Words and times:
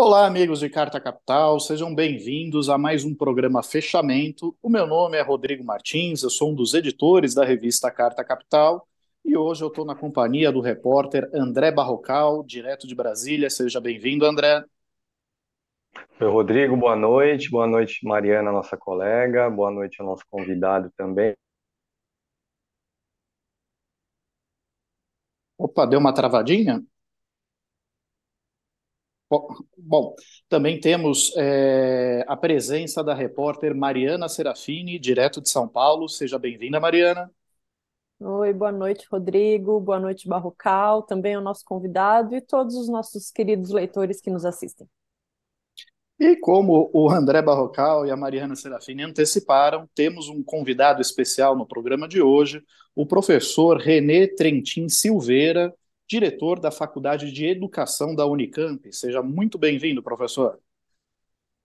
Olá, 0.00 0.26
amigos 0.26 0.60
de 0.60 0.70
Carta 0.70 1.00
Capital, 1.00 1.58
sejam 1.58 1.92
bem-vindos 1.92 2.68
a 2.68 2.78
mais 2.78 3.04
um 3.04 3.12
programa 3.12 3.64
Fechamento. 3.64 4.56
O 4.62 4.70
meu 4.70 4.86
nome 4.86 5.16
é 5.16 5.22
Rodrigo 5.22 5.64
Martins, 5.64 6.22
eu 6.22 6.30
sou 6.30 6.52
um 6.52 6.54
dos 6.54 6.72
editores 6.72 7.34
da 7.34 7.44
revista 7.44 7.90
Carta 7.90 8.22
Capital 8.22 8.86
e 9.24 9.36
hoje 9.36 9.64
eu 9.64 9.66
estou 9.66 9.84
na 9.84 9.96
companhia 9.96 10.52
do 10.52 10.60
repórter 10.60 11.28
André 11.34 11.72
Barrocal, 11.72 12.44
direto 12.44 12.86
de 12.86 12.94
Brasília. 12.94 13.50
Seja 13.50 13.80
bem-vindo, 13.80 14.24
André. 14.24 14.62
Oi, 16.20 16.28
Rodrigo, 16.28 16.76
boa 16.76 16.94
noite. 16.94 17.50
Boa 17.50 17.66
noite, 17.66 18.06
Mariana, 18.06 18.52
nossa 18.52 18.76
colega. 18.76 19.50
Boa 19.50 19.72
noite 19.72 20.00
ao 20.00 20.06
nosso 20.06 20.22
convidado 20.30 20.92
também. 20.96 21.34
Opa, 25.58 25.84
deu 25.84 25.98
uma 25.98 26.14
travadinha? 26.14 26.84
Bom, 29.30 30.14
também 30.48 30.80
temos 30.80 31.34
é, 31.36 32.24
a 32.26 32.36
presença 32.36 33.04
da 33.04 33.12
repórter 33.12 33.74
Mariana 33.74 34.28
Serafini, 34.28 34.98
direto 34.98 35.40
de 35.42 35.50
São 35.50 35.68
Paulo. 35.68 36.08
Seja 36.08 36.38
bem-vinda, 36.38 36.80
Mariana. 36.80 37.30
Oi, 38.20 38.52
boa 38.54 38.72
noite, 38.72 39.06
Rodrigo. 39.10 39.78
Boa 39.80 40.00
noite, 40.00 40.26
Barrocal, 40.26 41.02
também 41.02 41.36
o 41.36 41.42
nosso 41.42 41.62
convidado 41.64 42.34
e 42.34 42.40
todos 42.40 42.74
os 42.74 42.88
nossos 42.88 43.30
queridos 43.30 43.70
leitores 43.70 44.20
que 44.20 44.30
nos 44.30 44.46
assistem. 44.46 44.88
E 46.18 46.34
como 46.34 46.90
o 46.92 47.08
André 47.08 47.40
Barrocal 47.42 48.04
e 48.04 48.10
a 48.10 48.16
Mariana 48.16 48.56
Serafini 48.56 49.04
anteciparam, 49.04 49.88
temos 49.94 50.28
um 50.28 50.42
convidado 50.42 51.00
especial 51.00 51.54
no 51.54 51.66
programa 51.66 52.08
de 52.08 52.20
hoje, 52.20 52.60
o 52.96 53.06
professor 53.06 53.76
René 53.76 54.26
Trentin 54.26 54.88
Silveira, 54.88 55.72
diretor 56.08 56.58
da 56.58 56.70
Faculdade 56.70 57.30
de 57.30 57.44
Educação 57.44 58.14
da 58.14 58.26
Unicamp. 58.26 58.90
Seja 58.90 59.22
muito 59.22 59.58
bem-vindo, 59.58 60.02
professor. 60.02 60.58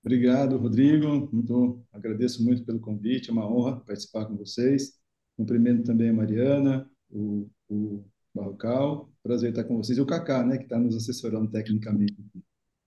Obrigado, 0.03 0.57
Rodrigo. 0.57 1.29
Muito, 1.31 1.81
agradeço 1.93 2.43
muito 2.43 2.65
pelo 2.65 2.79
convite, 2.79 3.29
é 3.29 3.33
uma 3.33 3.49
honra 3.49 3.79
participar 3.79 4.25
com 4.25 4.35
vocês. 4.35 4.99
Cumprimento 5.37 5.83
também 5.83 6.09
a 6.09 6.13
Mariana, 6.13 6.89
o, 7.09 7.49
o 7.69 8.03
Barrocal. 8.35 9.09
Prazer 9.23 9.51
estar 9.51 9.63
com 9.63 9.77
vocês. 9.77 9.97
E 9.97 10.01
o 10.01 10.05
Cacá, 10.05 10.43
né, 10.43 10.57
que 10.57 10.63
está 10.63 10.77
nos 10.77 10.97
assessorando 10.97 11.49
tecnicamente. 11.49 12.17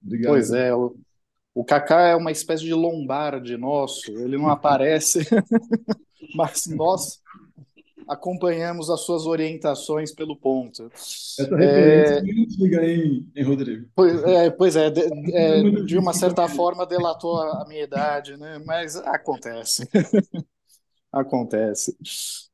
Obrigado. 0.04 0.32
Pois 0.32 0.52
é, 0.52 0.74
o, 0.74 0.94
o 1.54 1.64
Cacá 1.64 2.02
é 2.08 2.14
uma 2.14 2.30
espécie 2.30 2.64
de 2.64 2.74
lombarde 2.74 3.56
nosso, 3.56 4.10
ele 4.10 4.36
não 4.36 4.48
aparece, 4.50 5.20
mas 6.36 6.66
nós 6.66 7.22
acompanhamos 8.08 8.90
as 8.90 9.00
suas 9.00 9.26
orientações 9.26 10.12
pelo 10.12 10.36
ponto. 10.36 10.90
Essa 10.94 11.42
referência 11.42 12.14
é 12.14 12.42
antiga, 12.42 12.84
hein, 12.84 13.26
hein, 13.34 13.44
Rodrigo? 13.44 13.88
Pois 13.94 14.22
é, 14.24 14.50
pois 14.50 14.76
é, 14.76 14.90
de, 14.90 15.00
é, 15.34 15.62
de 15.84 15.98
uma 15.98 16.12
certa 16.12 16.48
forma 16.48 16.86
delatou 16.86 17.36
a 17.38 17.64
minha 17.68 17.82
idade, 17.82 18.36
né? 18.36 18.62
Mas 18.64 18.96
acontece. 18.96 19.88
acontece. 21.12 21.96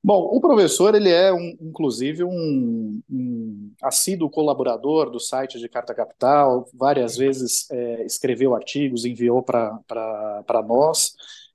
Bom, 0.03 0.31
o 0.33 0.41
professor 0.41 0.95
ele 0.95 1.11
é 1.11 1.33
um, 1.33 1.57
inclusive 1.61 2.25
um, 2.25 3.01
um, 3.11 3.73
assíduo 3.83 4.31
colaborador 4.31 5.11
do 5.11 5.21
site 5.21 5.59
de 5.59 5.69
Carta 5.69 5.95
Capital, 5.95 6.69
várias 6.75 7.17
vezes 7.17 7.71
é, 7.71 8.05
escreveu 8.05 8.55
artigos, 8.55 9.05
enviou 9.05 9.43
para 9.43 10.63
nós. 10.67 11.15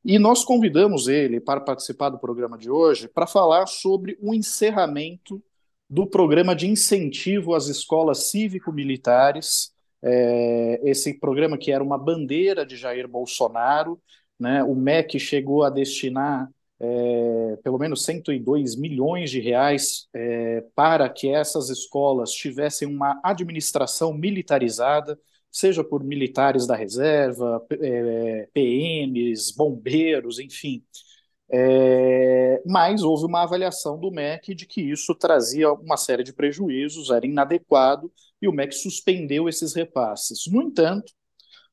E 0.09 0.17
nós 0.17 0.45
convidamos 0.45 1.09
ele 1.09 1.37
para 1.37 1.59
participar 1.59 2.07
do 2.07 2.17
programa 2.17 2.57
de 2.57 2.71
hoje 2.71 3.09
para 3.09 3.27
falar 3.27 3.67
sobre 3.67 4.17
o 4.21 4.33
encerramento 4.33 5.43
do 5.89 6.07
programa 6.07 6.55
de 6.55 6.65
incentivo 6.65 7.53
às 7.53 7.67
escolas 7.67 8.29
cívico-militares, 8.29 9.73
é, 10.01 10.79
esse 10.85 11.19
programa 11.19 11.57
que 11.57 11.73
era 11.73 11.83
uma 11.83 11.97
bandeira 11.97 12.65
de 12.65 12.77
Jair 12.77 13.05
Bolsonaro, 13.05 14.01
né? 14.39 14.63
O 14.63 14.73
MEC 14.73 15.19
chegou 15.19 15.65
a 15.65 15.69
destinar 15.69 16.49
é, 16.79 17.57
pelo 17.61 17.77
menos 17.77 18.05
102 18.05 18.77
milhões 18.77 19.29
de 19.29 19.41
reais 19.41 20.07
é, 20.13 20.63
para 20.73 21.09
que 21.09 21.27
essas 21.27 21.69
escolas 21.69 22.31
tivessem 22.31 22.87
uma 22.87 23.19
administração 23.21 24.13
militarizada, 24.13 25.19
seja 25.57 25.83
por 25.83 26.03
militares 26.03 26.67
da 26.67 26.75
reserva, 26.75 27.65
é, 27.71 28.47
PMs, 28.53 29.51
bombeiros, 29.55 30.37
enfim. 30.39 30.83
É, 31.49 32.61
mas 32.65 33.01
houve 33.01 33.25
uma 33.25 33.41
avaliação 33.41 33.99
do 33.99 34.11
MEC 34.11 34.53
de 34.53 34.67
que 34.67 34.81
isso 34.81 35.15
trazia 35.15 35.71
uma 35.71 35.97
série 35.97 36.23
de 36.23 36.31
prejuízos, 36.33 37.09
era 37.09 37.25
inadequado, 37.25 38.11
e 38.39 38.47
o 38.47 38.51
MEC 38.51 38.73
suspendeu 38.73 39.49
esses 39.49 39.73
repasses. 39.73 40.45
No 40.47 40.61
entanto, 40.61 41.11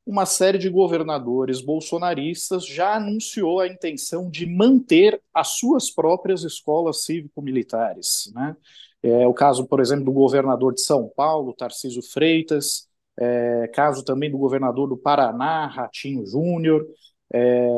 uma 0.06 0.24
série 0.24 0.58
de 0.58 0.70
governadores 0.70 1.60
bolsonaristas 1.60 2.66
já 2.66 2.94
anunciou 2.96 3.60
a 3.60 3.68
intenção 3.68 4.30
de 4.30 4.46
manter 4.46 5.20
as 5.32 5.58
suas 5.58 5.90
próprias 5.90 6.42
escolas 6.42 7.04
cívico-militares. 7.04 8.30
Né? 8.34 8.56
É 9.02 9.26
o 9.26 9.34
caso, 9.34 9.66
por 9.66 9.80
exemplo, 9.80 10.06
do 10.06 10.12
governador 10.12 10.72
de 10.72 10.80
São 10.82 11.10
Paulo, 11.14 11.52
Tarcísio 11.52 12.02
Freitas, 12.02 12.88
é, 13.18 13.68
caso 13.68 14.04
também 14.04 14.30
do 14.30 14.38
governador 14.38 14.88
do 14.88 14.96
Paraná, 14.96 15.66
Ratinho 15.66 16.26
Júnior, 16.26 16.86
é, 17.32 17.68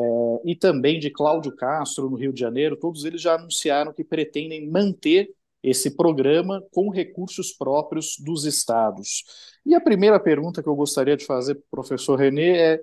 e 0.45 0.55
também 0.55 0.99
de 0.99 1.09
Cláudio 1.09 1.55
Castro, 1.55 2.09
no 2.09 2.15
Rio 2.15 2.33
de 2.33 2.39
Janeiro, 2.39 2.77
todos 2.77 3.05
eles 3.05 3.21
já 3.21 3.35
anunciaram 3.35 3.93
que 3.93 4.03
pretendem 4.03 4.69
manter 4.69 5.29
esse 5.63 5.95
programa 5.95 6.63
com 6.71 6.89
recursos 6.89 7.51
próprios 7.51 8.17
dos 8.19 8.45
estados. 8.45 9.23
E 9.65 9.73
a 9.73 9.81
primeira 9.81 10.19
pergunta 10.19 10.61
que 10.61 10.69
eu 10.69 10.75
gostaria 10.75 11.17
de 11.17 11.25
fazer 11.25 11.55
para 11.55 11.63
o 11.63 11.71
professor 11.71 12.15
René 12.17 12.57
é 12.57 12.81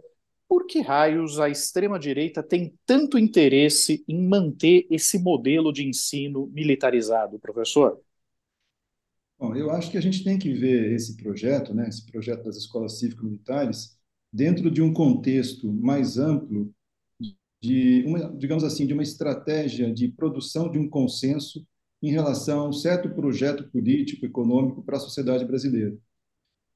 por 0.49 0.67
que 0.67 0.81
raios 0.81 1.41
a 1.41 1.49
extrema-direita 1.49 2.43
tem 2.43 2.75
tanto 2.85 3.19
interesse 3.19 4.05
em 4.07 4.27
manter 4.27 4.87
esse 4.91 5.19
modelo 5.19 5.73
de 5.73 5.87
ensino 5.87 6.49
militarizado, 6.53 7.39
professor? 7.39 7.99
Bom, 9.45 9.55
eu 9.55 9.71
acho 9.71 9.91
que 9.91 9.99
a 9.99 10.01
gente 10.01 10.25
tem 10.25 10.39
que 10.39 10.55
ver 10.55 10.93
esse 10.93 11.19
projeto, 11.19 11.75
né, 11.75 11.87
esse 11.87 12.07
projeto 12.11 12.45
das 12.45 12.57
escolas 12.57 12.99
cívico-militares, 12.99 13.95
dentro 14.33 14.71
de 14.71 14.81
um 14.81 14.91
contexto 14.91 15.71
mais 15.71 16.17
amplo 16.17 16.73
de 17.63 18.05
uma, 18.07 18.33
digamos 18.37 18.65
assim, 18.65 18.87
de 18.87 18.95
uma 18.95 19.03
estratégia 19.03 19.93
de 19.93 20.09
produção 20.09 20.71
de 20.71 20.79
um 20.79 20.89
consenso 20.89 21.67
em 22.03 22.11
relação 22.11 22.61
a 22.61 22.69
um 22.69 22.73
certo 22.73 23.11
projeto 23.11 23.71
político 23.71 24.27
econômico 24.27 24.83
para 24.83 24.97
a 24.97 25.01
sociedade 25.01 25.45
brasileira. 25.45 25.97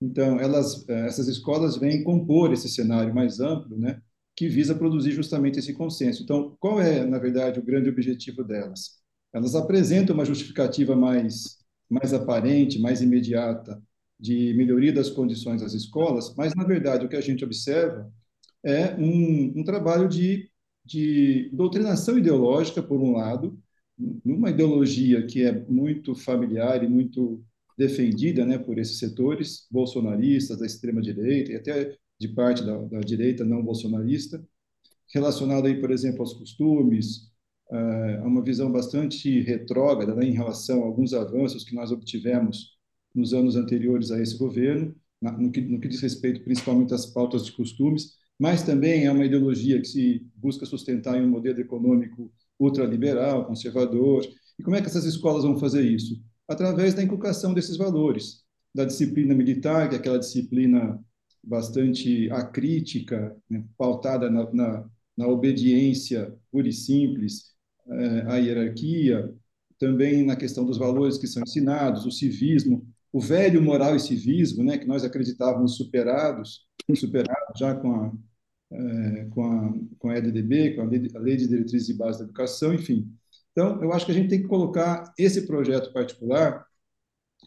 Então, 0.01 0.41
elas, 0.41 0.89
eh, 0.89 1.07
essas 1.07 1.29
escolas 1.29 1.77
vêm 1.79 2.05
compor 2.05 2.53
esse 2.53 2.69
cenário 2.69 3.15
mais 3.15 3.41
amplo, 3.41 3.79
né, 3.79 4.03
que 4.37 4.49
visa 4.49 4.75
produzir 4.75 5.13
justamente 5.13 5.59
esse 5.59 5.75
consenso. 5.75 6.23
Então, 6.23 6.57
qual 6.61 6.81
é, 6.81 7.05
na 7.07 7.19
verdade, 7.19 7.61
o 7.61 7.65
grande 7.65 7.91
objetivo 7.91 8.45
delas? 8.45 8.99
Elas 9.33 9.55
apresentam 9.55 10.15
uma 10.15 10.25
justificativa 10.25 10.97
mais 10.97 11.58
mais 11.89 12.13
aparente, 12.13 12.79
mais 12.79 13.03
imediata 13.03 13.83
de 14.19 14.53
melhoria 14.55 14.93
das 14.93 15.11
condições 15.11 15.61
das 15.61 15.75
escolas, 15.75 16.35
mas, 16.37 16.55
na 16.55 16.65
verdade, 16.65 17.07
o 17.07 17.09
que 17.09 17.17
a 17.17 17.21
gente 17.21 17.45
observa 17.45 18.11
é 18.65 18.95
um, 18.97 19.61
um 19.61 19.65
trabalho 19.65 20.09
de, 20.09 20.51
de 20.85 21.51
doutrinação 21.53 22.19
ideológica, 22.19 22.83
por 22.83 23.01
um 23.01 23.13
lado, 23.13 23.59
numa 24.25 24.51
ideologia 24.51 25.27
que 25.27 25.43
é 25.43 25.53
muito 25.69 26.15
familiar 26.15 26.83
e 26.85 26.89
muito 26.89 27.43
defendida 27.77 28.45
né, 28.45 28.59
por 28.59 28.79
esses 28.79 28.99
setores 28.99 29.67
bolsonaristas, 29.71 30.59
da 30.59 30.67
extrema-direita 30.67 31.53
e 31.53 31.57
até 31.57 31.97
de 32.19 32.29
parte 32.29 32.65
da, 32.65 32.77
da 32.77 33.01
direita 33.01 33.45
não 33.45 33.63
bolsonarista, 33.63 34.45
relacionado 35.15 35.67
aí, 35.67 35.81
por 35.81 35.91
exemplo, 35.91 36.21
aos 36.21 36.35
costumes, 36.35 37.31
uh, 37.71 38.27
uma 38.27 38.43
visão 38.43 38.71
bastante 38.71 39.41
retrógrada 39.41 40.15
né, 40.15 40.27
em 40.27 40.33
relação 40.33 40.83
a 40.83 40.87
alguns 40.87 41.13
avanços 41.13 41.65
que 41.65 41.75
nós 41.75 41.91
obtivemos 41.91 42.77
nos 43.15 43.33
anos 43.33 43.57
anteriores 43.57 44.11
a 44.11 44.21
esse 44.21 44.37
governo, 44.37 44.95
no 45.21 45.51
que, 45.51 45.61
no 45.61 45.81
que 45.81 45.89
diz 45.89 46.01
respeito 46.01 46.43
principalmente 46.45 46.95
às 46.95 47.07
pautas 47.07 47.45
de 47.45 47.53
costumes, 47.53 48.17
mas 48.39 48.63
também 48.63 49.07
é 49.07 49.11
uma 49.11 49.25
ideologia 49.25 49.81
que 49.81 49.89
se 49.89 50.27
busca 50.37 50.65
sustentar 50.65 51.19
em 51.19 51.25
um 51.25 51.31
modelo 51.31 51.61
econômico 51.61 52.31
ultraliberal, 52.59 53.47
conservador. 53.47 54.25
E 54.59 54.63
como 54.63 54.77
é 54.77 54.81
que 54.81 54.87
essas 54.87 55.05
escolas 55.05 55.43
vão 55.43 55.59
fazer 55.59 55.83
isso? 55.83 56.23
Através 56.47 56.95
da 56.95 57.03
inculcação 57.03 57.53
desses 57.53 57.77
valores, 57.77 58.45
da 58.73 58.85
disciplina 58.85 59.35
militar, 59.35 59.89
que 59.89 59.97
é 59.97 59.99
aquela 59.99 60.19
disciplina 60.19 61.03
bastante 61.43 62.31
acrítica, 62.31 63.37
né, 63.51 63.65
pautada 63.77 64.31
na, 64.31 64.53
na, 64.53 64.91
na 65.17 65.27
obediência 65.27 66.33
pura 66.51 66.69
e 66.69 66.73
simples, 66.73 67.49
é, 67.49 67.58
a 68.27 68.37
hierarquia, 68.37 69.33
também 69.79 70.25
na 70.25 70.37
questão 70.37 70.65
dos 70.65 70.77
valores 70.77 71.19
que 71.19 71.27
são 71.27 71.43
ensinados, 71.43 72.05
o 72.05 72.11
civismo, 72.11 72.87
o 73.13 73.21
velho 73.21 73.63
moral 73.63 73.97
e 73.97 74.01
civismo, 74.01 74.63
né, 74.63 74.77
que 74.77 74.87
nós 74.87 75.05
acreditávamos 75.05 75.77
superados, 75.77 76.67
superados 76.95 77.59
já 77.59 77.75
com 77.75 77.93
a, 77.93 78.13
é, 78.71 79.25
com 79.31 79.45
a, 79.45 79.75
com 79.99 80.11
a 80.11 80.17
LDB, 80.17 80.75
com 80.75 80.83
a 80.83 80.85
lei, 81.21 81.37
de 81.37 81.49
Diretrizes 81.49 81.89
e 81.89 81.95
Bases 81.95 82.19
da 82.19 82.25
Educação, 82.25 82.75
enfim. 82.75 83.11
Então, 83.53 83.83
eu 83.83 83.93
acho 83.93 84.05
que 84.05 84.13
a 84.13 84.15
gente 84.15 84.29
tem 84.29 84.43
que 84.43 84.49
colocar 84.49 85.13
esse 85.19 85.47
projeto 85.47 85.93
particular, 85.93 86.67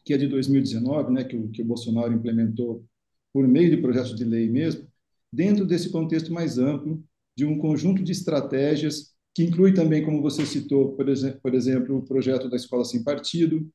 que 0.03 0.13
é 0.13 0.17
de 0.17 0.27
2019, 0.27 1.13
né, 1.13 1.23
que 1.23 1.35
o, 1.35 1.49
que 1.49 1.61
o 1.61 1.65
Bolsonaro 1.65 2.13
implementou 2.13 2.85
por 3.33 3.47
meio 3.47 3.69
de 3.69 3.77
projetos 3.77 4.15
de 4.15 4.23
lei 4.23 4.49
mesmo, 4.49 4.87
dentro 5.31 5.65
desse 5.65 5.89
contexto 5.89 6.33
mais 6.33 6.57
amplo 6.57 7.03
de 7.35 7.45
um 7.45 7.57
conjunto 7.57 8.03
de 8.03 8.11
estratégias 8.11 9.10
que 9.33 9.44
inclui 9.44 9.74
também, 9.74 10.04
como 10.04 10.22
você 10.22 10.45
citou, 10.45 10.95
por 10.95 11.07
exemplo, 11.07 11.39
por 11.42 11.54
exemplo 11.54 11.98
o 11.98 12.06
projeto 12.06 12.50
da 12.50 12.56
Escola 12.56 12.83
Sem 12.83 13.04
Partido, 13.04 13.69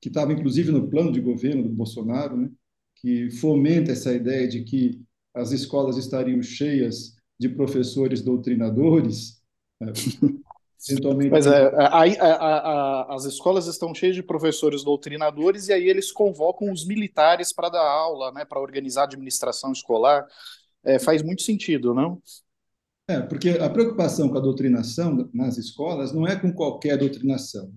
que 0.00 0.08
estava 0.08 0.32
inclusive 0.32 0.70
no 0.70 0.88
plano 0.88 1.12
de 1.12 1.20
governo 1.20 1.62
do 1.62 1.68
Bolsonaro, 1.68 2.36
né? 2.36 2.50
que 2.96 3.30
fomenta 3.30 3.92
essa 3.92 4.12
ideia 4.12 4.46
de 4.46 4.62
que 4.62 5.00
as 5.34 5.52
escolas 5.52 5.96
estariam 5.96 6.42
cheias 6.42 7.16
de 7.38 7.48
professores 7.48 8.22
doutrinadores. 8.22 9.42
Né? 9.80 9.92
Eventualmente... 10.88 11.30
Mas 11.30 11.46
é, 11.46 11.66
a, 11.76 12.02
a, 12.02 12.56
a, 12.58 13.14
as 13.14 13.24
escolas 13.24 13.66
estão 13.66 13.94
cheias 13.94 14.14
de 14.14 14.22
professores 14.22 14.82
doutrinadores 14.82 15.68
e 15.68 15.72
aí 15.72 15.88
eles 15.88 16.10
convocam 16.10 16.72
os 16.72 16.86
militares 16.86 17.52
para 17.52 17.68
dar 17.68 17.86
aula, 17.86 18.32
né, 18.32 18.44
para 18.46 18.60
organizar 18.60 19.02
a 19.02 19.04
administração 19.04 19.72
escolar. 19.72 20.26
É, 20.82 20.98
faz 20.98 21.22
muito 21.22 21.42
sentido, 21.42 21.92
não? 21.92 22.22
É, 23.10 23.20
porque 23.22 23.50
a 23.50 23.68
preocupação 23.68 24.28
com 24.28 24.38
a 24.38 24.40
doutrinação 24.40 25.28
nas 25.34 25.58
escolas 25.58 26.12
não 26.12 26.28
é 26.28 26.36
com 26.36 26.52
qualquer 26.52 26.96
doutrinação. 26.96 27.72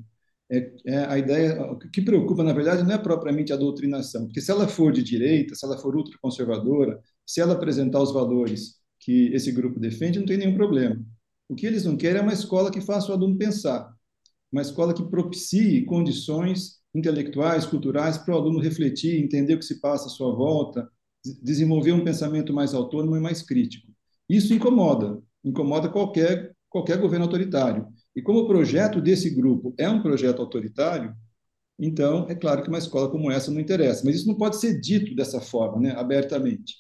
É, 0.52 0.72
é, 0.86 0.98
a 1.06 1.18
ideia, 1.18 1.60
o 1.72 1.80
que 1.80 2.04
preocupa, 2.04 2.44
na 2.44 2.54
verdade, 2.54 2.84
não 2.84 2.92
é 2.94 3.00
propriamente 3.00 3.52
a 3.52 3.56
doutrinação, 3.56 4.26
porque 4.26 4.40
se 4.42 4.52
ela 4.52 4.68
for 4.68 4.92
de 4.94 5.02
direita, 5.02 5.56
se 5.56 5.66
ela 5.66 5.76
for 5.80 5.96
ultraconservadora, 5.96 7.02
se 7.26 7.42
ela 7.42 7.54
apresentar 7.54 8.00
os 8.00 8.14
valores 8.14 8.76
que 9.00 9.34
esse 9.34 9.52
grupo 9.52 9.80
defende, 9.80 10.20
não 10.20 10.28
tem 10.28 10.38
nenhum 10.38 10.54
problema. 10.54 11.04
O 11.50 11.56
que 11.56 11.66
eles 11.66 11.84
não 11.84 11.98
querem 11.98 12.20
é 12.20 12.22
uma 12.22 12.34
escola 12.34 12.70
que 12.70 12.80
faça 12.80 13.10
o 13.12 13.16
aluno 13.16 13.36
pensar, 13.36 13.92
uma 14.52 14.62
escola 14.62 14.94
que 14.94 15.04
propicie 15.04 15.84
condições 15.86 16.80
intelectuais, 16.94 17.66
culturais, 17.66 18.20
para 18.20 18.36
o 18.36 18.38
aluno 18.38 18.60
refletir, 18.60 19.20
entender 19.20 19.56
o 19.56 19.60
que 19.60 19.66
se 19.66 19.82
passa 19.82 20.06
à 20.06 20.10
sua 20.10 20.32
volta, 20.36 20.88
desenvolver 21.42 21.92
um 21.92 22.04
pensamento 22.04 22.54
mais 22.54 22.76
autônomo 22.76 23.18
e 23.18 23.20
mais 23.20 23.42
crítico. 23.42 23.93
Isso 24.34 24.54
incomoda, 24.54 25.22
incomoda 25.44 25.88
qualquer, 25.90 26.56
qualquer 26.68 26.98
governo 26.98 27.26
autoritário. 27.26 27.88
E 28.16 28.22
como 28.22 28.40
o 28.40 28.48
projeto 28.48 29.00
desse 29.00 29.30
grupo 29.30 29.76
é 29.78 29.88
um 29.88 30.02
projeto 30.02 30.42
autoritário, 30.42 31.14
então 31.78 32.26
é 32.28 32.34
claro 32.34 32.64
que 32.64 32.70
uma 32.70 32.80
escola 32.80 33.12
como 33.12 33.30
essa 33.30 33.52
não 33.52 33.60
interessa. 33.60 34.04
Mas 34.04 34.16
isso 34.16 34.28
não 34.28 34.36
pode 34.36 34.60
ser 34.60 34.80
dito 34.80 35.16
dessa 35.16 35.40
forma, 35.40 35.80
né, 35.80 35.92
abertamente. 35.92 36.74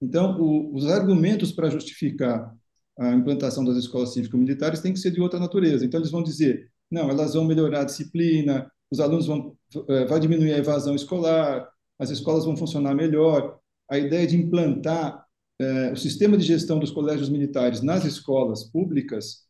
Então, 0.00 0.40
o, 0.40 0.72
os 0.72 0.86
argumentos 0.86 1.50
para 1.50 1.68
justificar 1.68 2.54
a 2.96 3.12
implantação 3.12 3.64
das 3.64 3.76
escolas 3.76 4.12
cívico-militares 4.12 4.80
têm 4.80 4.92
que 4.92 5.00
ser 5.00 5.10
de 5.10 5.20
outra 5.20 5.40
natureza. 5.40 5.84
Então, 5.84 5.98
eles 5.98 6.12
vão 6.12 6.22
dizer, 6.22 6.70
não, 6.88 7.10
elas 7.10 7.34
vão 7.34 7.44
melhorar 7.44 7.80
a 7.80 7.84
disciplina, 7.84 8.70
os 8.90 9.00
alunos 9.00 9.26
vão 9.26 9.56
é, 9.88 10.04
vai 10.04 10.20
diminuir 10.20 10.52
a 10.52 10.58
evasão 10.58 10.94
escolar, 10.94 11.68
as 11.98 12.10
escolas 12.10 12.44
vão 12.44 12.56
funcionar 12.56 12.94
melhor. 12.94 13.58
A 13.88 13.98
ideia 13.98 14.26
de 14.26 14.36
implantar 14.36 15.24
é, 15.60 15.92
o 15.92 15.96
sistema 15.96 16.36
de 16.38 16.44
gestão 16.44 16.78
dos 16.78 16.90
colégios 16.90 17.28
militares 17.28 17.82
nas 17.82 18.04
escolas 18.04 18.64
públicas 18.64 19.46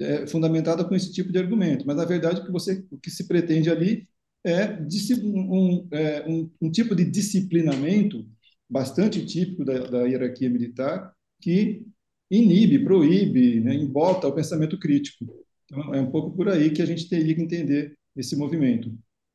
é 0.00 0.26
fundamentada 0.26 0.84
com 0.84 0.94
esse 0.94 1.12
tipo 1.12 1.32
de 1.32 1.38
argumento, 1.38 1.86
mas 1.86 1.96
na 1.96 2.04
verdade 2.04 2.40
o 2.40 2.44
que 2.44 2.52
você 2.52 2.84
o 2.90 2.98
que 2.98 3.10
se 3.10 3.26
pretende 3.26 3.70
ali 3.70 4.06
é 4.44 4.78
um, 5.24 5.88
é, 5.92 6.28
um, 6.28 6.50
um 6.60 6.70
tipo 6.70 6.94
de 6.94 7.04
disciplinamento 7.04 8.26
bastante 8.68 9.24
típico 9.24 9.64
da, 9.64 9.78
da 9.86 10.02
hierarquia 10.04 10.50
militar 10.50 11.12
que 11.40 11.86
inibe, 12.30 12.84
proíbe, 12.84 13.60
né, 13.60 13.74
embota 13.74 14.28
o 14.28 14.34
pensamento 14.34 14.78
crítico. 14.78 15.24
Então, 15.64 15.94
é 15.94 16.00
um 16.00 16.10
pouco 16.10 16.36
por 16.36 16.48
aí 16.48 16.70
que 16.70 16.82
a 16.82 16.86
gente 16.86 17.08
teria 17.08 17.34
que 17.34 17.40
entender 17.40 17.96
esse 18.16 18.36
movimento, 18.36 18.92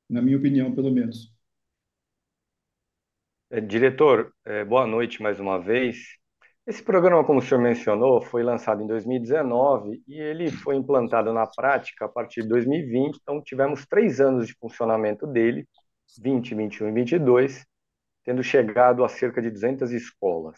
na 0.09 0.21
minha 0.21 0.37
opinião, 0.37 0.73
pelo 0.73 0.91
menos. 0.91 1.32
É, 3.53 3.61
diretor, 3.61 4.33
é, 4.45 4.65
boa 4.65 4.87
noite 4.87 5.21
mais 5.21 5.39
uma 5.39 5.59
vez. 5.59 6.17
Esse 6.65 6.81
programa, 6.81 7.23
como 7.23 7.37
o 7.37 7.41
senhor 7.41 7.61
mencionou, 7.61 8.19
foi 8.19 8.41
lançado 8.41 8.81
em 8.81 8.87
2019 8.87 10.01
e 10.07 10.19
ele 10.19 10.49
foi 10.49 10.75
implantado 10.75 11.31
na 11.31 11.45
prática 11.45 12.05
a 12.05 12.09
partir 12.09 12.41
de 12.41 12.47
2020, 12.47 13.19
então 13.21 13.43
tivemos 13.43 13.85
três 13.85 14.19
anos 14.19 14.47
de 14.47 14.55
funcionamento 14.55 15.27
dele, 15.27 15.67
20, 16.19 16.55
21 16.55 16.89
e 16.89 16.91
22, 16.93 17.63
tendo 18.25 18.41
chegado 18.41 19.03
a 19.03 19.07
cerca 19.07 19.39
de 19.39 19.51
200 19.51 19.91
escolas. 19.91 20.57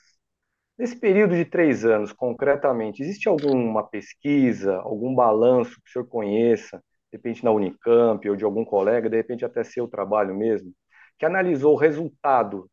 Nesse 0.77 0.97
período 0.97 1.35
de 1.35 1.43
três 1.43 1.83
anos, 1.83 2.13
concretamente, 2.13 3.03
existe 3.03 3.27
alguma 3.27 3.85
pesquisa, 3.85 4.77
algum 4.77 5.13
balanço 5.13 5.81
que 5.83 5.89
o 5.89 5.91
senhor 5.91 6.07
conheça, 6.07 6.77
de 7.11 7.17
repente 7.17 7.43
na 7.43 7.51
Unicamp 7.51 8.29
ou 8.29 8.37
de 8.37 8.45
algum 8.45 8.63
colega, 8.63 9.09
de 9.09 9.17
repente 9.17 9.43
até 9.43 9.65
seu 9.65 9.85
trabalho 9.85 10.33
mesmo, 10.33 10.71
que 11.19 11.25
analisou 11.25 11.73
o 11.73 11.77
resultado 11.77 12.69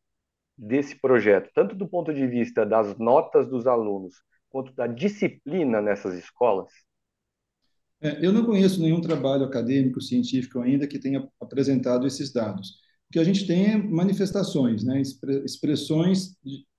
desse 0.57 0.99
projeto, 0.99 1.49
tanto 1.53 1.75
do 1.75 1.87
ponto 1.87 2.13
de 2.13 2.25
vista 2.27 2.65
das 2.65 2.97
notas 2.97 3.47
dos 3.47 3.65
alunos, 3.67 4.15
quanto 4.49 4.73
da 4.73 4.87
disciplina 4.87 5.81
nessas 5.81 6.15
escolas? 6.15 6.71
É, 8.01 8.25
eu 8.25 8.33
não 8.33 8.45
conheço 8.45 8.81
nenhum 8.81 9.01
trabalho 9.01 9.45
acadêmico, 9.45 10.01
científico 10.01 10.59
ainda 10.59 10.85
que 10.85 10.99
tenha 10.99 11.27
apresentado 11.39 12.05
esses 12.05 12.31
dados. 12.31 12.81
O 13.09 13.13
que 13.13 13.19
a 13.19 13.23
gente 13.23 13.47
tem 13.47 13.71
é 13.71 13.77
manifestações, 13.77 14.83
né, 14.83 15.01
expressões, 15.45 16.35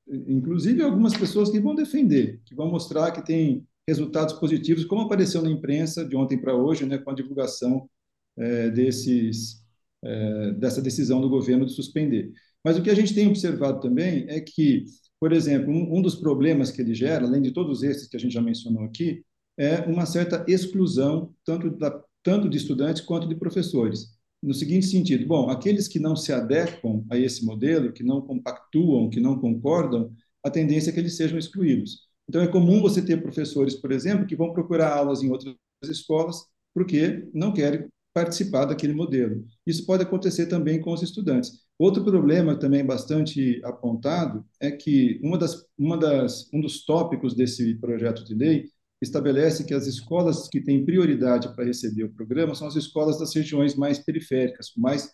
inclusive 0.06 0.82
algumas 0.82 1.16
pessoas 1.16 1.50
que 1.50 1.60
vão 1.60 1.74
defender, 1.74 2.40
que 2.44 2.54
vão 2.54 2.70
mostrar 2.70 3.10
que 3.10 3.24
tem 3.24 3.66
resultados 3.88 4.34
positivos, 4.34 4.84
como 4.84 5.02
apareceu 5.02 5.42
na 5.42 5.50
imprensa 5.50 6.04
de 6.04 6.16
ontem 6.16 6.38
para 6.38 6.54
hoje, 6.54 6.86
né, 6.86 6.98
com 6.98 7.10
a 7.10 7.14
divulgação 7.14 7.88
é, 8.36 8.70
desses, 8.70 9.62
é, 10.02 10.52
dessa 10.52 10.82
decisão 10.82 11.20
do 11.20 11.28
governo 11.28 11.66
de 11.66 11.72
suspender. 11.72 12.32
Mas 12.64 12.78
o 12.78 12.82
que 12.82 12.90
a 12.90 12.94
gente 12.94 13.14
tem 13.14 13.28
observado 13.28 13.80
também 13.80 14.24
é 14.28 14.40
que, 14.40 14.84
por 15.20 15.32
exemplo, 15.32 15.72
um, 15.72 15.98
um 15.98 16.02
dos 16.02 16.14
problemas 16.14 16.70
que 16.70 16.80
ele 16.80 16.94
gera, 16.94 17.26
além 17.26 17.42
de 17.42 17.52
todos 17.52 17.82
esses 17.82 18.08
que 18.08 18.16
a 18.16 18.20
gente 18.20 18.32
já 18.32 18.40
mencionou 18.40 18.84
aqui, 18.84 19.22
é 19.56 19.80
uma 19.82 20.06
certa 20.06 20.44
exclusão 20.48 21.32
tanto, 21.44 21.70
da, 21.70 22.02
tanto 22.22 22.48
de 22.48 22.56
estudantes 22.56 23.02
quanto 23.02 23.28
de 23.28 23.34
professores. 23.36 24.14
No 24.42 24.54
seguinte 24.54 24.86
sentido, 24.86 25.26
bom, 25.26 25.48
aqueles 25.50 25.88
que 25.88 25.98
não 25.98 26.16
se 26.16 26.32
adequam 26.32 27.04
a 27.10 27.18
esse 27.18 27.44
modelo, 27.44 27.92
que 27.92 28.02
não 28.02 28.20
compactuam, 28.20 29.08
que 29.08 29.20
não 29.20 29.38
concordam, 29.38 30.12
a 30.42 30.50
tendência 30.50 30.90
é 30.90 30.92
que 30.92 31.00
eles 31.00 31.16
sejam 31.16 31.38
excluídos. 31.38 32.00
Então, 32.28 32.42
é 32.42 32.46
comum 32.46 32.80
você 32.80 33.02
ter 33.02 33.22
professores, 33.22 33.74
por 33.74 33.92
exemplo, 33.92 34.26
que 34.26 34.36
vão 34.36 34.52
procurar 34.52 34.92
aulas 34.92 35.22
em 35.22 35.30
outras 35.30 35.54
escolas 35.84 36.44
porque 36.74 37.28
não 37.32 37.52
querem 37.52 37.86
participar 38.12 38.64
daquele 38.64 38.92
modelo. 38.92 39.46
Isso 39.66 39.86
pode 39.86 40.02
acontecer 40.02 40.46
também 40.46 40.80
com 40.80 40.92
os 40.92 41.02
estudantes. 41.02 41.63
Outro 41.78 42.04
problema 42.04 42.56
também 42.56 42.84
bastante 42.84 43.60
apontado 43.64 44.44
é 44.60 44.70
que 44.70 45.20
uma 45.22 45.36
das, 45.36 45.66
uma 45.76 45.98
das, 45.98 46.48
um 46.52 46.60
dos 46.60 46.84
tópicos 46.84 47.34
desse 47.34 47.74
projeto 47.76 48.24
de 48.24 48.34
lei 48.34 48.70
estabelece 49.02 49.64
que 49.64 49.74
as 49.74 49.86
escolas 49.86 50.48
que 50.48 50.60
têm 50.60 50.84
prioridade 50.84 51.52
para 51.54 51.64
receber 51.64 52.04
o 52.04 52.12
programa 52.12 52.54
são 52.54 52.68
as 52.68 52.76
escolas 52.76 53.18
das 53.18 53.34
regiões 53.34 53.74
mais 53.74 53.98
periféricas, 53.98 54.72
mais 54.76 55.10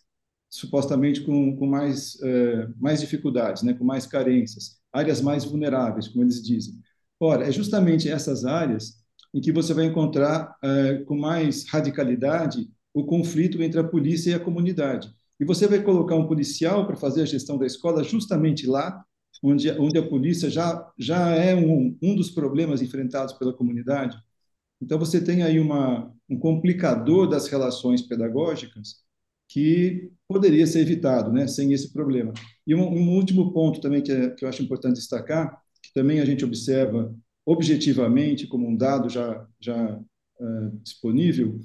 supostamente 0.51 1.23
com, 1.23 1.57
com 1.57 1.67
mais, 1.67 2.21
eh, 2.23 2.69
mais 2.79 3.01
dificuldades, 3.01 3.63
né, 3.63 3.73
com 3.73 3.85
mais 3.85 4.07
carências, 4.07 4.79
áreas 4.93 5.21
mais 5.21 5.45
vulneráveis, 5.45 6.09
como 6.09 6.25
eles 6.25 6.43
dizem. 6.43 6.75
Ora, 7.19 7.47
é 7.49 7.53
justamente 7.53 8.09
essas 8.09 8.45
áreas 8.45 9.01
em 9.33 9.41
que 9.41 9.53
você 9.53 9.73
vai 9.73 9.85
encontrar 9.85 10.57
eh, 10.63 11.05
com 11.07 11.17
mais 11.17 11.67
radicalidade 11.69 12.69
o 12.93 13.05
conflito 13.05 13.63
entre 13.63 13.79
a 13.81 13.85
polícia 13.85 14.31
e 14.31 14.35
a 14.35 14.41
comunidade. 14.41 15.13
E 15.41 15.45
você 15.45 15.67
vai 15.67 15.83
colocar 15.83 16.15
um 16.15 16.27
policial 16.27 16.87
para 16.87 16.97
fazer 16.97 17.23
a 17.23 17.27
gestão 17.27 17.57
da 17.57 17.67
escola 17.67 18.05
justamente 18.05 18.67
lá, 18.67 19.03
onde, 19.43 19.71
onde 19.73 19.99
a 19.99 20.07
polícia 20.07 20.51
já, 20.51 20.87
já 20.99 21.31
é 21.31 21.55
um, 21.55 21.97
um 22.03 22.15
dos 22.15 22.31
problemas 22.31 22.83
enfrentados 22.83 23.33
pela 23.35 23.55
comunidade. 23.55 24.19
Então, 24.83 24.99
você 24.99 25.19
tem 25.23 25.43
aí 25.43 25.59
uma, 25.59 26.13
um 26.29 26.39
complicador 26.39 27.27
das 27.27 27.49
relações 27.49 28.03
pedagógicas 28.03 28.97
que 29.49 30.11
poderia 30.29 30.67
ser 30.67 30.81
evitado 30.81 31.33
né, 31.33 31.47
sem 31.49 31.73
esse 31.73 31.93
problema. 31.93 32.33
E 32.67 32.75
um, 32.75 32.83
um 32.83 33.17
último 33.17 33.53
ponto 33.53 33.81
também 33.81 34.03
que, 34.03 34.13
é, 34.13 34.31
que 34.31 34.45
eu 34.45 34.49
acho 34.49 34.63
importante 34.63 34.97
destacar, 34.97 35.61
que 35.83 35.93
também 35.93 36.21
a 36.21 36.25
gente 36.25 36.45
observa 36.45 37.15
objetivamente 37.45 38.47
como 38.47 38.69
um 38.69 38.77
dado 38.77 39.09
já, 39.09 39.47
já 39.59 39.99
uh, 40.41 40.71
disponível, 40.83 41.59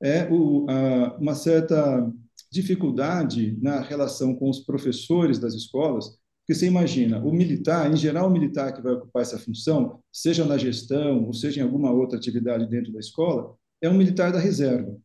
é 0.00 0.28
o, 0.32 0.66
a, 0.68 1.16
uma 1.18 1.34
certa 1.34 2.10
dificuldade 2.56 3.56
na 3.60 3.80
relação 3.80 4.34
com 4.34 4.48
os 4.48 4.60
professores 4.60 5.38
das 5.38 5.54
escolas, 5.54 6.18
porque 6.40 6.54
você 6.54 6.66
imagina, 6.66 7.18
o 7.18 7.32
militar, 7.32 7.92
em 7.92 7.96
geral, 7.96 8.28
o 8.28 8.32
militar 8.32 8.72
que 8.72 8.80
vai 8.80 8.92
ocupar 8.92 9.22
essa 9.22 9.38
função, 9.38 10.00
seja 10.12 10.44
na 10.44 10.56
gestão 10.56 11.24
ou 11.24 11.32
seja 11.32 11.60
em 11.60 11.62
alguma 11.62 11.90
outra 11.92 12.16
atividade 12.16 12.68
dentro 12.68 12.92
da 12.92 13.00
escola, 13.00 13.54
é 13.82 13.88
um 13.88 13.98
militar 13.98 14.32
da 14.32 14.38
reserva. 14.38 14.96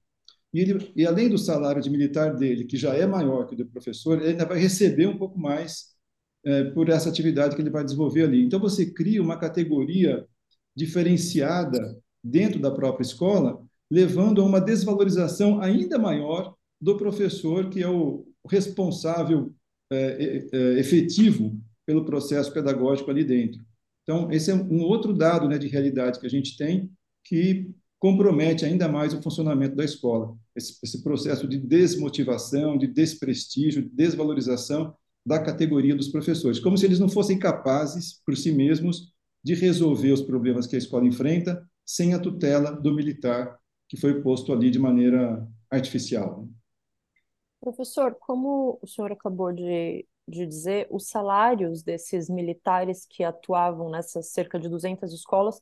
E, 0.54 0.60
ele, 0.60 0.92
e 0.96 1.06
além 1.06 1.30
do 1.30 1.38
salário 1.38 1.82
de 1.82 1.90
militar 1.90 2.36
dele, 2.36 2.66
que 2.66 2.78
já 2.78 2.94
é 2.94 3.06
maior 3.06 3.48
que 3.48 3.56
o 3.56 3.58
do 3.58 3.66
professor, 3.66 4.20
ele 4.20 4.32
ainda 4.32 4.46
vai 4.46 4.60
receber 4.60 5.08
um 5.08 5.18
pouco 5.18 5.40
mais 5.40 5.96
é, 6.46 6.66
por 6.66 6.90
essa 6.90 7.10
atividade 7.10 7.56
que 7.56 7.62
ele 7.62 7.70
vai 7.70 7.84
desenvolver 7.84 8.24
ali. 8.24 8.44
Então, 8.46 8.60
você 8.60 8.86
cria 8.86 9.22
uma 9.22 9.38
categoria 9.38 10.26
diferenciada 10.76 11.98
dentro 12.24 12.60
da 12.62 12.72
própria 12.72 13.04
escola, 13.04 13.60
levando 13.90 14.42
a 14.42 14.46
uma 14.46 14.62
desvalorização 14.62 15.60
ainda 15.60 15.98
maior 15.98 16.56
do 16.82 16.98
professor, 16.98 17.70
que 17.70 17.82
é 17.82 17.88
o 17.88 18.26
responsável 18.50 19.54
é, 19.92 19.98
é, 19.98 20.58
é, 20.58 20.80
efetivo 20.80 21.56
pelo 21.86 22.06
processo 22.06 22.52
pedagógico 22.52 23.12
ali 23.12 23.24
dentro. 23.24 23.62
Então, 24.04 24.32
esse 24.32 24.50
é 24.50 24.56
um 24.56 24.82
outro 24.82 25.14
dado 25.14 25.48
né, 25.48 25.58
de 25.58 25.68
realidade 25.68 26.20
que 26.20 26.26
a 26.26 26.30
gente 26.30 26.58
tem 26.58 26.90
que 27.24 27.70
compromete 28.00 28.66
ainda 28.66 28.88
mais 28.88 29.14
o 29.14 29.22
funcionamento 29.22 29.76
da 29.76 29.86
escola. 29.86 30.36
Esse, 30.56 30.80
esse 30.84 31.04
processo 31.04 31.48
de 31.48 31.60
desmotivação, 31.60 32.78
de 32.78 32.88
desprestígio, 32.88 33.84
de 33.84 33.90
desvalorização 33.90 34.96
da 35.24 35.40
categoria 35.40 35.96
dos 35.96 36.08
professores, 36.08 36.60
como 36.60 36.76
se 36.76 36.86
eles 36.86 37.00
não 37.00 37.08
fossem 37.08 37.38
capazes, 37.38 38.20
por 38.26 38.36
si 38.36 38.52
mesmos, 38.52 39.14
de 39.44 39.54
resolver 39.54 40.12
os 40.12 40.22
problemas 40.22 40.66
que 40.66 40.76
a 40.76 40.80
escola 40.80 41.06
enfrenta 41.06 41.64
sem 41.86 42.16
a 42.16 42.20
tutela 42.20 42.72
do 42.72 42.94
militar 42.94 43.60
que 43.88 43.98
foi 43.98 44.22
posto 44.22 44.54
ali 44.54 44.72
de 44.72 44.80
maneira 44.80 45.46
artificial. 45.70 46.48
Professor, 47.62 48.16
como 48.16 48.80
o 48.82 48.88
senhor 48.88 49.12
acabou 49.12 49.54
de, 49.54 50.08
de 50.28 50.46
dizer, 50.48 50.88
os 50.90 51.08
salários 51.08 51.84
desses 51.84 52.28
militares 52.28 53.06
que 53.08 53.24
atuavam 53.24 53.90
nessas 53.92 54.32
cerca 54.32 54.60
de 54.60 54.68
200 54.68 55.14
escolas 55.14 55.62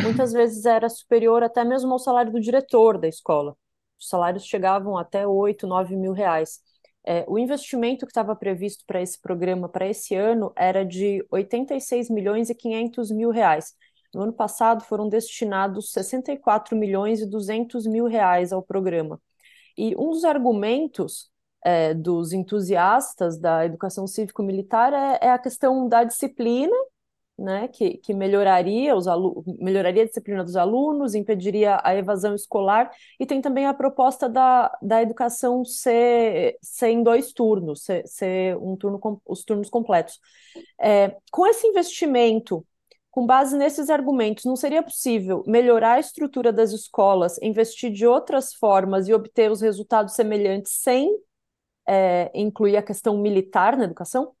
muitas 0.00 0.32
vezes 0.32 0.64
era 0.64 0.88
superior 0.88 1.42
até 1.42 1.64
mesmo 1.64 1.92
ao 1.92 1.98
salário 1.98 2.30
do 2.32 2.40
diretor 2.40 2.98
da 2.98 3.08
escola. 3.08 3.56
Os 4.00 4.08
salários 4.08 4.44
chegavam 4.46 4.96
até 4.96 5.26
8, 5.26 5.66
9 5.66 5.96
mil 5.96 6.12
reais. 6.12 6.60
É, 7.04 7.24
o 7.28 7.38
investimento 7.38 8.06
que 8.06 8.10
estava 8.12 8.36
previsto 8.36 8.84
para 8.86 9.02
esse 9.02 9.20
programa 9.20 9.68
para 9.68 9.88
esse 9.88 10.14
ano 10.14 10.52
era 10.54 10.84
de 10.84 11.24
86 11.30 12.10
milhões 12.10 12.48
e 12.50 12.54
500 12.54 13.10
mil 13.10 13.30
reais. 13.30 13.74
No 14.14 14.22
ano 14.22 14.32
passado 14.32 14.84
foram 14.84 15.08
destinados 15.08 15.92
64 15.92 16.76
milhões 16.76 17.20
e 17.20 17.26
200 17.26 17.86
mil 17.86 18.06
reais 18.06 18.52
ao 18.52 18.62
programa. 18.62 19.20
E 19.76 19.94
um 19.96 20.10
dos 20.10 20.24
argumentos 20.24 21.29
é, 21.64 21.94
dos 21.94 22.32
entusiastas 22.32 23.38
da 23.38 23.64
educação 23.64 24.06
cívico-militar 24.06 24.92
é, 24.92 25.18
é, 25.20 25.30
a 25.30 25.38
questão 25.38 25.88
da 25.88 26.04
disciplina 26.04 26.74
né, 27.40 27.68
que, 27.68 27.96
que 27.96 28.12
melhoraria, 28.12 28.94
os 28.94 29.06
melhoraria 29.58 30.02
a 30.02 30.06
disciplina 30.06 30.44
dos 30.44 30.56
alunos, 30.56 31.14
impediria 31.14 31.80
a 31.82 31.94
evasão 31.94 32.34
escolar, 32.34 32.90
e 33.18 33.24
tem 33.24 33.40
também 33.40 33.66
a 33.66 33.72
proposta 33.72 34.28
da, 34.28 34.70
da 34.82 35.02
educação 35.02 35.64
ser, 35.64 36.58
ser 36.60 36.88
em 36.90 37.02
dois 37.02 37.32
turnos, 37.32 37.82
ser, 37.82 38.06
ser 38.06 38.56
um 38.58 38.76
turno 38.76 38.98
com, 38.98 39.18
os 39.26 39.42
turnos 39.42 39.70
completos. 39.70 40.20
É, 40.78 41.16
com 41.32 41.46
esse 41.46 41.66
investimento, 41.66 42.64
com 43.10 43.26
base 43.26 43.56
nesses 43.56 43.88
argumentos, 43.88 44.44
não 44.44 44.54
seria 44.54 44.82
possível 44.82 45.42
melhorar 45.46 45.94
a 45.94 46.00
estrutura 46.00 46.52
das 46.52 46.72
escolas, 46.72 47.40
investir 47.42 47.90
de 47.90 48.06
outras 48.06 48.52
formas 48.52 49.08
e 49.08 49.14
obter 49.14 49.50
os 49.50 49.62
resultados 49.62 50.14
semelhantes 50.14 50.72
sem 50.72 51.18
é, 51.90 52.30
incluir 52.34 52.76
a 52.76 52.82
questão 52.82 53.20
militar 53.20 53.76
na 53.76 53.84
educação? 53.84 54.32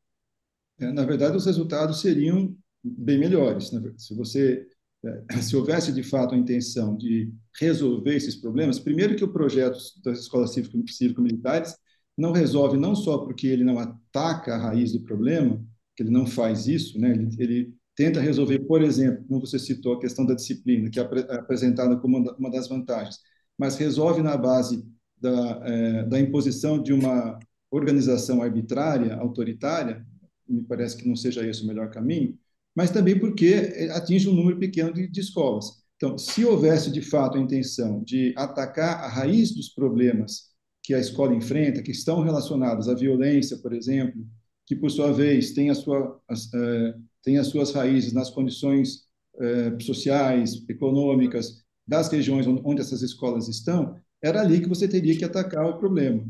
É, 0.78 0.92
na 0.92 1.04
verdade, 1.04 1.36
os 1.36 1.46
resultados 1.46 2.00
seriam 2.00 2.54
bem 2.82 3.18
melhores. 3.18 3.72
Né? 3.72 3.92
Se 3.96 4.14
você 4.14 4.66
é, 5.04 5.42
se 5.42 5.56
houvesse 5.56 5.92
de 5.92 6.02
fato 6.04 6.34
a 6.34 6.38
intenção 6.38 6.96
de 6.96 7.32
resolver 7.58 8.14
esses 8.14 8.36
problemas, 8.36 8.78
primeiro 8.78 9.16
que 9.16 9.24
o 9.24 9.32
projeto 9.32 9.78
das 10.04 10.20
escolas 10.20 10.52
cívico-militares 10.52 11.74
não 12.16 12.32
resolve 12.32 12.76
não 12.76 12.94
só 12.94 13.18
porque 13.18 13.48
ele 13.48 13.64
não 13.64 13.78
ataca 13.78 14.54
a 14.54 14.58
raiz 14.58 14.92
do 14.92 15.02
problema, 15.02 15.60
que 15.96 16.04
ele 16.04 16.10
não 16.10 16.26
faz 16.26 16.68
isso, 16.68 17.00
né? 17.00 17.10
ele, 17.10 17.28
ele 17.38 17.74
tenta 17.96 18.20
resolver, 18.20 18.60
por 18.60 18.80
exemplo, 18.82 19.24
como 19.26 19.40
você 19.40 19.58
citou, 19.58 19.94
a 19.94 20.00
questão 20.00 20.24
da 20.24 20.34
disciplina, 20.34 20.88
que 20.88 21.00
é, 21.00 21.02
é 21.02 21.34
apresentada 21.34 21.96
como 21.96 22.18
uma 22.38 22.50
das 22.50 22.68
vantagens, 22.68 23.18
mas 23.58 23.76
resolve 23.76 24.22
na 24.22 24.36
base 24.36 24.84
da, 25.20 25.62
é, 25.64 26.04
da 26.04 26.20
imposição 26.20 26.82
de 26.82 26.92
uma 26.92 27.38
organização 27.70 28.42
arbitrária, 28.42 29.14
autoritária, 29.14 30.04
me 30.48 30.62
parece 30.62 30.96
que 30.96 31.08
não 31.08 31.14
seja 31.14 31.46
esse 31.46 31.62
o 31.62 31.66
melhor 31.66 31.90
caminho, 31.90 32.36
mas 32.74 32.90
também 32.90 33.18
porque 33.18 33.88
atinge 33.92 34.28
um 34.28 34.34
número 34.34 34.58
pequeno 34.58 34.92
de, 34.92 35.06
de 35.08 35.20
escolas. 35.20 35.80
Então, 35.96 36.16
se 36.16 36.44
houvesse 36.44 36.90
de 36.90 37.02
fato 37.02 37.36
a 37.36 37.40
intenção 37.40 38.02
de 38.02 38.32
atacar 38.36 39.04
a 39.04 39.08
raiz 39.08 39.54
dos 39.54 39.68
problemas 39.68 40.50
que 40.82 40.94
a 40.94 40.98
escola 40.98 41.34
enfrenta, 41.34 41.82
que 41.82 41.90
estão 41.90 42.22
relacionados 42.22 42.88
à 42.88 42.94
violência, 42.94 43.58
por 43.58 43.72
exemplo, 43.72 44.26
que 44.66 44.74
por 44.74 44.90
sua 44.90 45.12
vez 45.12 45.52
tem, 45.52 45.68
a 45.68 45.74
sua, 45.74 46.18
as, 46.26 46.52
é, 46.54 46.94
tem 47.22 47.38
as 47.38 47.48
suas 47.48 47.72
raízes 47.72 48.12
nas 48.12 48.30
condições 48.30 49.04
é, 49.38 49.78
sociais, 49.80 50.64
econômicas 50.68 51.62
das 51.86 52.08
regiões 52.08 52.46
onde 52.46 52.80
essas 52.80 53.02
escolas 53.02 53.48
estão, 53.48 53.96
era 54.22 54.40
ali 54.40 54.60
que 54.60 54.68
você 54.68 54.86
teria 54.88 55.16
que 55.16 55.24
atacar 55.24 55.66
o 55.66 55.78
problema. 55.78 56.24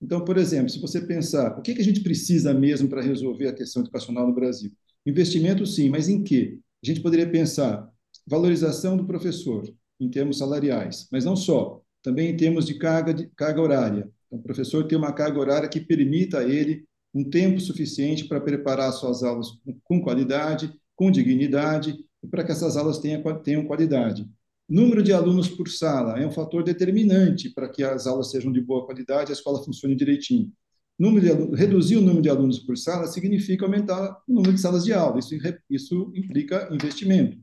Então, 0.00 0.24
por 0.24 0.36
exemplo, 0.36 0.68
se 0.70 0.80
você 0.80 1.00
pensar 1.00 1.58
o 1.58 1.62
que, 1.62 1.74
que 1.74 1.80
a 1.80 1.84
gente 1.84 2.00
precisa 2.00 2.52
mesmo 2.52 2.88
para 2.88 3.02
resolver 3.02 3.48
a 3.48 3.54
questão 3.54 3.82
educacional 3.82 4.26
no 4.26 4.34
Brasil, 4.34 4.70
Investimento, 5.06 5.64
sim, 5.64 5.88
mas 5.88 6.08
em 6.08 6.22
quê? 6.24 6.58
A 6.82 6.86
gente 6.86 7.00
poderia 7.00 7.30
pensar 7.30 7.88
valorização 8.26 8.96
do 8.96 9.06
professor 9.06 9.72
em 10.00 10.10
termos 10.10 10.38
salariais, 10.38 11.06
mas 11.12 11.24
não 11.24 11.36
só, 11.36 11.80
também 12.02 12.30
em 12.30 12.36
termos 12.36 12.66
de 12.66 12.74
carga, 12.74 13.14
de, 13.14 13.28
carga 13.36 13.62
horária. 13.62 14.10
Então, 14.26 14.40
o 14.40 14.42
professor 14.42 14.84
tem 14.84 14.98
uma 14.98 15.12
carga 15.12 15.38
horária 15.38 15.68
que 15.68 15.80
permita 15.80 16.40
a 16.40 16.44
ele 16.44 16.84
um 17.14 17.22
tempo 17.22 17.60
suficiente 17.60 18.24
para 18.24 18.40
preparar 18.40 18.92
suas 18.92 19.22
aulas 19.22 19.46
com 19.84 20.02
qualidade, 20.02 20.74
com 20.96 21.10
dignidade, 21.10 21.96
e 22.20 22.26
para 22.26 22.42
que 22.42 22.50
essas 22.50 22.76
aulas 22.76 22.98
tenham, 22.98 23.22
tenham 23.42 23.64
qualidade. 23.64 24.28
Número 24.68 25.02
de 25.02 25.12
alunos 25.12 25.48
por 25.48 25.68
sala 25.68 26.18
é 26.20 26.26
um 26.26 26.32
fator 26.32 26.64
determinante 26.64 27.50
para 27.50 27.68
que 27.68 27.84
as 27.84 28.06
aulas 28.06 28.30
sejam 28.30 28.52
de 28.52 28.60
boa 28.60 28.84
qualidade 28.84 29.30
e 29.30 29.32
a 29.32 29.34
escola 29.34 29.62
funcione 29.64 29.94
direitinho. 29.94 30.52
De, 30.98 31.56
reduzir 31.56 31.96
o 31.96 32.00
número 32.00 32.22
de 32.22 32.28
alunos 32.28 32.58
por 32.58 32.76
sala 32.76 33.06
significa 33.06 33.64
aumentar 33.64 34.18
o 34.26 34.32
número 34.32 34.54
de 34.54 34.60
salas 34.60 34.84
de 34.84 34.92
aula. 34.92 35.18
Isso, 35.18 35.34
isso 35.70 36.12
implica 36.14 36.68
investimento. 36.72 37.38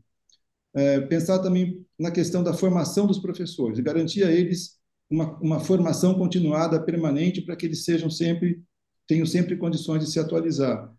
É, 0.76 1.00
pensar 1.02 1.40
também 1.40 1.86
na 1.98 2.12
questão 2.12 2.44
da 2.44 2.54
formação 2.54 3.06
dos 3.06 3.20
professores, 3.20 3.80
garantir 3.80 4.24
a 4.24 4.32
eles 4.32 4.80
uma, 5.10 5.38
uma 5.40 5.60
formação 5.60 6.16
continuada, 6.16 6.84
permanente, 6.84 7.42
para 7.42 7.56
que 7.56 7.68
eles 7.68 7.84
sejam 7.86 8.10
sempre 8.10 8.62
tenham 9.08 9.26
sempre 9.26 9.58
condições 9.58 10.04
de 10.04 10.12
se 10.12 10.20
atualizar. 10.20 10.93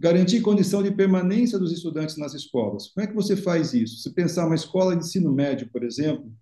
Garantir 0.00 0.40
condição 0.40 0.82
de 0.82 0.92
permanência 0.92 1.58
dos 1.58 1.72
estudantes 1.72 2.16
nas 2.16 2.32
escolas. 2.32 2.88
Como 2.88 3.04
é 3.04 3.08
que 3.08 3.14
você 3.14 3.36
faz 3.36 3.74
isso? 3.74 3.96
Se 4.00 4.14
pensar 4.14 4.46
uma 4.46 4.54
escola 4.54 4.94
de 4.94 5.04
ensino 5.04 5.32
médio, 5.32 5.68
por 5.72 5.82
exemplo, 5.82 6.32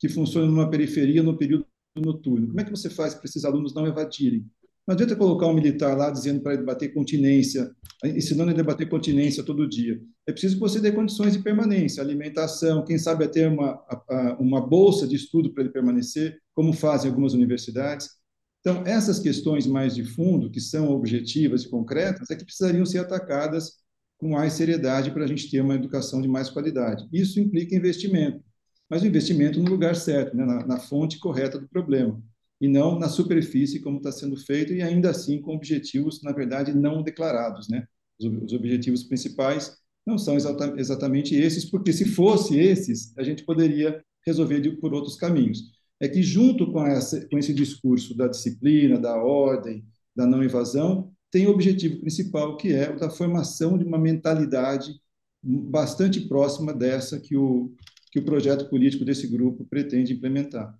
que 0.00 0.08
funciona 0.08 0.46
numa 0.46 0.68
periferia 0.68 1.22
no 1.22 1.38
período 1.38 1.66
noturno, 1.96 2.48
como 2.48 2.60
é 2.60 2.64
que 2.64 2.70
você 2.70 2.90
faz 2.90 3.14
para 3.14 3.24
esses 3.26 3.44
alunos 3.44 3.72
não 3.72 3.86
evadirem? 3.86 4.44
Não 4.86 4.94
adianta 4.94 5.16
colocar 5.16 5.46
um 5.46 5.54
militar 5.54 5.96
lá 5.96 6.10
dizendo 6.10 6.42
para 6.42 6.54
ele 6.54 6.62
bater 6.62 6.92
continência, 6.92 7.70
ensinando 8.04 8.50
a 8.50 8.64
bater 8.64 8.88
continência 8.88 9.42
todo 9.42 9.68
dia. 9.68 9.98
É 10.26 10.32
preciso 10.32 10.56
que 10.56 10.60
você 10.60 10.78
dê 10.78 10.92
condições 10.92 11.32
de 11.32 11.38
permanência, 11.42 12.02
alimentação, 12.02 12.84
quem 12.84 12.98
sabe 12.98 13.24
até 13.24 13.48
uma, 13.48 13.80
uma 14.38 14.60
bolsa 14.60 15.06
de 15.06 15.16
estudo 15.16 15.54
para 15.54 15.62
ele 15.62 15.72
permanecer, 15.72 16.38
como 16.52 16.72
fazem 16.72 17.08
algumas 17.08 17.32
universidades. 17.32 18.10
Então, 18.64 18.82
essas 18.86 19.18
questões 19.20 19.66
mais 19.66 19.94
de 19.94 20.02
fundo, 20.04 20.50
que 20.50 20.58
são 20.58 20.90
objetivas 20.90 21.64
e 21.64 21.68
concretas, 21.68 22.30
é 22.30 22.36
que 22.36 22.46
precisariam 22.46 22.86
ser 22.86 22.98
atacadas 22.98 23.74
com 24.16 24.30
mais 24.30 24.54
seriedade 24.54 25.10
para 25.10 25.24
a 25.24 25.26
gente 25.26 25.50
ter 25.50 25.60
uma 25.60 25.74
educação 25.74 26.22
de 26.22 26.28
mais 26.28 26.48
qualidade. 26.48 27.06
Isso 27.12 27.38
implica 27.38 27.76
investimento, 27.76 28.42
mas 28.88 29.02
o 29.02 29.06
investimento 29.06 29.60
no 29.60 29.70
lugar 29.70 29.94
certo, 29.94 30.34
né, 30.34 30.46
na, 30.46 30.66
na 30.66 30.80
fonte 30.80 31.18
correta 31.18 31.58
do 31.58 31.68
problema 31.68 32.22
e 32.58 32.66
não 32.66 32.98
na 32.98 33.08
superfície 33.08 33.80
como 33.80 33.98
está 33.98 34.10
sendo 34.10 34.36
feito 34.36 34.72
e 34.72 34.80
ainda 34.80 35.10
assim 35.10 35.42
com 35.42 35.54
objetivos, 35.54 36.22
na 36.22 36.32
verdade, 36.32 36.72
não 36.72 37.02
declarados, 37.02 37.68
né? 37.68 37.86
Os, 38.18 38.26
os 38.44 38.52
objetivos 38.54 39.04
principais 39.04 39.76
não 40.06 40.16
são 40.16 40.36
exata, 40.36 40.74
exatamente 40.78 41.34
esses, 41.34 41.64
porque 41.66 41.92
se 41.92 42.06
fosse 42.06 42.58
esses, 42.58 43.12
a 43.18 43.22
gente 43.22 43.44
poderia 43.44 44.02
resolver 44.26 44.60
de, 44.60 44.70
por 44.72 44.94
outros 44.94 45.16
caminhos. 45.16 45.72
É 46.04 46.08
que 46.08 46.22
junto 46.22 46.70
com, 46.70 46.86
essa, 46.86 47.26
com 47.28 47.38
esse 47.38 47.54
discurso 47.54 48.14
da 48.14 48.28
disciplina, 48.28 48.98
da 48.98 49.16
ordem, 49.16 49.82
da 50.14 50.26
não 50.26 50.44
invasão, 50.44 51.10
tem 51.30 51.46
o 51.46 51.50
objetivo 51.50 51.98
principal, 51.98 52.58
que 52.58 52.74
é 52.74 52.90
o 52.90 52.98
da 52.98 53.08
formação 53.08 53.78
de 53.78 53.84
uma 53.84 53.96
mentalidade 53.96 55.00
bastante 55.42 56.20
próxima 56.20 56.74
dessa 56.74 57.18
que 57.18 57.34
o, 57.34 57.72
que 58.12 58.18
o 58.18 58.24
projeto 58.24 58.68
político 58.68 59.02
desse 59.02 59.26
grupo 59.26 59.64
pretende 59.64 60.12
implementar. 60.12 60.78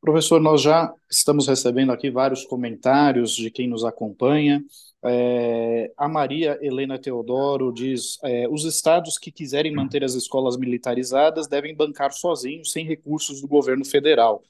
Professor, 0.00 0.40
nós 0.40 0.62
já 0.62 0.90
estamos 1.10 1.46
recebendo 1.46 1.92
aqui 1.92 2.10
vários 2.10 2.46
comentários 2.46 3.36
de 3.36 3.50
quem 3.50 3.68
nos 3.68 3.84
acompanha. 3.84 4.64
É, 5.08 5.92
a 5.96 6.08
Maria 6.08 6.58
Helena 6.60 6.98
Teodoro 6.98 7.72
diz: 7.72 8.18
é, 8.24 8.48
os 8.48 8.64
estados 8.64 9.18
que 9.18 9.30
quiserem 9.30 9.72
manter 9.72 10.02
as 10.02 10.14
escolas 10.14 10.56
militarizadas 10.56 11.46
devem 11.46 11.74
bancar 11.74 12.12
sozinhos, 12.12 12.72
sem 12.72 12.84
recursos 12.84 13.40
do 13.40 13.48
governo 13.48 13.84
federal. 13.84 14.42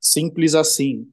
Simples 0.00 0.54
assim. 0.54 1.10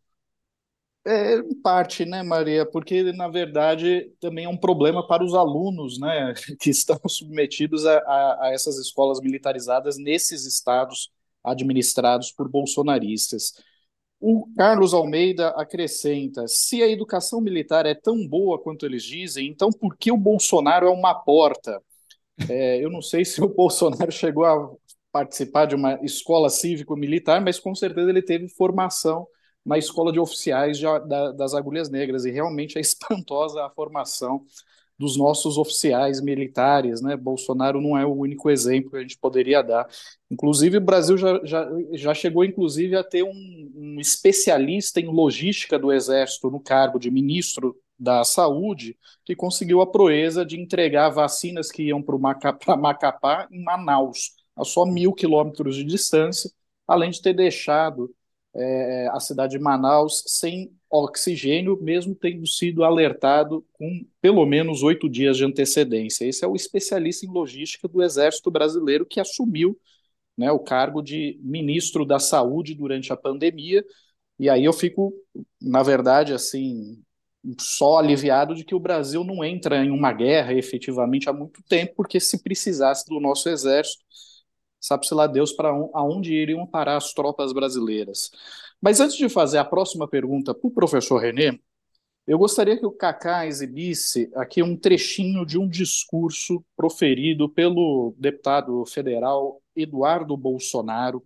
É, 1.03 1.37
em 1.37 1.55
parte, 1.61 2.05
né, 2.05 2.21
Maria? 2.21 2.63
Porque, 2.63 3.01
na 3.13 3.27
verdade, 3.27 4.11
também 4.19 4.45
é 4.45 4.49
um 4.49 4.57
problema 4.57 5.05
para 5.07 5.23
os 5.23 5.33
alunos, 5.33 5.99
né, 5.99 6.33
que 6.61 6.69
estão 6.69 6.99
submetidos 7.07 7.87
a, 7.87 7.97
a, 7.97 8.47
a 8.47 8.51
essas 8.53 8.77
escolas 8.77 9.19
militarizadas 9.19 9.97
nesses 9.97 10.45
estados 10.45 11.11
administrados 11.43 12.31
por 12.31 12.47
bolsonaristas. 12.47 13.53
O 14.21 14.47
Carlos 14.55 14.93
Almeida 14.93 15.49
acrescenta: 15.49 16.47
se 16.47 16.83
a 16.83 16.87
educação 16.87 17.41
militar 17.41 17.87
é 17.87 17.95
tão 17.95 18.27
boa 18.27 18.61
quanto 18.61 18.85
eles 18.85 19.03
dizem, 19.03 19.47
então 19.47 19.71
por 19.71 19.97
que 19.97 20.11
o 20.11 20.17
Bolsonaro 20.17 20.85
é 20.85 20.91
uma 20.91 21.15
porta? 21.15 21.81
É, 22.49 22.83
eu 22.83 22.89
não 22.89 23.01
sei 23.01 23.25
se 23.25 23.41
o 23.41 23.47
Bolsonaro 23.53 24.11
chegou 24.11 24.45
a 24.45 24.71
participar 25.11 25.65
de 25.65 25.75
uma 25.75 25.99
escola 26.03 26.49
cívico-militar, 26.49 27.41
mas 27.41 27.59
com 27.59 27.75
certeza 27.75 28.09
ele 28.09 28.21
teve 28.21 28.47
formação 28.49 29.27
na 29.65 29.77
escola 29.77 30.11
de 30.11 30.19
oficiais 30.19 30.77
de, 30.77 30.85
da, 31.07 31.31
das 31.31 31.53
Agulhas 31.53 31.89
Negras, 31.89 32.25
e 32.25 32.31
realmente 32.31 32.77
é 32.77 32.81
espantosa 32.81 33.65
a 33.65 33.69
formação 33.71 34.45
dos 35.01 35.17
nossos 35.17 35.57
oficiais 35.57 36.21
militares, 36.21 37.01
né? 37.01 37.17
Bolsonaro 37.17 37.81
não 37.81 37.97
é 37.97 38.05
o 38.05 38.13
único 38.13 38.51
exemplo 38.51 38.91
que 38.91 38.97
a 38.97 39.01
gente 39.01 39.17
poderia 39.17 39.63
dar. 39.63 39.87
Inclusive, 40.29 40.77
o 40.77 40.81
Brasil 40.81 41.17
já, 41.17 41.41
já, 41.43 41.67
já 41.93 42.13
chegou, 42.13 42.45
inclusive, 42.45 42.95
a 42.95 43.03
ter 43.03 43.23
um, 43.23 43.71
um 43.75 43.99
especialista 43.99 44.99
em 44.99 45.07
logística 45.07 45.79
do 45.79 45.91
Exército 45.91 46.51
no 46.51 46.59
cargo 46.59 46.99
de 46.99 47.09
ministro 47.09 47.75
da 47.97 48.23
Saúde, 48.23 48.95
que 49.25 49.35
conseguiu 49.35 49.81
a 49.81 49.87
proeza 49.87 50.45
de 50.45 50.59
entregar 50.59 51.09
vacinas 51.09 51.71
que 51.71 51.83
iam 51.83 52.01
para 52.01 52.17
Macapá, 52.19 52.77
Macapá 52.77 53.47
em 53.51 53.63
Manaus, 53.63 54.35
a 54.55 54.63
só 54.63 54.85
mil 54.85 55.13
quilômetros 55.13 55.75
de 55.75 55.83
distância, 55.83 56.51
além 56.87 57.09
de 57.09 57.21
ter 57.23 57.33
deixado 57.33 58.13
é, 58.53 59.09
a 59.11 59.19
cidade 59.19 59.57
de 59.57 59.59
Manaus 59.59 60.23
sem 60.27 60.71
oxigênio, 60.91 61.81
mesmo 61.81 62.13
tendo 62.13 62.45
sido 62.45 62.83
alertado 62.83 63.65
com 63.73 64.05
pelo 64.21 64.45
menos 64.45 64.83
oito 64.83 65.09
dias 65.09 65.37
de 65.37 65.45
antecedência. 65.45 66.25
Esse 66.25 66.43
é 66.43 66.47
o 66.47 66.55
especialista 66.55 67.25
em 67.25 67.29
logística 67.29 67.87
do 67.87 68.03
Exército 68.03 68.51
Brasileiro 68.51 69.05
que 69.05 69.19
assumiu 69.19 69.79
né, 70.37 70.51
o 70.51 70.59
cargo 70.59 71.01
de 71.01 71.39
ministro 71.41 72.05
da 72.05 72.19
Saúde 72.19 72.75
durante 72.75 73.13
a 73.13 73.17
pandemia. 73.17 73.85
E 74.39 74.49
aí 74.49 74.65
eu 74.65 74.73
fico, 74.73 75.13
na 75.61 75.83
verdade, 75.83 76.33
assim, 76.33 77.01
só 77.59 77.97
aliviado 77.97 78.53
de 78.55 78.63
que 78.63 78.75
o 78.75 78.79
Brasil 78.79 79.23
não 79.23 79.43
entra 79.43 79.83
em 79.83 79.91
uma 79.91 80.11
guerra 80.13 80.53
efetivamente 80.53 81.29
há 81.29 81.33
muito 81.33 81.61
tempo, 81.63 81.93
porque 81.95 82.19
se 82.19 82.41
precisasse 82.43 83.05
do 83.07 83.19
nosso 83.19 83.49
exército, 83.49 84.03
sabe-se 84.79 85.13
lá 85.13 85.27
Deus 85.27 85.51
para 85.53 85.69
aonde 85.93 86.33
iriam 86.33 86.65
parar 86.67 86.97
as 86.97 87.13
tropas 87.13 87.53
brasileiras. 87.53 88.31
Mas 88.81 88.99
antes 88.99 89.15
de 89.15 89.29
fazer 89.29 89.59
a 89.59 89.65
próxima 89.65 90.07
pergunta 90.07 90.53
para 90.53 90.67
o 90.67 90.71
professor 90.71 91.17
René, 91.19 91.59
eu 92.25 92.37
gostaria 92.37 92.77
que 92.77 92.85
o 92.85 92.91
Cacá 92.91 93.45
exibisse 93.45 94.31
aqui 94.35 94.63
um 94.63 94.77
trechinho 94.77 95.45
de 95.45 95.57
um 95.57 95.67
discurso 95.67 96.63
proferido 96.75 97.49
pelo 97.49 98.15
deputado 98.17 98.85
federal 98.85 99.61
Eduardo 99.75 100.35
Bolsonaro, 100.37 101.23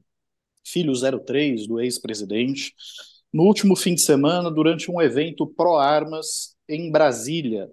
filho 0.66 0.94
03 0.94 1.68
do 1.68 1.80
ex-presidente, 1.80 2.74
no 3.32 3.44
último 3.44 3.76
fim 3.76 3.96
de 3.96 4.02
semana, 4.02 4.50
durante 4.50 4.90
um 4.90 5.02
evento 5.02 5.46
pró-armas 5.46 6.56
em 6.68 6.90
Brasília, 6.92 7.70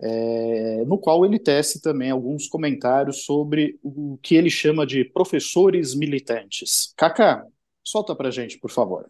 é, 0.00 0.84
no 0.84 0.98
qual 0.98 1.24
ele 1.24 1.38
tece 1.38 1.80
também 1.80 2.10
alguns 2.10 2.48
comentários 2.48 3.24
sobre 3.24 3.78
o 3.82 4.18
que 4.22 4.34
ele 4.34 4.50
chama 4.50 4.86
de 4.86 5.04
professores 5.04 5.94
militantes. 5.94 6.92
Cacá, 6.96 7.46
solta 7.82 8.14
para 8.14 8.30
gente, 8.30 8.58
por 8.58 8.70
favor. 8.70 9.08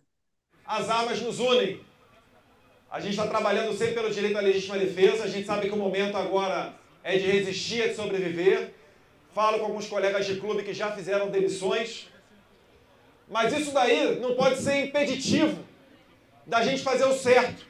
As 0.66 0.90
armas 0.90 1.20
nos 1.20 1.38
unem. 1.38 1.80
A 2.90 2.98
gente 2.98 3.12
está 3.12 3.26
trabalhando 3.26 3.76
sempre 3.76 3.94
pelo 3.94 4.10
direito 4.10 4.36
à 4.36 4.40
legítima 4.40 4.78
defesa. 4.78 5.24
A 5.24 5.28
gente 5.28 5.46
sabe 5.46 5.68
que 5.68 5.74
o 5.74 5.76
momento 5.76 6.16
agora 6.16 6.74
é 7.04 7.16
de 7.16 7.26
resistir, 7.26 7.82
é 7.82 7.88
de 7.88 7.94
sobreviver. 7.94 8.72
Falo 9.32 9.58
com 9.60 9.66
alguns 9.66 9.86
colegas 9.86 10.26
de 10.26 10.36
clube 10.36 10.64
que 10.64 10.74
já 10.74 10.90
fizeram 10.90 11.30
demissões. 11.30 12.08
Mas 13.28 13.52
isso 13.52 13.72
daí 13.72 14.18
não 14.18 14.34
pode 14.34 14.58
ser 14.58 14.86
impeditivo 14.86 15.64
da 16.46 16.62
gente 16.62 16.82
fazer 16.82 17.04
o 17.04 17.12
certo. 17.12 17.64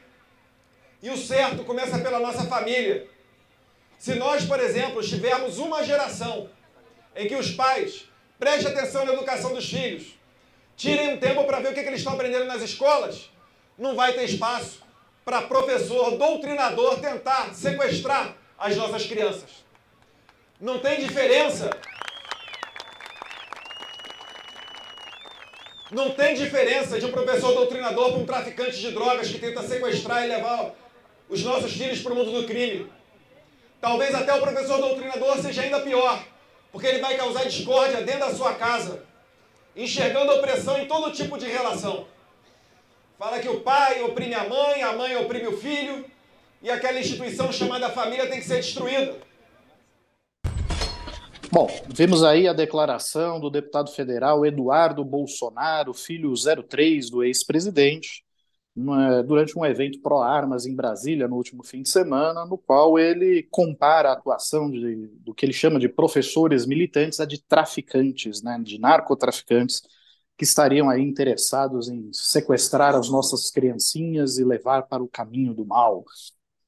E 1.01 1.09
o 1.11 1.17
certo 1.17 1.63
começa 1.63 1.99
pela 1.99 2.19
nossa 2.19 2.45
família. 2.45 3.07
Se 3.99 4.15
nós, 4.15 4.45
por 4.45 4.59
exemplo, 4.59 5.03
tivermos 5.03 5.59
uma 5.59 5.83
geração 5.83 6.49
em 7.15 7.27
que 7.27 7.35
os 7.35 7.51
pais 7.51 8.05
prestem 8.39 8.71
atenção 8.71 9.05
na 9.05 9.13
educação 9.13 9.53
dos 9.53 9.69
filhos, 9.69 10.16
tirem 10.77 11.15
um 11.15 11.17
tempo 11.17 11.43
para 11.43 11.59
ver 11.59 11.69
o 11.69 11.73
que, 11.73 11.81
que 11.81 11.89
eles 11.89 11.99
estão 11.99 12.13
aprendendo 12.13 12.45
nas 12.45 12.61
escolas, 12.61 13.29
não 13.77 13.95
vai 13.95 14.13
ter 14.13 14.23
espaço 14.23 14.79
para 15.25 15.41
professor, 15.41 16.15
doutrinador 16.17 16.99
tentar 16.99 17.53
sequestrar 17.53 18.35
as 18.57 18.77
nossas 18.77 19.05
crianças. 19.05 19.65
Não 20.61 20.79
tem 20.79 20.99
diferença. 20.99 21.69
Não 25.91 26.11
tem 26.11 26.35
diferença 26.35 26.99
de 26.99 27.05
um 27.05 27.11
professor 27.11 27.53
doutrinador 27.53 28.11
para 28.11 28.19
um 28.19 28.25
traficante 28.25 28.79
de 28.79 28.91
drogas 28.91 29.29
que 29.29 29.39
tenta 29.39 29.63
sequestrar 29.63 30.23
e 30.23 30.27
levar 30.27 30.73
os 31.27 31.43
nossos 31.43 31.73
filhos 31.73 32.01
para 32.01 32.13
o 32.13 32.15
mundo 32.15 32.31
do 32.31 32.47
crime. 32.47 32.89
Talvez 33.81 34.13
até 34.13 34.33
o 34.33 34.41
professor 34.41 34.79
doutrinador 34.79 35.37
seja 35.39 35.61
ainda 35.61 35.79
pior, 35.79 36.23
porque 36.71 36.87
ele 36.87 36.99
vai 36.99 37.15
causar 37.15 37.43
discórdia 37.43 38.01
dentro 38.01 38.21
da 38.21 38.35
sua 38.35 38.55
casa, 38.55 39.06
enxergando 39.77 40.33
opressão 40.33 40.77
em 40.79 40.87
todo 40.87 41.13
tipo 41.13 41.37
de 41.37 41.45
relação. 41.45 42.07
Fala 43.17 43.39
que 43.39 43.47
o 43.47 43.61
pai 43.61 44.01
oprime 44.01 44.33
a 44.33 44.49
mãe, 44.49 44.81
a 44.81 44.93
mãe 44.93 45.15
oprime 45.15 45.47
o 45.47 45.57
filho, 45.57 46.05
e 46.61 46.69
aquela 46.69 46.99
instituição 46.99 47.51
chamada 47.51 47.89
família 47.89 48.27
tem 48.27 48.39
que 48.39 48.45
ser 48.45 48.57
destruída. 48.57 49.15
Bom, 51.51 51.67
vimos 51.87 52.23
aí 52.23 52.47
a 52.47 52.53
declaração 52.53 53.39
do 53.39 53.49
deputado 53.49 53.89
federal 53.91 54.45
Eduardo 54.45 55.05
Bolsonaro, 55.05 55.93
filho 55.93 56.33
03 56.67 57.09
do 57.09 57.23
ex-presidente, 57.23 58.23
durante 59.25 59.57
um 59.57 59.65
evento 59.65 59.99
pró-armas 60.01 60.67
em 60.67 60.75
Brasília 60.75 61.27
no 61.27 61.35
último 61.35 61.63
fim 61.63 61.81
de 61.81 61.89
semana, 61.89 62.45
no 62.45 62.57
qual 62.57 62.99
ele 62.99 63.47
compara 63.49 64.09
a 64.09 64.13
atuação 64.13 64.69
de, 64.69 65.07
do 65.19 65.33
que 65.33 65.45
ele 65.45 65.53
chama 65.53 65.79
de 65.79 65.89
professores 65.89 66.65
militantes 66.65 67.19
a 67.19 67.25
de 67.25 67.43
traficantes, 67.43 68.43
né, 68.43 68.59
de 68.63 68.79
narcotraficantes, 68.79 69.81
que 70.37 70.43
estariam 70.43 70.89
aí 70.89 71.01
interessados 71.01 71.89
em 71.89 72.11
sequestrar 72.13 72.93
as 72.93 73.09
nossas 73.09 73.49
criancinhas 73.49 74.37
e 74.37 74.43
levar 74.43 74.83
para 74.83 75.01
o 75.01 75.07
caminho 75.07 75.55
do 75.55 75.65
mal. 75.65 76.05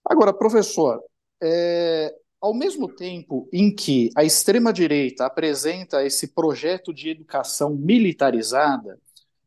Agora, 0.03 0.33
professor, 0.33 0.99
é, 1.39 2.11
ao 2.41 2.55
mesmo 2.55 2.87
tempo 2.87 3.47
em 3.53 3.73
que 3.73 4.09
a 4.15 4.23
extrema-direita 4.23 5.25
apresenta 5.25 6.03
esse 6.03 6.29
projeto 6.33 6.91
de 6.91 7.09
educação 7.09 7.75
militarizada, 7.75 8.97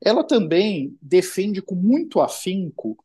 ela 0.04 0.24
também 0.24 0.96
defende 1.00 1.62
com 1.62 1.74
muito 1.74 2.20
afinco 2.20 2.96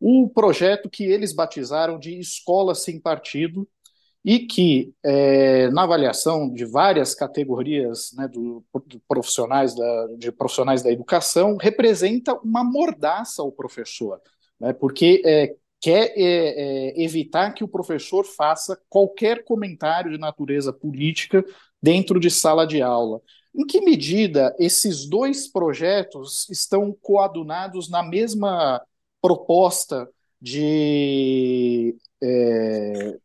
o 0.00 0.28
projeto 0.28 0.90
que 0.90 1.04
eles 1.04 1.32
batizaram 1.32 1.98
de 1.98 2.18
escola 2.18 2.74
sem 2.74 3.00
partido 3.00 3.68
e 4.24 4.40
que, 4.40 4.92
é, 5.04 5.70
na 5.70 5.84
avaliação 5.84 6.52
de 6.52 6.64
várias 6.64 7.14
categorias 7.14 8.12
né, 8.16 8.26
do, 8.26 8.64
do 8.86 9.00
profissionais 9.06 9.74
da, 9.74 10.06
de 10.18 10.32
profissionais 10.32 10.82
da 10.82 10.90
educação, 10.90 11.56
representa 11.56 12.34
uma 12.40 12.64
mordaça 12.64 13.40
ao 13.40 13.52
professor, 13.52 14.20
né, 14.58 14.72
porque 14.72 15.22
é, 15.24 15.54
quer 15.80 16.12
é, 16.16 16.18
é, 16.18 17.02
evitar 17.04 17.52
que 17.52 17.62
o 17.62 17.68
professor 17.68 18.24
faça 18.24 18.76
qualquer 18.88 19.44
comentário 19.44 20.10
de 20.10 20.18
natureza 20.18 20.72
política 20.72 21.44
dentro 21.80 22.18
de 22.18 22.28
sala 22.28 22.66
de 22.66 22.82
aula. 22.82 23.20
Em 23.56 23.66
que 23.66 23.80
medida 23.80 24.54
esses 24.58 25.06
dois 25.06 25.48
projetos 25.48 26.46
estão 26.50 26.94
coadunados 27.00 27.88
na 27.88 28.02
mesma 28.02 28.82
proposta 29.22 30.06
de, 30.40 31.96
é, 32.22 33.18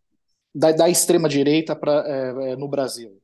da, 0.55 0.71
da 0.71 0.89
extrema-direita 0.89 1.77
é, 2.05 2.51
é, 2.51 2.55
no 2.55 2.69
Brasil? 2.69 3.21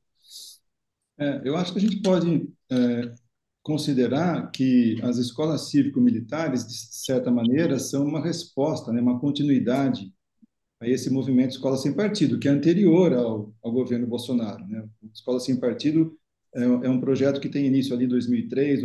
É, 1.18 1.40
eu 1.44 1.56
acho 1.56 1.72
que 1.72 1.78
a 1.78 1.80
gente 1.80 2.02
pode 2.02 2.46
é, 2.70 3.14
considerar 3.62 4.50
que 4.50 5.00
as 5.02 5.16
escolas 5.16 5.70
cívico-militares, 5.70 6.66
de 6.66 6.74
certa 6.74 7.30
maneira, 7.30 7.78
são 7.78 8.04
uma 8.04 8.22
resposta, 8.22 8.92
né, 8.92 9.00
uma 9.00 9.18
continuidade 9.18 10.12
a 10.78 10.86
esse 10.86 11.10
movimento 11.10 11.52
Escola 11.52 11.78
Sem 11.78 11.94
Partido, 11.94 12.38
que 12.38 12.46
é 12.46 12.50
anterior 12.50 13.14
ao, 13.14 13.52
ao 13.64 13.72
governo 13.72 14.06
Bolsonaro. 14.06 14.64
Né? 14.66 14.86
Escola 15.12 15.40
Sem 15.40 15.58
Partido 15.58 16.16
é, 16.58 16.86
é, 16.86 16.90
um 16.90 17.00
projeto 17.00 17.40
que 17.40 17.48
tem 17.48 17.66
início 17.66 17.94
ali 17.94 18.04
em 18.04 18.08
2003, 18.08 18.82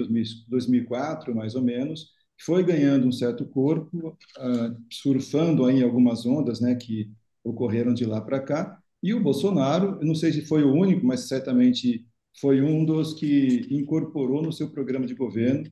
2004, 0.47 1.35
mais 1.35 1.55
ou 1.55 1.61
menos, 1.61 2.11
que 2.37 2.43
foi 2.45 2.63
ganhando 2.63 3.07
um 3.07 3.11
certo 3.11 3.45
corpo, 3.45 4.09
uh, 4.09 4.77
surfando 4.91 5.65
aí 5.65 5.83
algumas 5.83 6.25
ondas 6.25 6.59
né, 6.61 6.75
que 6.75 7.11
ocorreram 7.43 7.93
de 7.93 8.05
lá 8.05 8.21
para 8.21 8.39
cá. 8.39 8.79
E 9.01 9.13
o 9.13 9.21
Bolsonaro, 9.21 9.99
não 10.01 10.15
sei 10.15 10.31
se 10.31 10.45
foi 10.45 10.63
o 10.63 10.73
único, 10.73 11.05
mas 11.05 11.27
certamente 11.27 12.05
foi 12.39 12.61
um 12.61 12.85
dos 12.85 13.13
que 13.13 13.67
incorporou 13.69 14.41
no 14.41 14.51
seu 14.51 14.69
programa 14.69 15.05
de 15.05 15.15
governo 15.15 15.69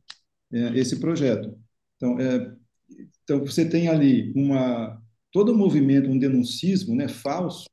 é, 0.51 0.77
esse 0.77 0.99
projeto. 0.99 1.57
Então, 1.95 2.19
é, 2.19 2.53
então, 3.23 3.39
você 3.39 3.67
tem 3.67 3.87
ali 3.87 4.31
uma 4.35 5.01
todo 5.31 5.53
um 5.53 5.57
movimento, 5.57 6.09
um 6.09 6.19
denuncismo 6.19 6.93
né, 6.93 7.07
falso, 7.07 7.65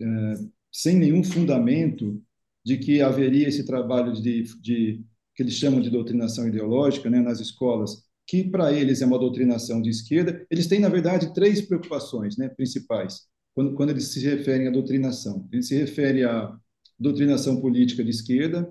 é, 0.00 0.34
sem 0.70 0.96
nenhum 0.96 1.24
fundamento 1.24 2.22
de 2.68 2.76
que 2.76 3.00
haveria 3.00 3.48
esse 3.48 3.64
trabalho 3.64 4.12
de, 4.12 4.42
de 4.60 5.02
que 5.34 5.42
eles 5.42 5.54
chamam 5.54 5.80
de 5.80 5.88
doutrinação 5.88 6.46
ideológica 6.46 7.08
né, 7.08 7.18
nas 7.18 7.40
escolas 7.40 8.06
que 8.26 8.44
para 8.44 8.70
eles 8.70 9.00
é 9.00 9.06
uma 9.06 9.18
doutrinação 9.18 9.80
de 9.80 9.88
esquerda. 9.88 10.46
Eles 10.50 10.66
têm, 10.66 10.78
na 10.78 10.90
verdade, 10.90 11.32
três 11.32 11.62
preocupações 11.62 12.36
né, 12.36 12.46
principais 12.46 13.22
quando, 13.54 13.72
quando 13.72 13.88
eles 13.88 14.08
se 14.08 14.20
referem 14.20 14.68
à 14.68 14.70
doutrinação. 14.70 15.48
Eles 15.50 15.66
se 15.66 15.76
referem 15.76 16.24
à 16.24 16.54
doutrinação 17.00 17.58
política 17.58 18.04
de 18.04 18.10
esquerda, 18.10 18.68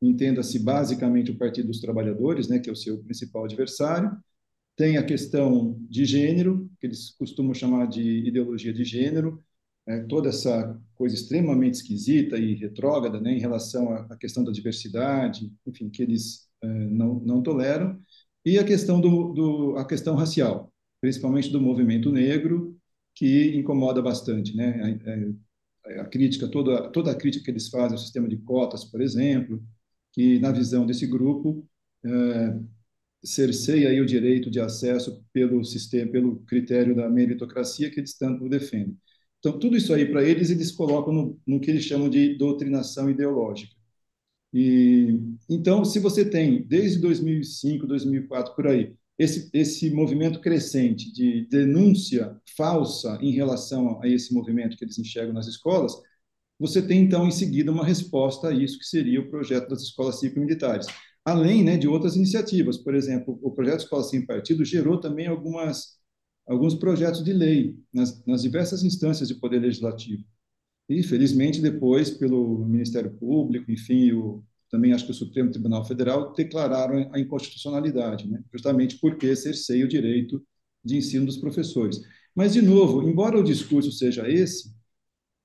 entenda-se 0.00 0.60
basicamente 0.60 1.32
o 1.32 1.36
Partido 1.36 1.66
dos 1.66 1.80
Trabalhadores, 1.80 2.46
né, 2.46 2.60
que 2.60 2.70
é 2.70 2.72
o 2.72 2.76
seu 2.76 3.02
principal 3.02 3.46
adversário. 3.46 4.16
Tem 4.76 4.96
a 4.96 5.02
questão 5.02 5.76
de 5.90 6.04
gênero, 6.04 6.70
que 6.80 6.86
eles 6.86 7.10
costumam 7.18 7.52
chamar 7.52 7.86
de 7.86 8.28
ideologia 8.28 8.72
de 8.72 8.84
gênero, 8.84 9.42
é, 9.90 10.00
toda 10.04 10.28
essa 10.28 10.80
coisa 10.94 11.14
extremamente 11.14 11.74
esquisita 11.74 12.38
e 12.38 12.54
retrógrada 12.54 13.20
né, 13.20 13.32
em 13.32 13.40
relação 13.40 13.92
à, 13.92 14.16
questão 14.16 14.44
da 14.44 14.52
diversidade, 14.52 15.52
enfim, 15.66 15.90
que 15.90 16.02
eles 16.02 16.48
é, 16.62 16.66
não, 16.68 17.14
não 17.20 17.42
toleram, 17.42 18.00
e 18.44 18.58
a 18.58 18.64
questão, 18.64 19.00
do, 19.00 19.32
do, 19.32 19.76
a 19.76 19.84
questão 19.84 20.14
racial, 20.14 20.72
principalmente 21.00 21.50
do 21.50 21.60
movimento 21.60 22.12
negro, 22.12 22.76
que 23.14 23.56
incomoda 23.56 24.00
bastante. 24.00 24.54
Né? 24.56 24.98
A, 25.84 25.98
a, 25.98 26.02
a 26.02 26.04
crítica, 26.06 26.48
toda, 26.48 26.88
toda 26.90 27.10
a 27.10 27.14
crítica 27.14 27.44
que 27.44 27.50
eles 27.50 27.68
fazem 27.68 27.92
ao 27.92 27.98
sistema 27.98 28.28
de 28.28 28.36
cotas, 28.36 28.84
por 28.84 29.00
exemplo, 29.00 29.62
que, 30.12 30.38
na 30.38 30.52
visão 30.52 30.86
desse 30.86 31.06
grupo, 31.06 31.66
é, 32.04 32.58
cerceia 33.24 33.88
aí 33.90 34.00
o 34.00 34.06
direito 34.06 34.50
de 34.50 34.60
acesso 34.60 35.24
pelo 35.32 35.64
sistema, 35.64 36.10
pelo 36.10 36.40
critério 36.40 36.94
da 36.94 37.08
meritocracia 37.08 37.90
que 37.90 38.00
eles 38.00 38.16
tanto 38.16 38.48
defendem. 38.48 38.96
Então, 39.40 39.58
tudo 39.58 39.76
isso 39.76 39.92
aí, 39.94 40.06
para 40.06 40.22
eles, 40.22 40.50
eles 40.50 40.70
colocam 40.70 41.12
no, 41.12 41.40
no, 41.46 41.60
que 41.60 41.70
eles 41.70 41.84
chamam 41.84 42.08
de 42.08 42.36
doutrinação 42.36 43.10
ideológica. 43.10 43.74
E, 44.52 45.20
então, 45.48 45.84
se 45.84 45.98
você 45.98 46.24
tem, 46.28 46.62
desde 46.66 47.00
2005, 47.00 47.86
2004, 47.86 48.54
por 48.54 48.66
aí, 48.66 48.94
esse, 49.18 49.50
esse 49.52 49.90
movimento 49.90 50.40
crescente 50.40 51.12
de 51.12 51.46
denúncia 51.48 52.36
falsa 52.56 53.18
em 53.22 53.32
relação 53.32 54.00
a 54.02 54.08
esse 54.08 54.32
movimento 54.34 54.76
que 54.76 54.84
eles 54.84 54.98
enxergam 54.98 55.34
nas 55.34 55.46
escolas, 55.46 55.94
você 56.58 56.82
tem, 56.82 57.02
então, 57.02 57.26
em 57.26 57.30
seguida, 57.30 57.72
uma 57.72 57.84
resposta 57.84 58.48
a 58.48 58.52
isso, 58.54 58.78
que 58.78 58.84
seria 58.84 59.20
o 59.20 59.30
projeto 59.30 59.68
das 59.68 59.82
escolas 59.82 60.20
cívico-militares. 60.20 60.86
Além 61.24 61.64
né, 61.64 61.76
de 61.76 61.88
outras 61.88 62.16
iniciativas, 62.16 62.78
por 62.78 62.94
exemplo, 62.94 63.38
o 63.42 63.50
projeto 63.52 63.80
Escola 63.80 64.02
Sem 64.04 64.24
Partido 64.24 64.64
gerou 64.64 64.98
também 65.00 65.26
algumas 65.26 65.99
alguns 66.50 66.74
projetos 66.74 67.22
de 67.22 67.32
lei 67.32 67.78
nas, 67.92 68.24
nas 68.26 68.42
diversas 68.42 68.82
instâncias 68.82 69.28
de 69.28 69.36
poder 69.36 69.60
legislativo. 69.60 70.24
E, 70.88 71.00
felizmente, 71.04 71.62
depois, 71.62 72.10
pelo 72.10 72.66
Ministério 72.66 73.12
Público, 73.12 73.70
enfim, 73.70 74.10
o, 74.10 74.42
também 74.68 74.92
acho 74.92 75.04
que 75.04 75.12
o 75.12 75.14
Supremo 75.14 75.52
Tribunal 75.52 75.84
Federal 75.84 76.32
declararam 76.34 77.08
a 77.12 77.20
inconstitucionalidade, 77.20 78.28
né? 78.28 78.42
justamente 78.52 78.98
porque 78.98 79.34
cerceia 79.36 79.84
o 79.84 79.88
direito 79.88 80.44
de 80.84 80.96
ensino 80.96 81.24
dos 81.24 81.36
professores. 81.36 82.00
Mas, 82.34 82.52
de 82.52 82.62
novo, 82.62 83.08
embora 83.08 83.38
o 83.38 83.44
discurso 83.44 83.92
seja 83.92 84.28
esse, 84.28 84.74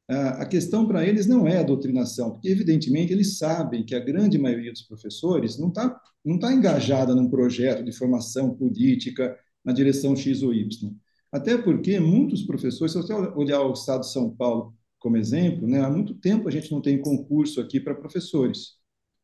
a 0.07 0.45
questão 0.45 0.87
para 0.87 1.05
eles 1.05 1.27
não 1.27 1.47
é 1.47 1.57
a 1.57 1.63
doutrinação, 1.63 2.31
porque, 2.31 2.49
evidentemente, 2.49 3.13
eles 3.13 3.37
sabem 3.37 3.85
que 3.85 3.93
a 3.93 3.99
grande 3.99 4.39
maioria 4.39 4.71
dos 4.71 4.83
professores 4.83 5.59
não 5.59 5.67
está 5.67 6.01
não 6.23 6.39
tá 6.39 6.51
engajada 6.51 7.13
num 7.13 7.29
projeto 7.29 7.83
de 7.83 7.91
formação 7.91 8.55
política, 8.55 9.37
na 9.65 9.73
direção 9.73 10.15
X 10.15 10.43
ou 10.43 10.54
Y. 10.54 10.95
Até 11.32 11.58
porque 11.58 11.99
muitos 11.99 12.43
professores, 12.43 12.93
se 12.93 12.97
você 12.97 13.13
olhar 13.13 13.62
o 13.62 13.73
estado 13.73 14.01
de 14.01 14.12
São 14.12 14.30
Paulo 14.30 14.73
como 14.99 15.17
exemplo, 15.17 15.67
né, 15.67 15.82
há 15.82 15.89
muito 15.89 16.13
tempo 16.15 16.47
a 16.47 16.51
gente 16.51 16.71
não 16.71 16.82
tem 16.82 16.99
concurso 17.01 17.60
aqui 17.60 17.80
para 17.80 17.95
professores. 17.95 18.75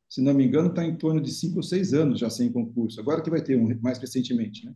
Se 0.09 0.21
não 0.21 0.33
me 0.33 0.45
engano, 0.45 0.69
está 0.69 0.83
em 0.83 0.97
torno 0.97 1.21
de 1.21 1.31
cinco 1.31 1.57
ou 1.57 1.63
seis 1.63 1.93
anos 1.93 2.19
já 2.19 2.29
sem 2.29 2.51
concurso. 2.51 2.99
Agora 2.99 3.21
que 3.21 3.29
vai 3.29 3.41
ter 3.41 3.57
um 3.57 3.79
mais 3.81 3.97
recentemente. 3.97 4.65
Né? 4.65 4.73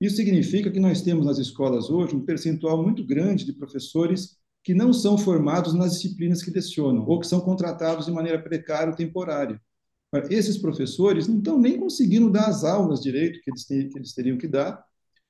Isso 0.00 0.16
significa 0.16 0.70
que 0.70 0.80
nós 0.80 1.00
temos 1.02 1.24
nas 1.24 1.38
escolas 1.38 1.88
hoje 1.88 2.14
um 2.14 2.24
percentual 2.24 2.82
muito 2.82 3.04
grande 3.04 3.44
de 3.44 3.52
professores 3.52 4.36
que 4.62 4.74
não 4.74 4.92
são 4.92 5.16
formados 5.16 5.72
nas 5.72 5.92
disciplinas 5.92 6.42
que 6.42 6.50
lecionam, 6.50 7.06
ou 7.06 7.18
que 7.18 7.26
são 7.26 7.40
contratados 7.40 8.06
de 8.06 8.12
maneira 8.12 8.40
precária 8.42 8.90
ou 8.90 8.96
temporária. 8.96 9.60
Esses 10.28 10.58
professores 10.58 11.28
não 11.28 11.38
estão 11.38 11.58
nem 11.58 11.78
conseguindo 11.78 12.30
dar 12.30 12.46
as 12.46 12.64
aulas 12.64 13.00
direito 13.00 13.40
que 13.42 13.50
eles, 13.50 13.64
têm, 13.64 13.88
que 13.88 13.98
eles 13.98 14.12
teriam 14.12 14.36
que 14.36 14.48
dar, 14.48 14.84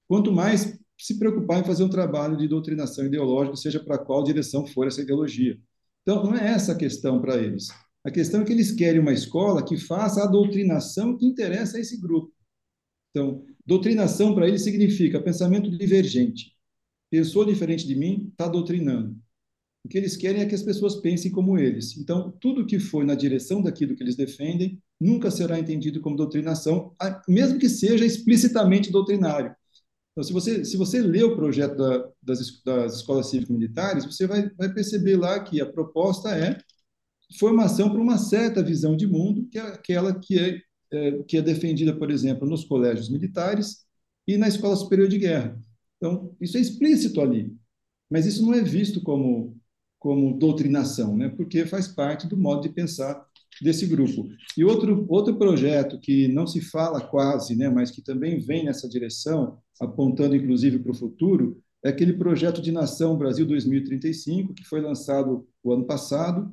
quanto 0.08 0.32
mais 0.32 0.78
se 0.98 1.18
preocupar 1.18 1.60
em 1.60 1.64
fazer 1.64 1.84
um 1.84 1.88
trabalho 1.88 2.36
de 2.36 2.48
doutrinação 2.48 3.04
ideológica, 3.06 3.56
seja 3.56 3.80
para 3.80 3.98
qual 3.98 4.24
direção 4.24 4.66
for 4.66 4.86
essa 4.86 5.02
ideologia. 5.02 5.58
Então, 6.02 6.24
não 6.24 6.34
é 6.34 6.52
essa 6.52 6.72
a 6.72 6.76
questão 6.76 7.20
para 7.20 7.36
eles. 7.36 7.68
A 8.04 8.10
questão 8.10 8.40
é 8.40 8.44
que 8.44 8.52
eles 8.52 8.72
querem 8.72 9.00
uma 9.00 9.12
escola 9.12 9.64
que 9.64 9.76
faça 9.76 10.22
a 10.22 10.26
doutrinação 10.26 11.16
que 11.16 11.26
interessa 11.26 11.76
a 11.76 11.80
esse 11.80 12.00
grupo. 12.00 12.32
Então, 13.10 13.44
doutrinação 13.66 14.34
para 14.34 14.48
eles 14.48 14.62
significa 14.62 15.20
pensamento 15.20 15.70
divergente. 15.70 16.56
Pensou 17.10 17.44
diferente 17.44 17.86
de 17.86 17.94
mim, 17.94 18.28
está 18.30 18.48
doutrinando. 18.48 19.16
O 19.84 19.88
que 19.88 19.96
eles 19.96 20.16
querem 20.16 20.42
é 20.42 20.46
que 20.46 20.54
as 20.54 20.62
pessoas 20.62 20.96
pensem 20.96 21.30
como 21.30 21.58
eles. 21.58 21.96
Então, 21.96 22.30
tudo 22.40 22.66
que 22.66 22.78
for 22.78 23.04
na 23.04 23.14
direção 23.14 23.62
daquilo 23.62 23.96
que 23.96 24.02
eles 24.02 24.16
defendem 24.16 24.78
nunca 25.00 25.30
será 25.30 25.58
entendido 25.58 26.00
como 26.00 26.16
doutrinação, 26.16 26.94
mesmo 27.26 27.58
que 27.58 27.68
seja 27.68 28.04
explicitamente 28.04 28.92
doutrinário. 28.92 29.54
Então, 30.12 30.24
se 30.24 30.32
você, 30.32 30.64
se 30.64 30.76
você 30.76 31.00
lê 31.00 31.22
o 31.22 31.36
projeto 31.36 31.76
da, 31.76 32.08
das, 32.22 32.62
das 32.62 32.96
escolas 32.96 33.30
cívico-militares, 33.30 34.04
você 34.04 34.26
vai, 34.26 34.50
vai 34.50 34.72
perceber 34.72 35.16
lá 35.16 35.40
que 35.42 35.60
a 35.60 35.66
proposta 35.66 36.36
é 36.36 36.58
formação 37.38 37.90
para 37.90 38.00
uma 38.00 38.18
certa 38.18 38.62
visão 38.62 38.96
de 38.96 39.06
mundo, 39.06 39.48
que 39.50 39.58
é 39.58 39.62
aquela 39.62 40.18
que 40.18 40.38
é, 40.38 40.60
é, 40.92 41.22
que 41.22 41.36
é 41.36 41.42
defendida, 41.42 41.96
por 41.96 42.10
exemplo, 42.10 42.48
nos 42.48 42.64
colégios 42.64 43.08
militares 43.08 43.84
e 44.26 44.36
na 44.36 44.48
Escola 44.48 44.76
Superior 44.76 45.08
de 45.08 45.18
Guerra. 45.18 45.58
Então, 45.96 46.34
isso 46.40 46.56
é 46.56 46.60
explícito 46.60 47.20
ali, 47.20 47.54
mas 48.10 48.26
isso 48.26 48.42
não 48.42 48.54
é 48.54 48.62
visto 48.62 49.02
como 49.02 49.59
como 50.00 50.36
doutrinação, 50.36 51.16
né? 51.16 51.28
porque 51.28 51.66
faz 51.66 51.86
parte 51.86 52.26
do 52.26 52.36
modo 52.36 52.62
de 52.62 52.70
pensar 52.70 53.24
desse 53.60 53.86
grupo. 53.86 54.26
E 54.56 54.64
outro, 54.64 55.04
outro 55.08 55.36
projeto 55.36 56.00
que 56.00 56.26
não 56.26 56.46
se 56.46 56.60
fala 56.60 57.00
quase, 57.00 57.54
né, 57.54 57.68
mas 57.68 57.90
que 57.90 58.02
também 58.02 58.38
vem 58.38 58.64
nessa 58.64 58.88
direção, 58.88 59.58
apontando 59.78 60.34
inclusive 60.34 60.78
para 60.78 60.92
o 60.92 60.94
futuro, 60.94 61.60
é 61.84 61.90
aquele 61.90 62.14
projeto 62.14 62.62
de 62.62 62.72
Nação 62.72 63.16
Brasil 63.16 63.46
2035, 63.46 64.54
que 64.54 64.64
foi 64.64 64.80
lançado 64.80 65.46
o 65.62 65.72
ano 65.72 65.84
passado. 65.84 66.52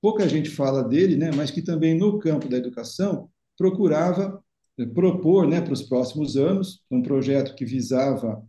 Pouca 0.00 0.28
gente 0.28 0.48
fala 0.48 0.82
dele, 0.82 1.16
né, 1.16 1.30
mas 1.34 1.50
que 1.50 1.60
também 1.60 1.96
no 1.96 2.18
campo 2.18 2.48
da 2.48 2.56
educação 2.56 3.28
procurava 3.56 4.42
eh, 4.78 4.86
propor 4.86 5.46
né, 5.46 5.60
para 5.60 5.72
os 5.72 5.82
próximos 5.82 6.36
anos 6.36 6.82
um 6.90 7.02
projeto 7.02 7.54
que 7.54 7.64
visava 7.64 8.42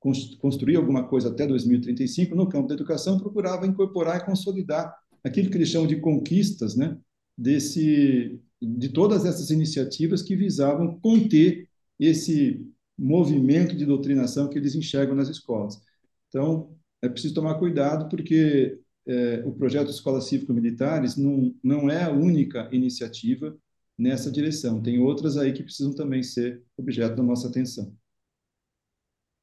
construir 0.00 0.76
alguma 0.76 1.06
coisa 1.06 1.28
até 1.28 1.46
2035 1.46 2.34
no 2.34 2.48
campo 2.48 2.68
da 2.68 2.74
educação, 2.74 3.18
procurava 3.18 3.66
incorporar 3.66 4.18
e 4.18 4.24
consolidar 4.24 4.94
aquilo 5.22 5.50
que 5.50 5.56
eles 5.56 5.68
chamam 5.68 5.86
de 5.86 5.96
conquistas, 5.96 6.74
né, 6.74 6.96
desse 7.36 8.40
de 8.62 8.90
todas 8.90 9.24
essas 9.24 9.50
iniciativas 9.50 10.20
que 10.20 10.36
visavam 10.36 10.98
conter 11.00 11.66
esse 11.98 12.66
movimento 12.98 13.74
de 13.74 13.86
doutrinação 13.86 14.48
que 14.48 14.58
eles 14.58 14.74
enxergam 14.74 15.14
nas 15.14 15.28
escolas. 15.30 15.80
Então, 16.28 16.76
é 17.00 17.08
preciso 17.08 17.34
tomar 17.34 17.54
cuidado 17.54 18.08
porque 18.08 18.78
é, 19.06 19.42
o 19.46 19.52
projeto 19.52 19.90
Escolas 19.90 20.26
Cívico-Militares 20.26 21.16
não, 21.16 21.54
não 21.64 21.90
é 21.90 22.04
a 22.04 22.10
única 22.10 22.68
iniciativa 22.70 23.56
nessa 23.98 24.30
direção. 24.30 24.82
Tem 24.82 24.98
outras 24.98 25.36
aí 25.38 25.52
que 25.52 25.62
precisam 25.62 25.94
também 25.94 26.22
ser 26.22 26.62
objeto 26.76 27.16
da 27.16 27.22
nossa 27.22 27.48
atenção. 27.48 27.94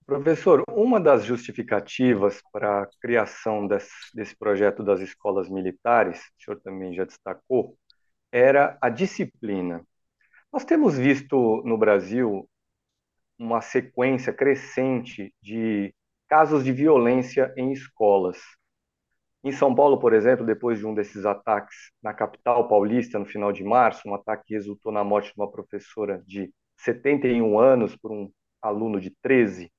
Professor, 0.07 0.63
uma 0.71 1.01
das 1.01 1.25
justificativas 1.25 2.41
para 2.53 2.83
a 2.83 2.87
criação 3.01 3.67
desse, 3.67 3.91
desse, 4.15 4.37
projeto 4.37 4.81
das 4.81 5.01
escolas 5.01 5.49
militares, 5.49 6.21
o 6.39 6.43
senhor 6.45 6.61
também 6.61 6.93
já 6.93 7.03
destacou, 7.03 7.77
era 8.31 8.77
a 8.81 8.87
disciplina. 8.87 9.85
Nós 10.51 10.63
temos 10.63 10.97
visto 10.97 11.61
no 11.65 11.77
Brasil 11.77 12.49
uma 13.37 13.59
sequência 13.59 14.31
crescente 14.31 15.35
de 15.41 15.93
casos 16.29 16.63
de 16.63 16.71
violência 16.71 17.53
em 17.57 17.73
escolas. 17.73 18.37
Em 19.43 19.51
São 19.51 19.75
Paulo, 19.75 19.99
por 19.99 20.13
exemplo, 20.13 20.45
depois 20.45 20.79
de 20.79 20.85
um 20.85 20.93
desses 20.93 21.25
ataques 21.25 21.91
na 22.01 22.13
capital 22.13 22.65
paulista 22.69 23.19
no 23.19 23.25
final 23.25 23.51
de 23.51 23.61
março, 23.61 24.07
um 24.07 24.15
ataque 24.15 24.45
que 24.47 24.53
resultou 24.53 24.89
na 24.89 25.03
morte 25.03 25.33
de 25.33 25.37
uma 25.37 25.51
professora 25.51 26.23
de 26.25 26.49
71 26.77 27.59
anos 27.59 27.93
por 27.97 28.09
um 28.09 28.31
aluno 28.61 29.01
de 29.01 29.11
13, 29.21 29.69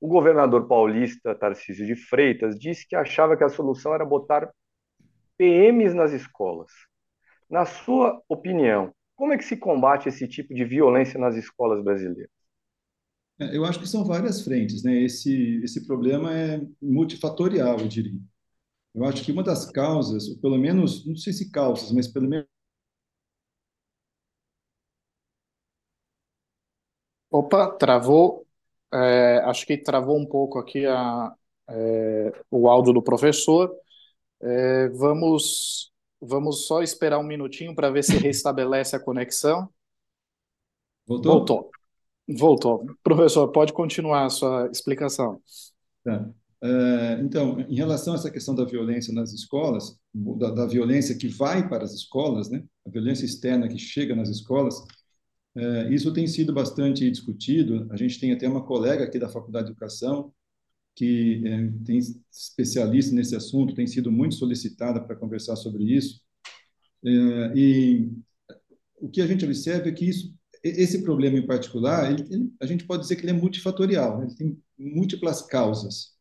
o 0.00 0.08
governador 0.08 0.66
paulista, 0.66 1.34
Tarcísio 1.34 1.86
de 1.86 1.94
Freitas, 1.94 2.58
disse 2.58 2.86
que 2.88 2.96
achava 2.96 3.36
que 3.36 3.44
a 3.44 3.48
solução 3.48 3.94
era 3.94 4.04
botar 4.04 4.50
PMs 5.36 5.94
nas 5.94 6.12
escolas. 6.12 6.70
Na 7.50 7.64
sua 7.66 8.22
opinião, 8.28 8.92
como 9.16 9.32
é 9.32 9.38
que 9.38 9.44
se 9.44 9.56
combate 9.56 10.08
esse 10.08 10.26
tipo 10.26 10.54
de 10.54 10.64
violência 10.64 11.18
nas 11.18 11.36
escolas 11.36 11.82
brasileiras? 11.84 12.30
É, 13.38 13.56
eu 13.56 13.64
acho 13.64 13.80
que 13.80 13.88
são 13.88 14.04
várias 14.04 14.42
frentes, 14.42 14.82
né? 14.82 15.02
Esse 15.02 15.60
esse 15.64 15.86
problema 15.86 16.34
é 16.34 16.60
multifatorial, 16.80 17.78
eu 17.80 17.88
diria. 17.88 18.20
Eu 18.94 19.04
acho 19.04 19.24
que 19.24 19.32
uma 19.32 19.42
das 19.42 19.70
causas, 19.70 20.28
ou 20.28 20.38
pelo 20.38 20.58
menos, 20.58 21.06
não 21.06 21.16
sei 21.16 21.32
se 21.32 21.50
causas, 21.50 21.92
mas 21.92 22.08
pelo 22.08 22.28
menos 22.28 22.46
Opa, 27.30 27.70
travou. 27.78 28.46
É, 28.92 29.42
acho 29.44 29.66
que 29.66 29.76
travou 29.76 30.18
um 30.18 30.26
pouco 30.26 30.58
aqui 30.58 30.84
a, 30.86 31.32
é, 31.68 32.32
o 32.50 32.68
áudio 32.68 32.92
do 32.92 33.02
professor. 33.02 33.72
É, 34.42 34.88
vamos, 34.90 35.92
vamos 36.20 36.66
só 36.66 36.82
esperar 36.82 37.18
um 37.18 37.26
minutinho 37.26 37.74
para 37.74 37.90
ver 37.90 38.02
se 38.02 38.16
restabelece 38.16 38.96
a 38.96 39.00
conexão. 39.00 39.68
Voltou? 41.06 41.32
Voltou. 41.32 41.70
Voltou. 42.28 42.86
Professor, 43.02 43.48
pode 43.48 43.72
continuar 43.72 44.26
a 44.26 44.30
sua 44.30 44.68
explicação. 44.70 45.40
Tá. 46.04 46.30
É, 46.62 47.20
então, 47.22 47.58
em 47.60 47.74
relação 47.74 48.12
a 48.12 48.16
essa 48.16 48.30
questão 48.30 48.54
da 48.54 48.64
violência 48.64 49.14
nas 49.14 49.32
escolas, 49.32 49.98
da, 50.12 50.50
da, 50.50 50.66
violência 50.66 51.16
que 51.16 51.26
vai 51.26 51.66
para 51.66 51.84
as 51.84 51.92
escolas, 51.94 52.50
né, 52.50 52.62
a 52.86 52.90
violência 52.90 53.24
externa 53.24 53.66
que 53.66 53.78
chega 53.78 54.14
nas 54.14 54.28
escolas, 54.28 54.74
isso 55.90 56.12
tem 56.12 56.26
sido 56.26 56.52
bastante 56.52 57.10
discutido. 57.10 57.88
A 57.90 57.96
gente 57.96 58.20
tem 58.20 58.32
até 58.32 58.48
uma 58.48 58.64
colega 58.64 59.04
aqui 59.04 59.18
da 59.18 59.28
Faculdade 59.28 59.66
de 59.66 59.72
Educação 59.72 60.32
que 60.94 61.42
é, 61.46 61.70
tem 61.84 61.98
especialista 62.30 63.14
nesse 63.14 63.34
assunto, 63.34 63.74
tem 63.74 63.86
sido 63.86 64.10
muito 64.10 64.34
solicitada 64.34 65.00
para 65.00 65.16
conversar 65.16 65.56
sobre 65.56 65.84
isso. 65.84 66.20
É, 67.04 67.52
e 67.56 68.10
o 69.00 69.08
que 69.08 69.22
a 69.22 69.26
gente 69.26 69.44
observa 69.44 69.88
é 69.88 69.92
que 69.92 70.04
isso, 70.04 70.34
esse 70.62 71.02
problema 71.02 71.38
em 71.38 71.46
particular, 71.46 72.12
ele, 72.12 72.52
a 72.60 72.66
gente 72.66 72.84
pode 72.84 73.02
dizer 73.02 73.16
que 73.16 73.22
ele 73.22 73.30
é 73.30 73.40
multifatorial, 73.40 74.22
ele 74.22 74.34
tem 74.34 74.62
múltiplas 74.78 75.42
causas. 75.42 76.14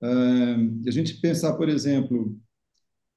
a 0.00 0.90
gente 0.90 1.20
pensar, 1.20 1.54
por 1.56 1.68
exemplo, 1.68 2.38
é, 2.38 2.45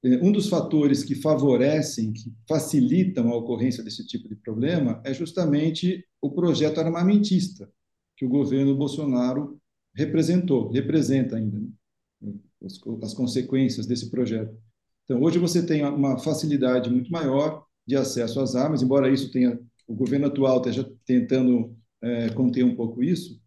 um 0.03 0.31
dos 0.31 0.47
fatores 0.47 1.03
que 1.03 1.15
favorecem, 1.15 2.13
que 2.13 2.33
facilitam 2.47 3.29
a 3.29 3.35
ocorrência 3.35 3.83
desse 3.83 4.05
tipo 4.07 4.29
de 4.29 4.35
problema 4.35 5.01
é 5.03 5.13
justamente 5.13 6.05
o 6.21 6.31
projeto 6.31 6.79
armamentista 6.79 7.69
que 8.15 8.25
o 8.25 8.29
governo 8.29 8.75
Bolsonaro 8.75 9.59
representou, 9.93 10.69
representa 10.71 11.35
ainda, 11.35 11.59
né? 11.59 12.33
as, 12.63 12.79
as 13.03 13.13
consequências 13.13 13.85
desse 13.85 14.09
projeto. 14.09 14.55
Então, 15.03 15.21
hoje 15.21 15.39
você 15.39 15.65
tem 15.65 15.83
uma 15.83 16.17
facilidade 16.17 16.89
muito 16.89 17.11
maior 17.11 17.65
de 17.85 17.95
acesso 17.95 18.39
às 18.39 18.55
armas, 18.55 18.83
embora 18.83 19.11
isso 19.11 19.31
tenha 19.31 19.59
o 19.87 19.95
governo 19.95 20.27
atual 20.27 20.57
esteja 20.57 20.89
tentando 21.05 21.75
é, 22.01 22.29
conter 22.29 22.63
um 22.63 22.75
pouco 22.75 23.03
isso, 23.03 23.41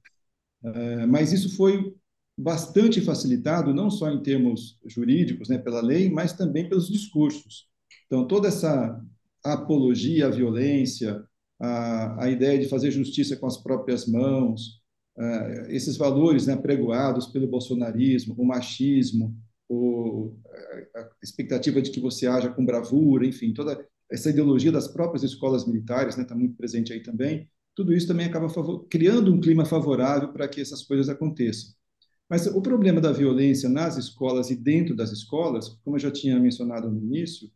é, 0.65 1.07
mas 1.07 1.33
isso 1.33 1.57
foi 1.57 1.95
bastante 2.43 3.01
facilitado, 3.01 3.73
não 3.73 3.91
só 3.91 4.11
em 4.11 4.23
termos 4.23 4.79
jurídicos, 4.85 5.49
né, 5.49 5.59
pela 5.59 5.81
lei, 5.81 6.11
mas 6.11 6.33
também 6.33 6.69
pelos 6.69 6.89
discursos. 6.89 7.69
Então, 8.07 8.27
toda 8.27 8.49
essa 8.49 9.01
apologia 9.45 10.27
à 10.27 10.31
violência, 10.31 11.23
a, 11.61 12.25
a 12.25 12.31
ideia 12.31 12.59
de 12.59 12.69
fazer 12.69 12.91
justiça 12.91 13.37
com 13.37 13.47
as 13.47 13.57
próprias 13.57 14.07
mãos, 14.07 14.83
uh, 15.17 15.71
esses 15.71 15.97
valores 15.97 16.47
né, 16.47 16.57
pregoados 16.57 17.27
pelo 17.27 17.47
bolsonarismo, 17.47 18.35
o 18.37 18.45
machismo, 18.45 19.37
o, 19.69 20.37
a 20.95 21.09
expectativa 21.23 21.81
de 21.81 21.91
que 21.91 22.01
você 22.01 22.27
haja 22.27 22.51
com 22.51 22.67
bravura, 22.67 23.27
enfim, 23.27 23.53
toda 23.53 23.87
essa 24.11 24.31
ideologia 24.31 24.73
das 24.73 24.89
próprias 24.89 25.23
escolas 25.23 25.67
militares 25.67 26.15
está 26.15 26.23
né, 26.23 26.29
tá 26.29 26.35
muito 26.35 26.57
presente 26.57 26.93
aí 26.93 27.03
também. 27.03 27.49
Tudo 27.75 27.95
isso 27.95 28.07
também 28.07 28.27
acaba 28.27 28.49
criando 28.91 29.33
um 29.33 29.41
clima 29.41 29.65
favorável 29.65 30.31
para 30.33 30.47
que 30.47 30.61
essas 30.61 30.83
coisas 30.83 31.09
aconteçam. 31.09 31.73
Mas 32.29 32.47
o 32.47 32.63
problema 32.63 33.01
da 33.01 33.13
violência 33.13 33.69
nas 33.69 33.97
escolas 33.97 34.51
e 34.51 34.57
dentro 34.57 34.97
das 34.97 35.13
escolas, 35.13 35.69
como 35.85 35.97
eu 35.97 36.01
já 36.01 36.11
tinha 36.11 36.39
mencionado 36.41 36.91
no 36.91 36.99
início, 36.99 37.51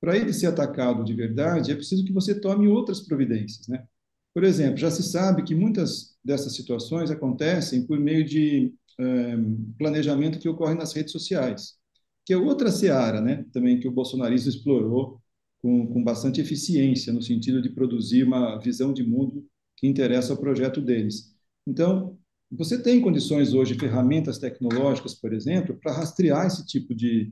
para 0.00 0.16
ele 0.16 0.32
ser 0.32 0.46
atacado 0.46 1.04
de 1.04 1.14
verdade, 1.14 1.72
é 1.72 1.74
preciso 1.74 2.04
que 2.04 2.12
você 2.12 2.38
tome 2.40 2.68
outras 2.68 3.00
providências, 3.00 3.68
né? 3.68 3.86
Por 4.34 4.44
exemplo, 4.44 4.76
já 4.76 4.90
se 4.90 5.02
sabe 5.02 5.42
que 5.42 5.54
muitas 5.54 6.16
dessas 6.24 6.54
situações 6.54 7.10
acontecem 7.10 7.86
por 7.86 7.98
meio 7.98 8.24
de 8.24 8.72
é, 9.00 9.36
planejamento 9.78 10.38
que 10.38 10.48
ocorre 10.48 10.74
nas 10.74 10.92
redes 10.92 11.12
sociais, 11.12 11.76
que 12.24 12.32
é 12.32 12.36
outra 12.36 12.70
seara, 12.70 13.20
né? 13.20 13.44
Também 13.52 13.80
que 13.80 13.88
o 13.88 13.92
bolsonarismo 13.92 14.48
explorou 14.50 15.20
com, 15.60 15.86
com 15.88 16.04
bastante 16.04 16.40
eficiência 16.40 17.12
no 17.12 17.22
sentido 17.22 17.60
de 17.62 17.70
produzir 17.70 18.24
uma 18.24 18.58
visão 18.58 18.92
de 18.92 19.02
mundo 19.04 19.46
que 19.76 19.86
interessa 19.86 20.32
ao 20.32 20.38
projeto 20.38 20.80
deles. 20.80 21.34
Então, 21.66 22.17
você 22.50 22.80
tem 22.80 23.00
condições 23.00 23.52
hoje, 23.52 23.78
ferramentas 23.78 24.38
tecnológicas, 24.38 25.14
por 25.14 25.32
exemplo, 25.32 25.76
para 25.76 25.92
rastrear 25.92 26.46
esse 26.46 26.64
tipo 26.66 26.94
de, 26.94 27.30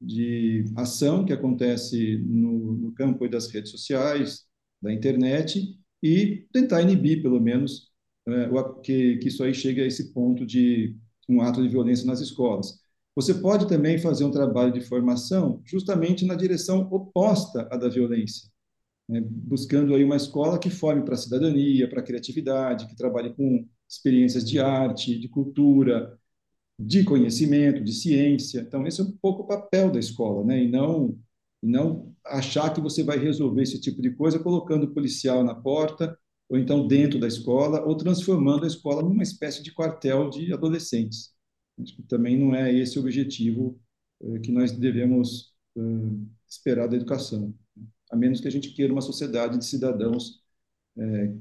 de 0.00 0.64
ação 0.76 1.24
que 1.24 1.32
acontece 1.32 2.18
no, 2.26 2.72
no 2.72 2.92
campo 2.92 3.28
das 3.28 3.48
redes 3.48 3.70
sociais, 3.70 4.44
da 4.82 4.92
internet, 4.92 5.78
e 6.02 6.46
tentar 6.52 6.82
inibir, 6.82 7.22
pelo 7.22 7.40
menos, 7.40 7.90
é, 8.26 8.48
que, 8.82 9.18
que 9.18 9.28
isso 9.28 9.42
aí 9.44 9.54
chegue 9.54 9.80
a 9.82 9.86
esse 9.86 10.12
ponto 10.12 10.44
de 10.44 10.96
um 11.28 11.40
ato 11.42 11.62
de 11.62 11.68
violência 11.68 12.06
nas 12.06 12.20
escolas. 12.20 12.80
Você 13.14 13.34
pode 13.34 13.68
também 13.68 13.98
fazer 13.98 14.24
um 14.24 14.30
trabalho 14.30 14.72
de 14.72 14.80
formação 14.80 15.62
justamente 15.64 16.24
na 16.24 16.34
direção 16.34 16.88
oposta 16.90 17.68
à 17.70 17.76
da 17.76 17.88
violência, 17.88 18.48
né? 19.08 19.20
buscando 19.24 19.94
aí 19.94 20.04
uma 20.04 20.16
escola 20.16 20.58
que 20.58 20.70
forme 20.70 21.04
para 21.04 21.14
a 21.14 21.18
cidadania, 21.18 21.88
para 21.88 22.00
a 22.00 22.04
criatividade, 22.04 22.86
que 22.86 22.96
trabalhe 22.96 23.34
com 23.34 23.68
experiências 23.90 24.48
de 24.48 24.58
arte, 24.60 25.18
de 25.18 25.28
cultura, 25.28 26.16
de 26.78 27.04
conhecimento, 27.04 27.82
de 27.84 27.92
ciência. 27.92 28.60
Então, 28.60 28.86
esse 28.86 29.00
é 29.00 29.04
um 29.04 29.12
pouco 29.12 29.42
o 29.42 29.46
papel 29.46 29.90
da 29.90 29.98
escola, 29.98 30.44
né? 30.44 30.64
E 30.64 30.70
não, 30.70 31.18
não 31.62 32.14
achar 32.24 32.72
que 32.72 32.80
você 32.80 33.02
vai 33.02 33.18
resolver 33.18 33.62
esse 33.62 33.80
tipo 33.80 34.00
de 34.00 34.12
coisa 34.12 34.38
colocando 34.38 34.84
o 34.84 34.94
policial 34.94 35.44
na 35.44 35.54
porta, 35.54 36.16
ou 36.48 36.58
então 36.58 36.86
dentro 36.86 37.18
da 37.20 37.28
escola, 37.28 37.84
ou 37.84 37.96
transformando 37.96 38.64
a 38.64 38.68
escola 38.68 39.02
numa 39.02 39.22
espécie 39.22 39.62
de 39.62 39.72
quartel 39.72 40.30
de 40.30 40.52
adolescentes. 40.52 41.32
Acho 41.80 41.96
que 41.96 42.02
também 42.02 42.38
não 42.38 42.54
é 42.54 42.72
esse 42.72 42.98
o 42.98 43.02
objetivo 43.02 43.80
eh, 44.22 44.38
que 44.40 44.52
nós 44.52 44.72
devemos 44.72 45.54
eh, 45.76 45.80
esperar 46.48 46.88
da 46.88 46.96
educação, 46.96 47.54
a 48.10 48.16
menos 48.16 48.40
que 48.40 48.48
a 48.48 48.50
gente 48.50 48.70
queira 48.72 48.92
uma 48.92 49.02
sociedade 49.02 49.58
de 49.58 49.64
cidadãos 49.64 50.42
eh, 50.98 51.34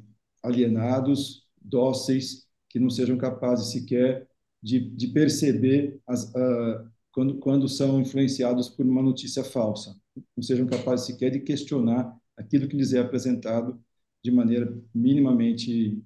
alienados, 0.43 1.48
dóceis, 1.61 2.47
que 2.69 2.79
não 2.79 2.89
sejam 2.89 3.17
capazes 3.17 3.71
sequer 3.71 4.27
de, 4.61 4.79
de 4.79 5.07
perceber 5.07 5.99
as, 6.05 6.25
uh, 6.29 6.89
quando, 7.11 7.39
quando 7.39 7.67
são 7.67 7.99
influenciados 7.99 8.69
por 8.69 8.85
uma 8.85 9.01
notícia 9.01 9.43
falsa, 9.43 9.95
não 10.35 10.43
sejam 10.43 10.67
capazes 10.67 11.05
sequer 11.05 11.31
de 11.31 11.39
questionar 11.39 12.15
aquilo 12.37 12.67
que 12.67 12.75
lhes 12.75 12.93
é 12.93 12.99
apresentado 12.99 13.81
de 14.23 14.31
maneira 14.31 14.71
minimamente 14.93 16.03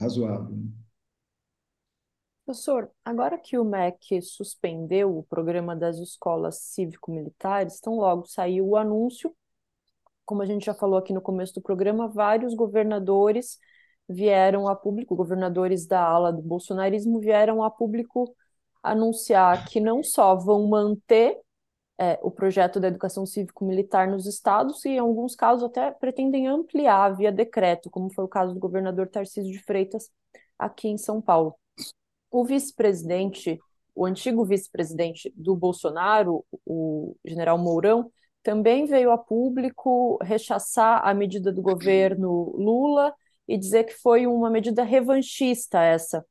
razoável. 0.00 0.56
Professor, 2.44 2.88
agora 3.04 3.36
que 3.38 3.58
o 3.58 3.64
MEC 3.64 4.22
suspendeu 4.22 5.18
o 5.18 5.24
programa 5.24 5.74
das 5.74 5.98
escolas 5.98 6.58
cívico-militares, 6.60 7.80
tão 7.80 7.96
logo 7.96 8.24
saiu 8.26 8.68
o 8.68 8.76
anúncio, 8.76 9.34
como 10.24 10.42
a 10.42 10.46
gente 10.46 10.66
já 10.66 10.74
falou 10.74 10.98
aqui 10.98 11.12
no 11.12 11.20
começo 11.20 11.54
do 11.54 11.60
programa, 11.60 12.08
vários 12.08 12.54
governadores 12.54 13.58
vieram 14.08 14.68
a 14.68 14.74
público, 14.76 15.16
governadores 15.16 15.86
da 15.86 16.00
ala 16.00 16.32
do 16.32 16.42
bolsonarismo 16.42 17.20
vieram 17.20 17.62
a 17.62 17.70
público 17.70 18.34
anunciar 18.82 19.66
que 19.68 19.80
não 19.80 20.02
só 20.02 20.36
vão 20.36 20.68
manter 20.68 21.40
é, 21.98 22.18
o 22.22 22.30
projeto 22.30 22.78
da 22.78 22.88
educação 22.88 23.24
cívico-militar 23.26 24.08
nos 24.08 24.26
estados 24.26 24.84
e, 24.84 24.90
em 24.90 24.98
alguns 24.98 25.34
casos, 25.34 25.64
até 25.64 25.90
pretendem 25.90 26.46
ampliar 26.46 27.16
via 27.16 27.32
decreto, 27.32 27.90
como 27.90 28.12
foi 28.12 28.24
o 28.24 28.28
caso 28.28 28.54
do 28.54 28.60
governador 28.60 29.08
Tarcísio 29.08 29.50
de 29.50 29.58
Freitas 29.58 30.10
aqui 30.58 30.88
em 30.88 30.98
São 30.98 31.20
Paulo. 31.20 31.54
O 32.30 32.44
vice-presidente, 32.44 33.58
o 33.94 34.04
antigo 34.04 34.44
vice-presidente 34.44 35.32
do 35.34 35.56
Bolsonaro, 35.56 36.44
o 36.64 37.16
general 37.24 37.58
Mourão, 37.58 38.10
também 38.42 38.84
veio 38.84 39.10
a 39.10 39.18
público 39.18 40.18
rechaçar 40.22 41.00
a 41.04 41.12
medida 41.12 41.50
do 41.50 41.62
governo 41.62 42.54
Lula 42.56 43.12
e 43.48 43.56
dizer 43.56 43.84
que 43.84 43.94
foi 43.94 44.26
uma 44.26 44.50
medida 44.50 44.82
revanchista 44.82 45.80
essa 45.80 46.24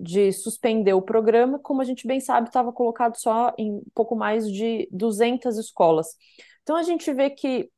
de 0.00 0.32
suspender 0.32 0.92
o 0.92 1.02
programa, 1.02 1.58
como 1.58 1.82
a 1.82 1.84
gente 1.84 2.06
bem 2.06 2.20
sabe, 2.20 2.48
estava 2.48 2.72
colocado 2.72 3.16
só 3.16 3.52
em 3.58 3.82
pouco 3.94 4.14
mais 4.14 4.50
de 4.50 4.88
200 4.92 5.58
escolas. 5.58 6.14
Então 6.62 6.76
a 6.76 6.82
gente 6.82 7.12
vê 7.12 7.30
que 7.30 7.70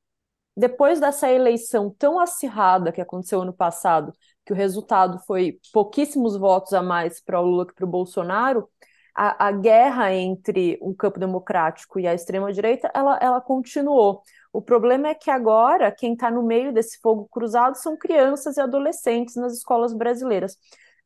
depois 0.56 1.00
dessa 1.00 1.30
eleição 1.30 1.94
tão 1.98 2.18
acirrada 2.20 2.92
que 2.92 3.00
aconteceu 3.00 3.40
ano 3.40 3.52
passado, 3.52 4.12
que 4.44 4.52
o 4.52 4.56
resultado 4.56 5.18
foi 5.26 5.58
pouquíssimos 5.72 6.36
votos 6.36 6.72
a 6.74 6.82
mais 6.82 7.20
para 7.20 7.40
o 7.40 7.44
Lula 7.44 7.66
que 7.66 7.74
para 7.74 7.84
o 7.86 7.88
Bolsonaro, 7.88 8.68
a, 9.14 9.48
a, 9.48 9.52
guerra 9.52 10.12
entre 10.14 10.78
o 10.80 10.94
campo 10.94 11.18
democrático 11.18 11.98
e 11.98 12.06
a 12.06 12.14
extrema-direita, 12.14 12.90
ela, 12.94 13.18
ela 13.20 13.40
continuou. 13.40 14.22
O 14.52 14.60
problema 14.60 15.08
é 15.08 15.14
que 15.14 15.30
agora 15.30 15.92
quem 15.92 16.14
está 16.14 16.30
no 16.30 16.42
meio 16.42 16.72
desse 16.72 16.98
fogo 17.00 17.28
cruzado 17.30 17.76
são 17.76 17.96
crianças 17.96 18.56
e 18.56 18.60
adolescentes 18.60 19.36
nas 19.36 19.52
escolas 19.54 19.94
brasileiras. 19.94 20.56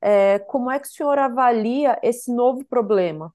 É, 0.00 0.38
como 0.38 0.70
é 0.70 0.78
que 0.78 0.86
o 0.86 0.90
senhor 0.90 1.18
avalia 1.18 1.98
esse 2.02 2.32
novo 2.32 2.64
problema? 2.64 3.32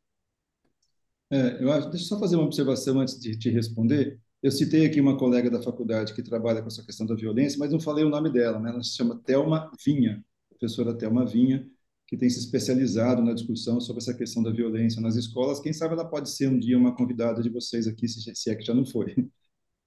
É, 1.31 1.63
eu 1.63 1.71
acho, 1.71 1.89
deixa 1.89 2.05
eu 2.05 2.09
só 2.09 2.19
fazer 2.19 2.35
uma 2.35 2.45
observação 2.45 2.99
antes 2.99 3.19
de 3.19 3.37
te 3.37 3.49
responder. 3.49 4.19
Eu 4.41 4.51
citei 4.51 4.85
aqui 4.85 4.99
uma 4.99 5.17
colega 5.17 5.49
da 5.49 5.61
faculdade 5.61 6.13
que 6.13 6.23
trabalha 6.23 6.61
com 6.61 6.67
essa 6.67 6.83
questão 6.83 7.05
da 7.05 7.13
violência, 7.13 7.59
mas 7.59 7.71
não 7.71 7.79
falei 7.79 8.03
o 8.03 8.09
nome 8.09 8.31
dela, 8.31 8.59
né? 8.59 8.69
Ela 8.71 8.83
se 8.83 8.95
chama 8.95 9.21
Thelma 9.23 9.69
Vinha. 9.85 10.23
professora 10.49 10.97
Thelma 10.97 11.25
Vinha, 11.25 11.67
que 12.07 12.17
tem 12.17 12.29
se 12.29 12.39
especializado 12.39 13.21
na 13.21 13.33
discussão 13.33 13.79
sobre 13.79 14.01
essa 14.01 14.13
questão 14.13 14.41
da 14.41 14.51
violência 14.51 15.01
nas 15.01 15.15
escolas. 15.15 15.59
Quem 15.59 15.73
sabe 15.73 15.93
ela 15.93 16.05
pode 16.05 16.29
ser 16.29 16.47
um 16.49 16.57
dia 16.57 16.77
uma 16.77 16.95
convidada 16.95 17.43
de 17.43 17.49
vocês 17.49 17.85
aqui, 17.87 18.07
se 18.07 18.49
é 18.49 18.55
que 18.55 18.63
já 18.65 18.73
não 18.73 18.85
foi. 18.85 19.13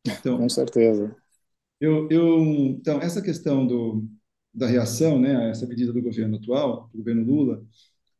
Então, 0.04 0.38
Com 0.38 0.48
certeza. 0.48 1.14
Eu, 1.80 2.08
eu, 2.10 2.38
então, 2.78 3.00
essa 3.00 3.20
questão 3.20 3.66
do, 3.66 4.04
da 4.54 4.66
reação 4.66 5.18
né, 5.20 5.36
a 5.36 5.42
essa 5.48 5.66
medida 5.66 5.92
do 5.92 6.00
governo 6.02 6.36
atual, 6.36 6.88
do 6.92 6.98
governo 6.98 7.24
Lula, 7.24 7.64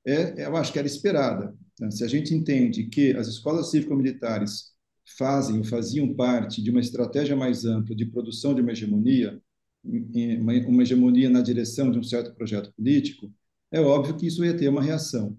é, 0.07 0.47
eu 0.47 0.57
acho 0.57 0.73
que 0.73 0.79
era 0.79 0.87
esperada. 0.87 1.57
Né? 1.81 1.91
Se 1.91 2.05
a 2.05 2.09
gente 2.09 2.35
entende 2.35 2.85
que 2.87 3.13
as 3.17 3.29
escolas 3.29 3.71
cívico-militares 3.71 4.73
fazem 5.19 5.59
ou 5.59 5.65
faziam 5.65 6.15
parte 6.15 6.63
de 6.63 6.71
uma 6.71 6.81
estratégia 6.81 7.37
mais 7.37 7.65
ampla 7.65 7.95
de 7.95 8.07
produção 8.07 8.55
de 8.55 8.63
uma 8.63 8.73
hegemonia, 8.73 9.41
uma 9.85 10.83
hegemonia 10.83 11.29
na 11.31 11.41
direção 11.43 11.91
de 11.91 11.99
um 11.99 12.03
certo 12.03 12.35
projeto 12.35 12.73
político, 12.75 13.33
é 13.71 13.81
óbvio 13.81 14.17
que 14.17 14.27
isso 14.27 14.45
ia 14.45 14.57
ter 14.57 14.69
uma 14.69 14.83
reação. 14.83 15.37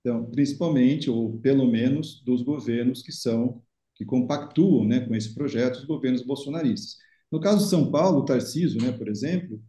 Então, 0.00 0.26
principalmente, 0.30 1.10
ou 1.10 1.38
pelo 1.40 1.66
menos, 1.70 2.22
dos 2.24 2.42
governos 2.42 3.02
que 3.02 3.12
são, 3.12 3.62
que 3.98 4.04
compactuam 4.04 4.86
né, 4.86 5.00
com 5.00 5.14
esse 5.14 5.34
projeto, 5.34 5.80
os 5.80 5.84
governos 5.84 6.22
bolsonaristas. 6.22 6.96
No 7.30 7.40
caso 7.40 7.64
de 7.64 7.70
São 7.70 7.90
Paulo, 7.90 8.20
o 8.20 8.24
Tarcísio, 8.24 8.80
né, 8.80 8.92
por 8.92 9.08
exemplo, 9.08 9.60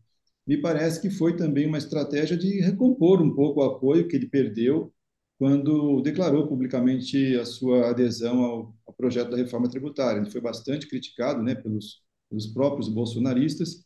me 0.48 0.58
parece 0.58 1.02
que 1.02 1.10
foi 1.10 1.36
também 1.36 1.68
uma 1.68 1.78
estratégia 1.80 2.38
de 2.38 2.62
recompor 2.62 3.22
um 3.22 3.34
pouco 3.34 3.60
o 3.60 3.64
apoio 3.64 4.08
que 4.08 4.16
ele 4.16 4.28
perdeu 4.28 4.94
quando 5.38 6.02
declarou 6.02 6.48
publicamente 6.48 7.36
a 7.38 7.46
sua 7.46 7.90
adesão 7.90 8.42
ao, 8.44 8.76
ao 8.86 8.94
projeto 8.94 9.32
da 9.32 9.38
reforma 9.38 9.70
tributária. 9.70 10.20
Ele 10.20 10.32
foi 10.32 10.42
bastante 10.42 10.88
criticado 10.88 11.42
né, 11.42 11.56
pelos, 11.56 12.04
pelos 12.30 12.48
próprios 12.48 12.88
bolsonaristas 12.88 13.86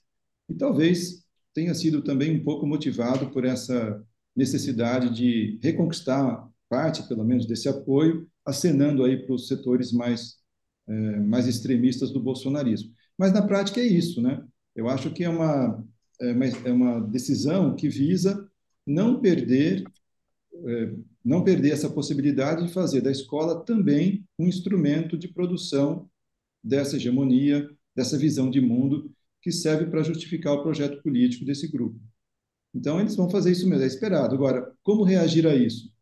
e 0.49 0.55
talvez 0.55 1.23
tenha 1.53 1.73
sido 1.73 2.01
também 2.01 2.35
um 2.35 2.43
pouco 2.43 2.65
motivado 2.65 3.29
por 3.31 3.45
essa 3.45 4.03
necessidade 4.35 5.13
de 5.15 5.59
reconquistar 5.61 6.49
parte, 6.69 7.07
pelo 7.07 7.23
menos, 7.23 7.45
desse 7.45 7.69
apoio, 7.69 8.27
acenando 8.45 9.03
aí 9.03 9.17
para 9.25 9.33
os 9.35 9.47
setores 9.47 9.91
mais, 9.91 10.37
é, 10.87 11.19
mais 11.19 11.47
extremistas 11.47 12.11
do 12.11 12.19
bolsonarismo. 12.19 12.91
Mas 13.17 13.31
na 13.31 13.41
prática 13.45 13.79
é 13.79 13.85
isso, 13.85 14.21
né? 14.21 14.43
Eu 14.75 14.89
acho 14.89 15.11
que 15.11 15.23
é 15.23 15.29
uma, 15.29 15.83
é 16.19 16.31
uma, 16.31 16.45
é 16.45 16.71
uma 16.71 16.99
decisão 17.01 17.75
que 17.75 17.87
visa 17.87 18.49
não 18.85 19.19
perder 19.21 19.83
é, 20.65 20.93
não 21.23 21.43
perder 21.43 21.71
essa 21.71 21.89
possibilidade 21.89 22.67
de 22.67 22.73
fazer 22.73 23.01
da 23.01 23.11
escola 23.11 23.63
também 23.63 24.25
um 24.37 24.47
instrumento 24.47 25.17
de 25.17 25.27
produção 25.27 26.09
dessa 26.63 26.97
hegemonia, 26.97 27.69
dessa 27.95 28.17
visão 28.17 28.49
de 28.49 28.59
mundo 28.59 29.11
que 29.41 29.51
serve 29.51 29.85
para 29.87 30.03
justificar 30.03 30.53
o 30.53 30.63
projeto 30.63 31.01
político 31.01 31.45
desse 31.45 31.67
grupo. 31.67 31.99
Então, 32.73 32.99
eles 32.99 33.15
vão 33.15 33.29
fazer 33.29 33.51
isso 33.51 33.67
mesmo, 33.67 33.83
é 33.83 33.87
esperado. 33.87 34.33
Agora, 34.33 34.73
como 34.81 35.03
reagir 35.03 35.45
a 35.45 35.55
isso? 35.55 35.92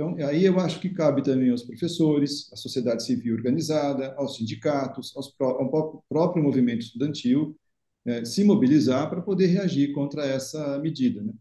Então, 0.00 0.16
aí 0.26 0.46
eu 0.46 0.58
acho 0.58 0.80
que 0.80 0.88
cabe 0.88 1.22
também 1.22 1.50
aos 1.50 1.62
professores, 1.62 2.50
à 2.50 2.56
sociedade 2.56 3.04
civil 3.04 3.34
organizada, 3.34 4.14
aos 4.14 4.36
sindicatos, 4.36 5.14
aos 5.14 5.30
ao 5.38 6.02
próprio 6.08 6.42
movimento 6.42 6.80
estudantil, 6.80 7.54
é, 8.06 8.24
se 8.24 8.42
mobilizar 8.42 9.10
para 9.10 9.20
poder 9.20 9.48
reagir 9.48 9.92
contra 9.92 10.24
essa 10.24 10.78
medida, 10.78 11.22
né? 11.22 11.34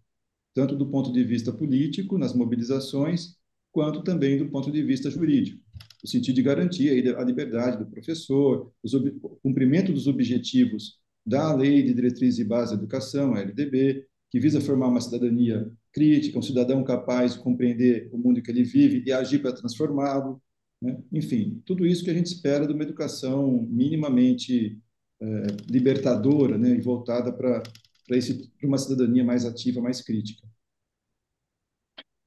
tanto 0.53 0.75
do 0.75 0.85
ponto 0.85 1.09
de 1.09 1.23
vista 1.23 1.53
político, 1.53 2.17
nas 2.17 2.33
mobilizações, 2.33 3.37
quanto 3.71 4.03
também 4.03 4.37
do 4.37 4.49
ponto 4.49 4.69
de 4.69 4.83
vista 4.83 5.09
jurídico, 5.09 5.63
no 6.03 6.09
sentido 6.09 6.35
de 6.35 6.43
garantir 6.43 7.15
a 7.15 7.23
liberdade 7.23 7.77
do 7.77 7.89
professor, 7.89 8.73
o 8.83 9.37
cumprimento 9.41 9.93
dos 9.93 10.05
objetivos 10.05 10.99
da 11.25 11.55
Lei 11.55 11.81
de 11.81 11.93
Diretriz 11.93 12.37
e 12.39 12.43
Base 12.43 12.71
da 12.75 12.77
Educação, 12.77 13.35
a 13.35 13.39
LDB, 13.39 14.05
que 14.29 14.37
visa 14.37 14.59
formar 14.59 14.89
uma 14.89 14.99
cidadania 14.99 15.71
crítica, 15.91 16.37
um 16.37 16.41
cidadão 16.41 16.83
capaz 16.83 17.33
de 17.33 17.39
compreender 17.39 18.09
o 18.11 18.17
mundo 18.17 18.41
que 18.41 18.51
ele 18.51 18.63
vive 18.63 19.03
e 19.05 19.11
agir 19.11 19.39
para 19.39 19.53
transformá-lo. 19.53 20.41
Né? 20.81 21.01
Enfim, 21.11 21.61
tudo 21.65 21.85
isso 21.85 22.03
que 22.03 22.09
a 22.09 22.13
gente 22.13 22.27
espera 22.27 22.67
de 22.67 22.73
uma 22.73 22.83
educação 22.83 23.67
minimamente 23.69 24.79
é, 25.21 25.25
libertadora 25.69 26.57
né? 26.57 26.71
e 26.71 26.81
voltada 26.81 27.31
para 27.33 27.63
uma 28.63 28.77
cidadania 28.77 29.23
mais 29.23 29.45
ativa, 29.45 29.81
mais 29.81 30.01
crítica. 30.01 30.47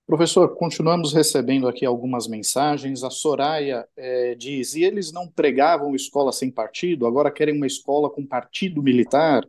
Professor, 0.05 0.55
continuamos 0.57 1.15
recebendo 1.15 1.67
aqui 1.67 1.87
algumas 1.87 2.29
mensagens. 2.29 3.03
A 3.03 3.09
Soraya 3.09 3.89
é, 3.97 4.35
diz: 4.35 4.75
e 4.75 4.85
eles 4.85 5.13
não 5.13 5.27
pregavam 5.29 5.95
escola 5.95 6.33
sem 6.33 6.51
partido, 6.51 7.07
agora 7.07 7.31
querem 7.31 7.57
uma 7.57 7.67
escola 7.67 8.11
com 8.11 8.27
partido 8.27 8.83
militar? 8.83 9.43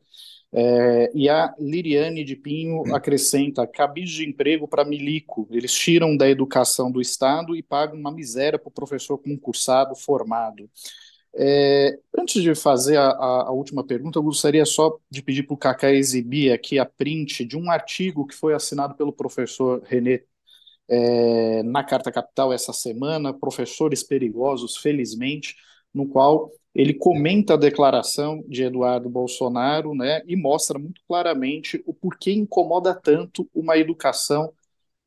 É, 0.56 1.12
e 1.16 1.28
a 1.28 1.54
Liriane 1.60 2.24
de 2.24 2.36
Pinho 2.36 2.94
acrescenta: 2.96 3.66
cabis 3.66 4.12
de 4.12 4.30
emprego 4.30 4.68
para 4.68 4.86
milico. 4.86 5.48
Eles 5.50 5.74
tiram 5.74 6.16
da 6.16 6.30
educação 6.30 6.92
do 6.92 7.02
Estado 7.02 7.56
e 7.56 7.64
pagam 7.64 7.98
uma 8.00 8.12
miséria 8.12 8.60
para 8.60 8.70
o 8.70 8.72
professor 8.72 9.18
concursado 9.18 9.96
formado. 9.96 10.70
É, 11.36 11.98
antes 12.16 12.44
de 12.44 12.54
fazer 12.54 12.98
a, 12.98 13.08
a, 13.08 13.48
a, 13.48 13.52
última 13.52 13.84
pergunta, 13.84 14.20
eu 14.20 14.24
gostaria 14.24 14.64
só 14.66 14.96
de 15.10 15.24
pedir 15.24 15.44
para 15.44 15.56
o 15.56 15.58
Cacá 15.58 15.92
exibir 15.92 16.52
aqui 16.52 16.78
a 16.78 16.86
print 16.86 17.44
de 17.44 17.58
um 17.58 17.72
artigo 17.72 18.28
que 18.28 18.36
foi 18.36 18.54
assinado 18.54 18.94
pelo 18.96 19.12
professor 19.12 19.82
René 19.84 20.22
é, 20.88 21.64
na 21.64 21.84
Carta 21.84 22.12
Capital 22.12 22.54
essa 22.54 22.72
semana, 22.72 23.34
Professores 23.34 24.04
Perigosos, 24.04 24.78
felizmente, 24.78 25.56
no 25.92 26.08
qual 26.08 26.52
ele 26.74 26.94
comenta 26.94 27.54
a 27.54 27.58
declaração 27.58 28.44
de 28.48 28.64
Eduardo 28.64 29.10
Bolsonaro 29.10 29.94
né, 29.94 30.22
e 30.26 30.36
mostra 30.36 30.80
muito 30.80 31.02
claramente 31.08 31.84
o 31.86 31.94
porquê 31.94 32.32
incomoda 32.32 32.96
tanto 32.96 33.50
uma 33.54 33.78
educação 33.78 34.52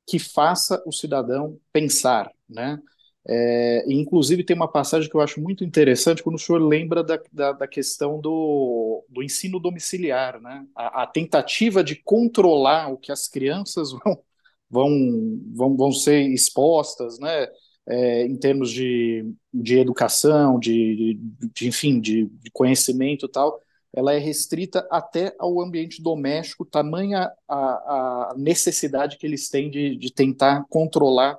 que 0.06 0.18
faça 0.18 0.82
o 0.86 0.92
cidadão 0.92 1.58
pensar. 1.72 2.30
Né? 2.48 2.80
É, 3.28 3.84
inclusive, 3.88 4.44
tem 4.44 4.54
uma 4.54 4.70
passagem 4.70 5.10
que 5.10 5.16
eu 5.16 5.20
acho 5.20 5.40
muito 5.40 5.64
interessante 5.64 6.22
quando 6.22 6.36
o 6.36 6.38
senhor 6.38 6.58
lembra 6.62 7.02
da, 7.02 7.20
da, 7.32 7.52
da 7.52 7.66
questão 7.66 8.20
do, 8.20 9.04
do 9.08 9.20
ensino 9.20 9.58
domiciliar, 9.58 10.40
né? 10.40 10.64
A, 10.76 11.02
a, 11.02 11.06
tentativa 11.08 11.82
de 11.82 11.96
controlar 11.96 12.92
o 12.92 12.96
que 12.96 13.10
as 13.10 13.26
crianças 13.26 13.90
vão, 14.04 14.22
vão, 14.70 15.40
vão, 15.52 15.76
vão 15.76 15.92
ser 15.92 16.20
expostas, 16.28 17.18
né? 17.18 17.48
É, 17.88 18.26
em 18.26 18.36
termos 18.36 18.70
de, 18.70 19.32
de 19.54 19.78
educação, 19.78 20.58
de, 20.58 21.14
de, 21.14 21.48
de 21.54 21.68
enfim, 21.68 22.00
de, 22.00 22.26
de 22.26 22.50
conhecimento 22.50 23.26
e 23.26 23.28
tal, 23.28 23.60
ela 23.94 24.12
é 24.12 24.18
restrita 24.18 24.86
até 24.90 25.34
ao 25.38 25.60
ambiente 25.60 26.02
doméstico, 26.02 26.64
tamanha 26.64 27.30
a, 27.48 28.30
a 28.32 28.34
necessidade 28.36 29.16
que 29.16 29.26
eles 29.26 29.48
têm 29.48 29.70
de, 29.70 29.96
de 29.96 30.12
tentar 30.12 30.64
controlar 30.68 31.38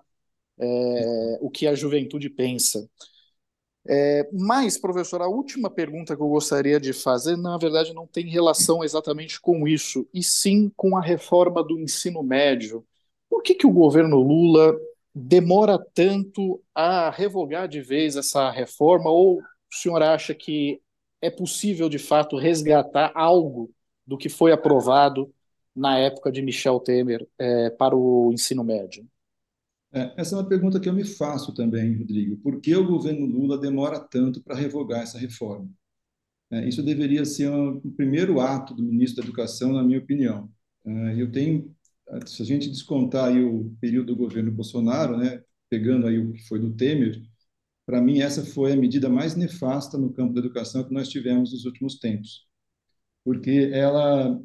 é, 0.59 1.37
o 1.41 1.49
que 1.49 1.67
a 1.67 1.75
juventude 1.75 2.29
pensa. 2.29 2.89
É, 3.89 4.27
mas, 4.33 4.77
professor, 4.77 5.21
a 5.21 5.27
última 5.27 5.69
pergunta 5.69 6.15
que 6.15 6.21
eu 6.21 6.27
gostaria 6.27 6.79
de 6.79 6.91
fazer, 6.91 7.37
na 7.37 7.57
verdade, 7.57 7.93
não 7.93 8.05
tem 8.05 8.27
relação 8.27 8.83
exatamente 8.83 9.39
com 9.39 9.67
isso, 9.67 10.05
e 10.13 10.21
sim 10.21 10.69
com 10.75 10.97
a 10.97 11.01
reforma 11.01 11.63
do 11.63 11.79
ensino 11.79 12.21
médio. 12.21 12.85
Por 13.29 13.41
que, 13.41 13.55
que 13.55 13.65
o 13.67 13.71
governo 13.71 14.17
Lula 14.17 14.77
demora 15.17 15.79
tanto 15.93 16.61
a 16.73 17.09
revogar 17.09 17.67
de 17.67 17.81
vez 17.81 18.15
essa 18.15 18.51
reforma? 18.51 19.09
Ou 19.09 19.39
o 19.39 19.75
senhor 19.75 20.01
acha 20.01 20.33
que 20.35 20.79
é 21.21 21.29
possível, 21.29 21.89
de 21.89 21.97
fato, 21.97 22.37
resgatar 22.37 23.11
algo 23.15 23.71
do 24.05 24.17
que 24.17 24.29
foi 24.29 24.51
aprovado 24.51 25.33
na 25.75 25.97
época 25.97 26.31
de 26.31 26.41
Michel 26.41 26.79
Temer 26.79 27.27
é, 27.37 27.69
para 27.71 27.95
o 27.95 28.31
ensino 28.31 28.63
médio? 28.63 29.05
É, 29.91 30.13
essa 30.17 30.35
é 30.35 30.39
uma 30.39 30.47
pergunta 30.47 30.79
que 30.79 30.87
eu 30.87 30.93
me 30.93 31.03
faço 31.03 31.53
também, 31.53 31.97
Rodrigo. 31.97 32.37
Por 32.37 32.61
que 32.61 32.75
o 32.75 32.85
governo 32.87 33.25
Lula 33.25 33.57
demora 33.57 33.99
tanto 33.99 34.41
para 34.41 34.55
revogar 34.55 35.01
essa 35.01 35.17
reforma? 35.17 35.69
É, 36.51 36.67
isso 36.67 36.83
deveria 36.83 37.25
ser 37.25 37.49
um, 37.49 37.77
o 37.77 37.91
primeiro 37.91 38.39
ato 38.39 38.73
do 38.73 38.83
ministro 38.83 39.21
da 39.21 39.27
Educação, 39.27 39.73
na 39.73 39.83
minha 39.83 39.99
opinião. 39.99 40.49
É, 40.85 41.21
eu 41.21 41.31
tenho 41.31 41.75
se 42.25 42.41
a 42.41 42.45
gente 42.45 42.69
descontar 42.69 43.25
aí 43.25 43.43
o 43.43 43.75
período 43.81 44.07
do 44.07 44.15
governo 44.15 44.51
Bolsonaro, 44.51 45.17
né, 45.17 45.41
pegando 45.69 46.07
aí 46.07 46.17
o 46.19 46.31
que 46.31 46.47
foi 46.47 46.59
do 46.59 46.73
Temer, 46.73 47.21
para 47.85 48.01
mim 48.01 48.19
essa 48.19 48.45
foi 48.45 48.73
a 48.73 48.77
medida 48.77 49.09
mais 49.09 49.35
nefasta 49.35 49.97
no 49.97 50.11
campo 50.11 50.33
da 50.33 50.39
educação 50.39 50.83
que 50.83 50.93
nós 50.93 51.09
tivemos 51.09 51.51
nos 51.51 51.65
últimos 51.65 51.99
tempos, 51.99 52.45
porque 53.23 53.69
ela 53.73 54.39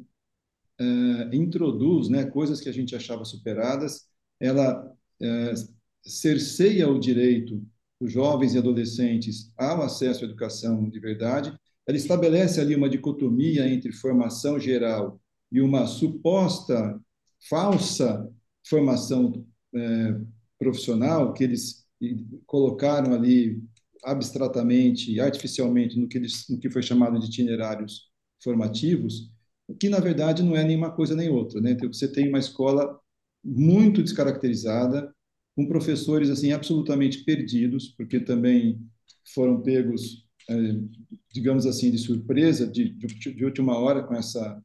é, 0.79 1.35
introduz, 1.35 2.09
né, 2.09 2.25
coisas 2.25 2.59
que 2.59 2.69
a 2.69 2.73
gente 2.73 2.95
achava 2.95 3.23
superadas, 3.25 4.07
ela 4.39 4.91
é, 5.21 5.53
cerceia 6.03 6.89
o 6.89 6.99
direito 6.99 7.61
dos 7.99 8.11
jovens 8.11 8.53
e 8.53 8.57
adolescentes 8.57 9.53
ao 9.57 9.81
acesso 9.81 10.23
à 10.23 10.27
educação 10.27 10.89
de 10.89 10.99
verdade, 10.99 11.57
ela 11.87 11.97
estabelece 11.97 12.59
ali 12.59 12.75
uma 12.75 12.89
dicotomia 12.89 13.67
entre 13.67 13.91
formação 13.91 14.59
geral 14.59 15.21
e 15.51 15.61
uma 15.61 15.85
suposta 15.85 16.99
falsa 17.49 18.29
formação 18.67 19.45
é, 19.75 20.15
profissional 20.57 21.33
que 21.33 21.43
eles 21.43 21.85
colocaram 22.45 23.13
ali 23.13 23.61
abstratamente, 24.03 25.19
artificialmente, 25.19 25.97
no 25.97 26.07
que, 26.07 26.17
eles, 26.17 26.45
no 26.49 26.59
que 26.59 26.69
foi 26.69 26.83
chamado 26.83 27.19
de 27.19 27.27
itinerários 27.27 28.09
formativos, 28.43 29.31
que 29.79 29.87
na 29.89 29.99
verdade 29.99 30.43
não 30.43 30.55
é 30.55 30.63
nenhuma 30.63 30.91
coisa 30.91 31.15
nem 31.15 31.29
outra, 31.29 31.61
né? 31.61 31.71
Então, 31.71 31.91
você 31.91 32.07
tem 32.07 32.27
uma 32.27 32.39
escola 32.39 32.99
muito 33.43 34.03
descaracterizada, 34.03 35.13
com 35.55 35.67
professores 35.67 36.29
assim 36.29 36.51
absolutamente 36.51 37.23
perdidos, 37.23 37.89
porque 37.89 38.19
também 38.19 38.79
foram 39.33 39.61
pegos, 39.61 40.27
é, 40.49 40.55
digamos 41.31 41.65
assim, 41.65 41.91
de 41.91 41.97
surpresa, 41.97 42.67
de, 42.67 42.89
de, 42.89 43.45
última 43.45 43.77
hora 43.77 44.03
com 44.03 44.15
essa 44.15 44.61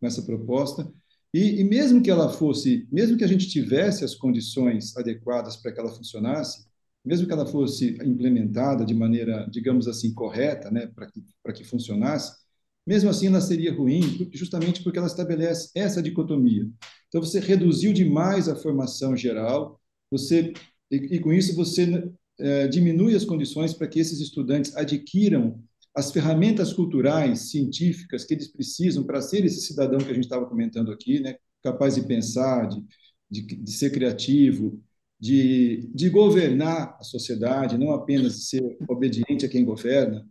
com 0.00 0.06
essa 0.06 0.22
proposta. 0.22 0.90
E, 1.32 1.60
e 1.60 1.64
mesmo 1.64 2.02
que 2.02 2.10
ela 2.10 2.28
fosse, 2.28 2.86
mesmo 2.92 3.16
que 3.16 3.24
a 3.24 3.28
gente 3.28 3.48
tivesse 3.48 4.04
as 4.04 4.14
condições 4.14 4.96
adequadas 4.96 5.56
para 5.56 5.72
que 5.72 5.80
ela 5.80 5.94
funcionasse, 5.94 6.66
mesmo 7.04 7.26
que 7.26 7.32
ela 7.32 7.46
fosse 7.46 7.96
implementada 8.04 8.84
de 8.84 8.94
maneira, 8.94 9.48
digamos 9.50 9.88
assim, 9.88 10.14
correta, 10.14 10.70
né, 10.70 10.86
para 10.86 11.06
que 11.06 11.22
que 11.54 11.64
funcionasse, 11.64 12.40
mesmo 12.86 13.10
assim 13.10 13.26
ela 13.26 13.40
seria 13.40 13.74
ruim, 13.74 14.30
justamente 14.32 14.82
porque 14.82 14.98
ela 14.98 15.06
estabelece 15.06 15.70
essa 15.74 16.02
dicotomia. 16.02 16.68
Então 17.08 17.20
você 17.20 17.40
reduziu 17.40 17.92
demais 17.92 18.48
a 18.48 18.56
formação 18.56 19.16
geral, 19.16 19.80
você 20.10 20.52
e, 20.90 20.96
e 21.16 21.20
com 21.20 21.32
isso 21.32 21.54
você 21.54 22.10
é, 22.38 22.68
diminui 22.68 23.14
as 23.14 23.24
condições 23.24 23.72
para 23.74 23.86
que 23.86 24.00
esses 24.00 24.20
estudantes 24.20 24.76
adquiram 24.76 25.62
as 25.94 26.10
ferramentas 26.10 26.72
culturais, 26.72 27.50
científicas 27.50 28.24
que 28.24 28.34
eles 28.34 28.48
precisam 28.48 29.04
para 29.04 29.20
ser 29.20 29.44
esse 29.44 29.60
cidadão 29.60 29.98
que 29.98 30.10
a 30.10 30.14
gente 30.14 30.24
estava 30.24 30.46
comentando 30.46 30.90
aqui, 30.90 31.20
né, 31.20 31.36
capaz 31.62 31.94
de 31.94 32.02
pensar, 32.02 32.66
de, 32.68 32.82
de, 33.30 33.42
de 33.42 33.72
ser 33.72 33.90
criativo, 33.90 34.80
de, 35.20 35.88
de 35.94 36.08
governar 36.08 36.96
a 36.98 37.04
sociedade, 37.04 37.78
não 37.78 37.92
apenas 37.92 38.48
ser 38.48 38.76
obediente 38.88 39.44
a 39.46 39.48
quem 39.48 39.64
governa. 39.64 40.26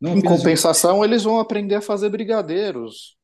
Não 0.00 0.16
em 0.16 0.22
compensação, 0.22 1.00
de... 1.00 1.06
eles 1.06 1.24
vão 1.24 1.40
aprender 1.40 1.76
a 1.76 1.80
fazer 1.80 2.10
brigadeiros. 2.10 3.16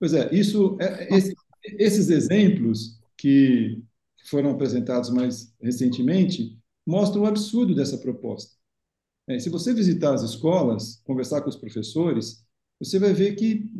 Pois 0.00 0.14
é, 0.14 0.34
isso, 0.34 0.76
é 0.80 1.14
esse, 1.14 1.34
esses 1.78 2.08
exemplos 2.08 2.98
que 3.16 3.82
foram 4.26 4.50
apresentados 4.50 5.10
mais 5.10 5.54
recentemente 5.60 6.58
mostram 6.86 7.22
o 7.22 7.26
absurdo 7.26 7.74
dessa 7.74 7.98
proposta. 7.98 8.54
É, 9.28 9.38
se 9.38 9.48
você 9.48 9.72
visitar 9.72 10.14
as 10.14 10.22
escolas, 10.22 11.00
conversar 11.04 11.40
com 11.40 11.48
os 11.48 11.56
professores, 11.56 12.44
você 12.78 12.98
vai 12.98 13.12
ver 13.12 13.34
que 13.34 13.70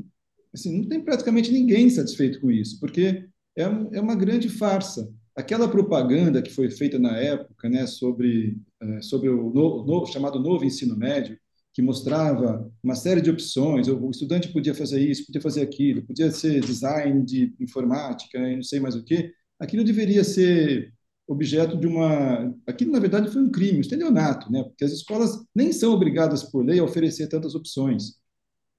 assim, 0.55 0.79
não 0.79 0.89
tem 0.89 1.01
praticamente 1.03 1.51
ninguém 1.51 1.91
satisfeito 1.91 2.41
com 2.41 2.51
isso, 2.51 2.79
porque 2.81 3.29
é, 3.57 3.63
é 3.63 4.01
uma 4.01 4.15
grande 4.15 4.49
farsa. 4.49 5.13
Aquela 5.37 5.69
propaganda 5.69 6.41
que 6.41 6.53
foi 6.53 6.71
feita 6.71 6.99
na 6.99 7.17
época, 7.19 7.69
né, 7.69 7.87
sobre 7.87 8.57
é, 8.81 9.03
sobre 9.03 9.29
o 9.29 9.51
no, 9.51 9.85
no, 9.85 10.07
chamado 10.07 10.39
novo 10.39 10.65
ensino 10.65 10.97
médio, 10.97 11.37
que 11.75 11.83
mostrava 11.83 12.71
uma 12.83 12.95
série 12.95 13.21
de 13.21 13.31
opções, 13.31 13.89
o 13.89 14.11
estudante 14.11 14.53
podia 14.53 14.75
fazer 14.75 15.01
isso, 15.01 15.27
podia 15.27 15.41
fazer 15.41 15.63
aquilo, 15.63 16.03
podia 16.07 16.31
ser 16.31 16.61
design 16.61 17.25
de 17.25 17.53
informática, 17.61 18.39
e 18.39 18.55
não 18.55 18.63
sei 18.63 18.79
mais 18.79 18.95
o 18.95 19.03
que, 19.03 19.33
aquilo 19.59 19.83
deveria 19.83 20.23
ser 20.23 20.94
objeto 21.27 21.77
de 21.77 21.87
uma. 21.87 22.55
Aquilo, 22.67 22.93
na 22.93 22.99
verdade, 22.99 23.31
foi 23.31 23.43
um 23.43 23.51
crime, 23.51 23.79
um 23.79 23.81
estelionato, 23.81 24.51
né? 24.51 24.63
porque 24.63 24.85
as 24.85 24.93
escolas 24.93 25.45
nem 25.55 25.73
são 25.73 25.93
obrigadas 25.93 26.43
por 26.43 26.65
lei 26.65 26.79
a 26.79 26.85
oferecer 26.85 27.29
tantas 27.29 27.55
opções. 27.55 28.15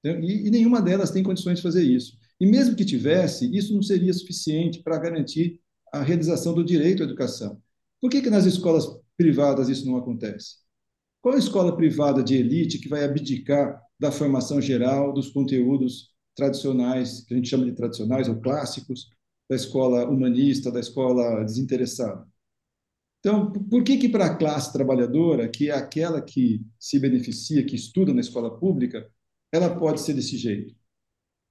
E, 0.04 0.48
e 0.48 0.52
nenhuma 0.52 0.82
delas 0.82 1.12
tem 1.12 1.24
condições 1.24 1.58
de 1.58 1.64
fazer 1.64 1.84
isso. 1.84 2.18
E 2.39 2.46
mesmo 2.46 2.76
que 2.76 2.86
tivesse, 2.86 3.54
isso 3.56 3.74
não 3.74 3.82
seria 3.82 4.14
suficiente 4.14 4.84
para 4.84 5.00
garantir 5.00 5.60
a 5.91 6.02
realização 6.02 6.54
do 6.54 6.64
direito 6.64 7.02
à 7.02 7.06
educação. 7.06 7.62
Por 8.02 8.12
que, 8.12 8.22
que 8.22 8.30
nas 8.30 8.46
escolas 8.46 8.86
privadas 9.18 9.70
isso 9.70 9.86
não 9.86 9.98
acontece? 9.98 10.58
Qual 11.22 11.34
a 11.34 11.39
escola 11.39 11.76
privada 11.76 12.22
de 12.22 12.36
elite 12.36 12.78
que 12.78 12.89
vai 12.89 13.04
abdicar 13.04 13.82
da 14.00 14.12
formação 14.12 14.62
geral, 14.62 15.14
dos 15.14 15.30
conteúdos 15.30 16.14
tradicionais, 16.36 17.22
que 17.22 17.34
a 17.34 17.38
gente 17.38 17.50
chama 17.50 17.66
de 17.66 17.72
tradicionais 17.72 18.28
ou 18.28 18.39
clássicos, 18.39 19.10
da 19.50 19.56
escola 19.56 20.08
humanista, 20.08 20.72
da 20.72 20.80
escola 20.80 21.43
desinteressada? 21.43 22.28
Então, 23.26 23.51
por 23.51 23.84
que 23.84 23.97
que 23.97 24.07
para 24.07 24.28
a 24.28 24.36
classe 24.36 24.71
trabalhadora, 24.71 25.49
que 25.49 25.71
é 25.71 25.73
aquela 25.73 26.21
que 26.21 26.63
se 26.80 26.99
beneficia, 26.99 27.65
que 27.65 27.76
estuda 27.76 28.13
na 28.13 28.21
escola 28.21 28.55
pública, 28.59 29.09
ela 29.51 29.76
pode 29.76 30.01
ser 30.01 30.13
desse 30.13 30.38
jeito? 30.38 30.76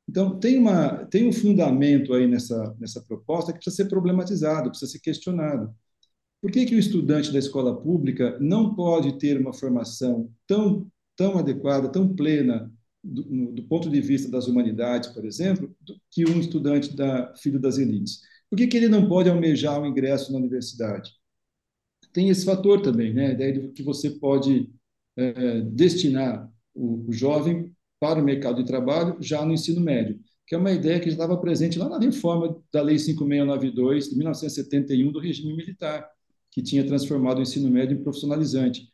Então, 0.08 0.38
tem, 0.38 0.56
uma, 0.56 1.04
tem 1.06 1.28
um 1.28 1.32
fundamento 1.32 2.14
aí 2.14 2.28
nessa, 2.28 2.76
nessa 2.78 3.00
proposta 3.00 3.52
que 3.52 3.58
precisa 3.58 3.74
ser 3.74 3.88
problematizado, 3.88 4.70
precisa 4.70 4.92
ser 4.92 5.00
questionado. 5.00 5.74
Por 6.40 6.52
que, 6.52 6.64
que 6.64 6.76
o 6.76 6.78
estudante 6.78 7.32
da 7.32 7.40
escola 7.40 7.76
pública 7.76 8.38
não 8.40 8.76
pode 8.76 9.18
ter 9.18 9.40
uma 9.40 9.52
formação 9.52 10.30
tão, 10.46 10.86
tão 11.16 11.38
adequada, 11.38 11.88
tão 11.88 12.14
plena, 12.14 12.72
do, 13.02 13.50
do 13.50 13.64
ponto 13.64 13.90
de 13.90 14.00
vista 14.00 14.30
das 14.30 14.46
humanidades, 14.46 15.10
por 15.10 15.24
exemplo, 15.24 15.74
que 16.08 16.24
um 16.24 16.38
estudante 16.38 16.94
da 16.94 17.34
filho 17.34 17.58
das 17.58 17.78
elites? 17.78 18.20
Por 18.48 18.56
que, 18.56 18.68
que 18.68 18.76
ele 18.76 18.88
não 18.88 19.08
pode 19.08 19.28
almejar 19.28 19.82
o 19.82 19.86
ingresso 19.86 20.32
na 20.32 20.38
universidade? 20.38 21.10
Tem 22.14 22.28
esse 22.30 22.44
fator 22.44 22.80
também, 22.80 23.12
né? 23.12 23.26
a 23.26 23.32
ideia 23.32 23.52
de 23.52 23.68
que 23.72 23.82
você 23.82 24.08
pode 24.08 24.70
é, 25.16 25.60
destinar 25.62 26.48
o, 26.72 27.08
o 27.08 27.12
jovem 27.12 27.74
para 28.00 28.20
o 28.20 28.24
mercado 28.24 28.62
de 28.62 28.66
trabalho 28.66 29.16
já 29.20 29.44
no 29.44 29.52
ensino 29.52 29.80
médio, 29.80 30.20
que 30.46 30.54
é 30.54 30.58
uma 30.58 30.70
ideia 30.70 31.00
que 31.00 31.06
já 31.06 31.14
estava 31.14 31.36
presente 31.36 31.76
lá 31.76 31.88
na 31.88 31.98
reforma 31.98 32.56
da 32.72 32.80
Lei 32.82 32.98
5692 33.00 34.10
de 34.10 34.16
1971 34.16 35.10
do 35.10 35.18
regime 35.18 35.56
militar, 35.56 36.08
que 36.52 36.62
tinha 36.62 36.86
transformado 36.86 37.38
o 37.38 37.42
ensino 37.42 37.68
médio 37.68 37.98
em 37.98 38.02
profissionalizante. 38.02 38.88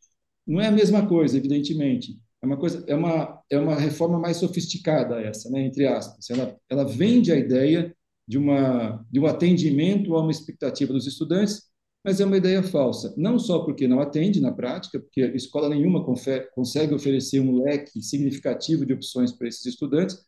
Não 0.47 0.59
é 0.59 0.69
a 0.69 0.73
mesma 0.73 1.07
coisa, 1.07 1.37
evidentemente. 1.37 2.19
É 2.43 2.47
uma 2.47 2.57
coisa, 2.57 2.83
é 2.87 2.95
uma 2.95 3.43
é 3.51 3.59
uma 3.59 3.75
reforma 3.75 4.19
mais 4.19 4.39
sofisticada 4.39 5.21
essa, 5.21 5.51
né, 5.51 5.67
entre 5.67 5.87
aspas. 5.87 6.31
Ela 6.31 6.57
ela 6.71 6.85
vende 6.85 7.31
a 7.31 7.37
ideia 7.37 7.95
de 8.27 8.39
uma 8.39 9.05
de 9.11 9.21
um 9.21 9.27
atendimento 9.27 10.15
a 10.17 10.23
uma 10.23 10.31
expectativa 10.31 10.93
dos 10.93 11.07
estudantes 11.07 11.70
mas 12.05 12.21
é 12.21 12.25
uma 12.25 12.37
ideia 12.37 12.63
falsa. 12.63 13.15
Não 13.17 13.39
só 13.39 13.61
porque 13.61 13.87
não 13.87 14.01
atende 14.01 14.41
na 14.41 14.53
prática, 14.53 14.99
porque 14.99 15.21
escola 15.35 15.69
nenhuma 15.69 16.05
consegue 16.05 16.95
oferecer 16.95 17.41
um 17.41 17.63
leque 17.63 18.03
significativo 18.03 18.87
de 18.87 18.93
opções 18.95 19.33
para 19.33 19.49
esses 19.49 19.65
estudantes, 19.67 20.19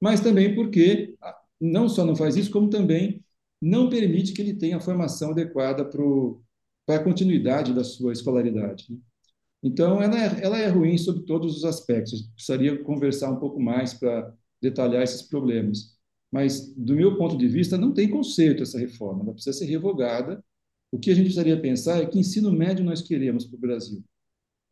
mas 0.00 0.20
também 0.20 0.54
porque 0.54 1.14
ah, 1.22 1.36
não 1.60 1.88
só 1.88 2.04
não 2.04 2.16
faz 2.16 2.36
isso, 2.36 2.50
como 2.50 2.68
também 2.68 3.24
não 3.60 3.90
permite 3.90 4.32
que 4.32 4.40
ele 4.40 4.54
tenha 4.54 4.78
a 4.78 4.80
formação 4.80 5.30
adequada 5.30 5.84
para 5.84 6.96
a 6.96 7.04
continuidade 7.04 7.74
da 7.74 7.84
sua 7.84 8.12
escolaridade. 8.12 8.86
Né? 8.90 8.98
Então, 9.62 10.02
ela 10.02 10.18
é, 10.18 10.42
ela 10.42 10.58
é 10.58 10.68
ruim 10.68 10.96
sob 10.96 11.24
todos 11.26 11.58
os 11.58 11.64
aspectos. 11.64 12.22
Precisaria 12.34 12.82
conversar 12.82 13.30
um 13.30 13.38
pouco 13.38 13.60
mais 13.60 13.92
para 13.92 14.32
detalhar 14.60 15.02
esses 15.02 15.22
problemas. 15.22 15.98
Mas, 16.32 16.74
do 16.74 16.94
meu 16.94 17.16
ponto 17.18 17.36
de 17.36 17.46
vista, 17.46 17.76
não 17.76 17.92
tem 17.92 18.08
conserto 18.08 18.62
essa 18.62 18.78
reforma. 18.78 19.22
Ela 19.22 19.34
precisa 19.34 19.58
ser 19.58 19.66
revogada 19.66 20.42
o 20.92 20.98
que 20.98 21.10
a 21.10 21.14
gente 21.14 21.24
precisaria 21.24 21.60
pensar 21.60 22.02
é 22.02 22.06
que 22.06 22.18
ensino 22.18 22.52
médio 22.52 22.84
nós 22.84 23.00
queremos 23.02 23.44
para 23.44 23.56
o 23.56 23.60
Brasil. 23.60 24.04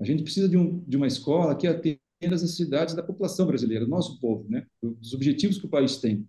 A 0.01 0.05
gente 0.05 0.23
precisa 0.23 0.49
de, 0.49 0.57
um, 0.57 0.83
de 0.87 0.97
uma 0.97 1.07
escola 1.07 1.57
que 1.57 1.67
atenda 1.67 1.99
as 2.23 2.43
necessidades 2.43 2.95
da 2.95 3.03
população 3.03 3.47
brasileira, 3.47 3.85
do 3.85 3.91
nosso 3.91 4.19
povo, 4.21 4.49
né? 4.49 4.67
dos 4.83 5.15
objetivos 5.15 5.59
que 5.59 5.67
o 5.67 5.71
país 5.71 5.97
tem. 5.99 6.27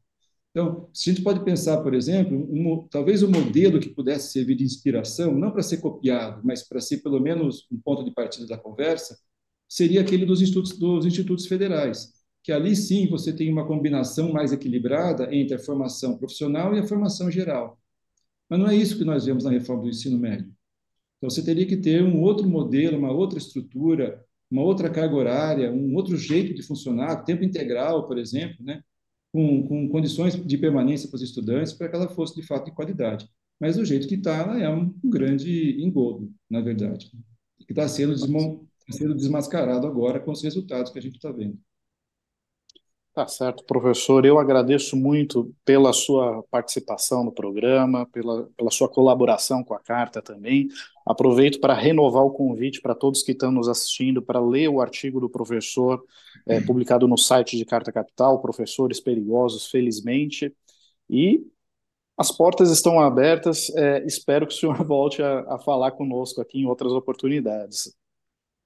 Então, 0.52 0.90
se 0.94 1.10
a 1.10 1.14
gente 1.14 1.24
pode 1.24 1.44
pensar, 1.44 1.82
por 1.82 1.94
exemplo, 1.94 2.36
um, 2.36 2.88
talvez 2.90 3.22
um 3.22 3.30
modelo 3.30 3.80
que 3.80 3.90
pudesse 3.90 4.32
servir 4.32 4.56
de 4.56 4.64
inspiração, 4.64 5.38
não 5.38 5.52
para 5.52 5.62
ser 5.62 5.78
copiado, 5.78 6.42
mas 6.44 6.68
para 6.68 6.82
ser 6.82 6.98
pelo 6.98 7.20
menos 7.20 7.68
um 7.72 7.80
ponto 7.80 8.04
de 8.04 8.12
partida 8.12 8.48
da 8.48 8.58
conversa, 8.58 9.18
seria 9.68 10.02
aquele 10.02 10.26
dos 10.26 10.42
institutos, 10.42 10.78
dos 10.78 11.06
institutos 11.06 11.46
federais, 11.46 12.14
que 12.44 12.52
ali 12.52 12.76
sim 12.76 13.08
você 13.08 13.32
tem 13.32 13.52
uma 13.52 13.68
combinação 13.68 14.34
mais 14.34 14.52
equilibrada 14.52 15.34
entre 15.34 15.56
a 15.56 15.60
formação 15.60 16.18
profissional 16.18 16.76
e 16.76 16.80
a 16.80 16.88
formação 16.88 17.30
geral. 17.30 17.80
Mas 18.50 18.60
não 18.60 18.68
é 18.68 18.76
isso 18.76 18.98
que 18.98 19.06
nós 19.06 19.26
vemos 19.26 19.44
na 19.44 19.52
reforma 19.52 19.84
do 19.84 19.90
ensino 19.90 20.18
médio. 20.18 20.52
Então, 21.18 21.30
você 21.30 21.44
teria 21.44 21.66
que 21.66 21.78
ter 21.78 22.04
um 22.04 22.22
outro 22.22 22.50
modelo, 22.50 22.98
uma 22.98 23.12
outra 23.12 23.38
estrutura, 23.38 24.26
uma 24.50 24.64
outra 24.64 24.90
carga 24.90 25.16
horária, 25.16 25.72
um 25.72 25.94
outro 25.96 26.18
jeito 26.18 26.54
de 26.54 26.64
funcionar, 26.64 27.24
tempo 27.24 27.44
integral, 27.44 28.08
por 28.08 28.18
exemplo, 28.18 28.66
né? 28.66 28.82
com, 29.32 29.68
com 29.68 29.90
condições 29.90 30.36
de 30.36 30.58
permanência 30.58 31.08
para 31.08 31.18
os 31.18 31.22
estudantes, 31.22 31.74
para 31.74 31.88
que 31.88 31.96
ela 31.96 32.10
fosse 32.10 32.36
de 32.36 32.42
fato 32.42 32.66
de 32.66 32.72
qualidade. 32.72 33.30
Mas 33.60 33.78
o 33.78 33.86
jeito 33.86 34.08
que 34.08 34.16
está, 34.16 34.38
ela 34.38 34.60
é 34.60 34.70
um 34.70 34.94
grande 35.04 35.82
engodo, 35.84 36.34
na 36.50 36.62
verdade, 36.62 37.12
que 37.60 37.72
está 37.72 37.88
sendo, 37.88 38.16
tá 38.18 38.94
sendo 38.94 39.14
desmascarado 39.14 39.86
agora 39.86 40.20
com 40.20 40.32
os 40.32 40.42
resultados 40.42 40.92
que 40.92 40.98
a 40.98 41.02
gente 41.02 41.16
está 41.16 41.32
vendo. 41.32 41.60
Tá 43.14 43.28
certo, 43.28 43.66
professor. 43.66 44.24
Eu 44.24 44.38
agradeço 44.40 44.96
muito 44.96 45.54
pela 45.66 45.92
sua 45.92 46.44
participação 46.44 47.24
no 47.24 47.32
programa, 47.32 48.06
pela, 48.06 48.48
pela 48.56 48.70
sua 48.70 48.88
colaboração 48.88 49.64
com 49.64 49.74
a 49.74 49.80
carta 49.80 50.22
também. 50.22 50.68
Aproveito 51.06 51.60
para 51.60 51.74
renovar 51.74 52.24
o 52.24 52.32
convite 52.32 52.80
para 52.80 52.94
todos 52.94 53.24
que 53.24 53.32
estão 53.32 53.52
nos 53.52 53.68
assistindo 53.68 54.22
para 54.22 54.40
ler 54.40 54.70
o 54.70 54.80
artigo 54.80 55.20
do 55.20 55.30
professor 55.30 56.02
é, 56.48 56.62
publicado 56.62 57.08
no 57.08 57.18
site 57.18 57.58
de 57.58 57.66
Carta 57.66 57.92
Capital, 57.92 58.42
Professores 58.42 59.00
Perigosos, 59.00 59.68
felizmente. 59.68 60.56
E 61.10 61.42
as 62.16 62.32
portas 62.32 62.70
estão 62.70 63.00
abertas. 63.02 63.70
É, 63.76 64.06
espero 64.06 64.46
que 64.46 64.54
o 64.54 64.58
senhor 64.58 64.82
volte 64.86 65.22
a, 65.24 65.56
a 65.56 65.58
falar 65.58 65.92
conosco 65.92 66.42
aqui 66.42 66.60
em 66.60 66.66
outras 66.68 66.94
oportunidades. 66.94 67.92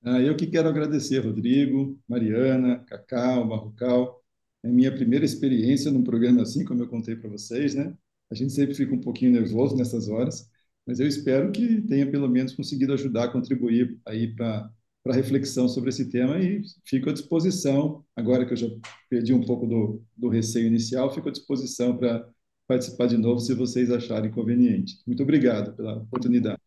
Ah, 0.03 0.19
eu 0.19 0.35
que 0.35 0.47
quero 0.47 0.67
agradecer, 0.67 1.19
Rodrigo, 1.19 1.97
Mariana, 2.09 2.83
Cacau, 2.85 3.45
Marrocal 3.45 4.22
É 4.63 4.67
minha 4.69 4.93
primeira 4.93 5.25
experiência 5.25 5.91
num 5.91 6.03
programa 6.03 6.41
assim, 6.41 6.63
como 6.65 6.81
eu 6.81 6.87
contei 6.87 7.15
para 7.15 7.29
vocês, 7.29 7.75
né? 7.75 7.93
A 8.31 8.35
gente 8.35 8.53
sempre 8.53 8.73
fica 8.75 8.93
um 8.93 9.01
pouquinho 9.01 9.31
nervoso 9.31 9.75
nessas 9.75 10.07
horas, 10.09 10.49
mas 10.85 10.99
eu 10.99 11.07
espero 11.07 11.51
que 11.51 11.81
tenha 11.83 12.09
pelo 12.09 12.27
menos 12.29 12.53
conseguido 12.55 12.93
ajudar, 12.93 13.31
contribuir 13.31 13.99
aí 14.05 14.33
para 14.35 14.71
para 15.03 15.13
reflexão 15.13 15.67
sobre 15.67 15.89
esse 15.89 16.09
tema 16.09 16.39
e 16.39 16.61
fico 16.85 17.09
à 17.09 17.13
disposição, 17.13 18.05
agora 18.15 18.45
que 18.45 18.53
eu 18.53 18.57
já 18.57 18.67
perdi 19.09 19.33
um 19.33 19.43
pouco 19.43 19.67
do, 19.67 20.01
do 20.15 20.29
receio 20.29 20.65
inicial, 20.65 21.13
fico 21.13 21.27
à 21.27 21.31
disposição 21.31 21.97
para 21.97 22.25
participar 22.65 23.07
de 23.07 23.17
novo 23.17 23.39
se 23.41 23.53
vocês 23.53 23.91
acharem 23.91 24.31
conveniente. 24.31 25.01
Muito 25.05 25.21
obrigado 25.21 25.75
pela 25.75 25.97
oportunidade. 25.97 26.61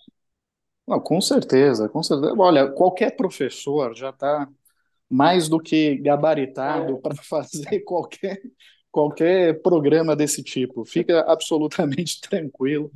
Não, 0.87 1.01
com 1.01 1.21
certeza, 1.21 1.89
com 1.89 2.03
certeza. 2.03 2.35
Olha, 2.37 2.71
qualquer 2.71 3.17
professor 3.17 3.97
já 3.97 4.11
está 4.11 4.49
mais 5.11 5.49
do 5.49 5.59
que 5.59 5.97
gabaritado 5.97 6.99
para 6.99 7.15
fazer 7.23 7.81
qualquer, 7.81 8.41
qualquer 8.91 9.61
programa 9.63 10.17
desse 10.17 10.43
tipo. 10.43 10.85
Fica 10.85 11.21
absolutamente 11.21 12.21
tranquilo. 12.29 12.91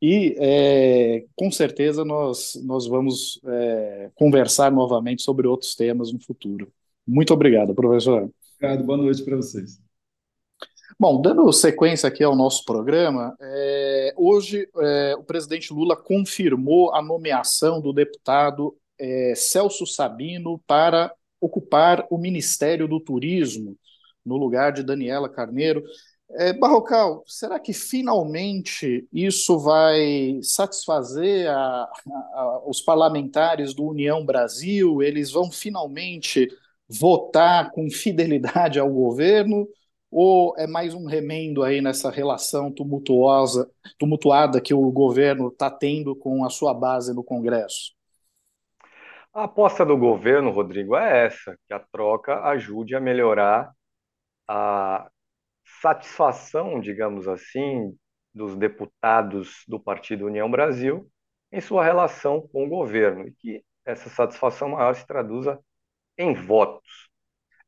E 0.00 0.36
é, 0.38 1.24
com 1.34 1.50
certeza 1.50 2.04
nós, 2.04 2.60
nós 2.62 2.86
vamos 2.86 3.40
é, 3.46 4.10
conversar 4.14 4.70
novamente 4.70 5.22
sobre 5.22 5.46
outros 5.46 5.74
temas 5.74 6.12
no 6.12 6.20
futuro. 6.20 6.70
Muito 7.06 7.32
obrigado, 7.32 7.74
professor. 7.74 8.30
Obrigado, 8.58 8.84
boa 8.84 8.98
noite 8.98 9.22
para 9.22 9.36
vocês. 9.36 9.82
Bom, 10.98 11.20
dando 11.20 11.50
sequência 11.52 12.08
aqui 12.08 12.22
ao 12.22 12.36
nosso 12.36 12.64
programa, 12.64 13.34
é, 13.40 14.14
hoje 14.16 14.68
é, 14.76 15.14
o 15.18 15.24
presidente 15.24 15.72
Lula 15.72 15.96
confirmou 15.96 16.94
a 16.94 17.02
nomeação 17.02 17.80
do 17.80 17.92
deputado 17.92 18.76
é, 18.98 19.34
Celso 19.34 19.86
Sabino 19.86 20.60
para 20.66 21.12
ocupar 21.44 22.06
o 22.10 22.18
Ministério 22.18 22.88
do 22.88 23.00
Turismo, 23.00 23.76
no 24.24 24.36
lugar 24.36 24.72
de 24.72 24.82
Daniela 24.82 25.28
Carneiro. 25.28 25.84
É, 26.30 26.52
Barrocal, 26.52 27.22
será 27.26 27.60
que 27.60 27.72
finalmente 27.72 29.06
isso 29.12 29.58
vai 29.58 30.38
satisfazer 30.42 31.48
a, 31.48 31.84
a, 31.84 32.62
os 32.66 32.80
parlamentares 32.80 33.74
do 33.74 33.84
União 33.84 34.24
Brasil? 34.24 35.02
Eles 35.02 35.30
vão 35.30 35.50
finalmente 35.50 36.48
votar 36.88 37.70
com 37.70 37.90
fidelidade 37.90 38.78
ao 38.80 38.90
governo? 38.90 39.68
Ou 40.10 40.54
é 40.56 40.66
mais 40.66 40.94
um 40.94 41.06
remendo 41.06 41.62
aí 41.62 41.80
nessa 41.80 42.10
relação 42.10 42.70
tumultuosa, 42.70 43.68
tumultuada 43.98 44.60
que 44.60 44.72
o 44.72 44.90
governo 44.92 45.48
está 45.48 45.68
tendo 45.70 46.14
com 46.16 46.44
a 46.44 46.50
sua 46.50 46.72
base 46.72 47.12
no 47.12 47.22
Congresso? 47.22 47.92
A 49.34 49.44
aposta 49.44 49.84
do 49.84 49.96
governo, 49.96 50.50
Rodrigo, 50.50 50.96
é 50.96 51.26
essa: 51.26 51.58
que 51.66 51.74
a 51.74 51.80
troca 51.80 52.40
ajude 52.44 52.94
a 52.94 53.00
melhorar 53.00 53.72
a 54.48 55.10
satisfação, 55.82 56.80
digamos 56.80 57.28
assim, 57.28 57.96
dos 58.34 58.56
deputados 58.56 59.64
do 59.68 59.80
Partido 59.80 60.26
União 60.26 60.50
Brasil 60.50 61.10
em 61.52 61.60
sua 61.60 61.84
relação 61.84 62.48
com 62.48 62.66
o 62.66 62.68
governo 62.68 63.28
e 63.28 63.32
que 63.34 63.64
essa 63.84 64.08
satisfação 64.10 64.70
maior 64.70 64.94
se 64.94 65.06
traduza 65.06 65.60
em 66.18 66.34
votos. 66.34 67.08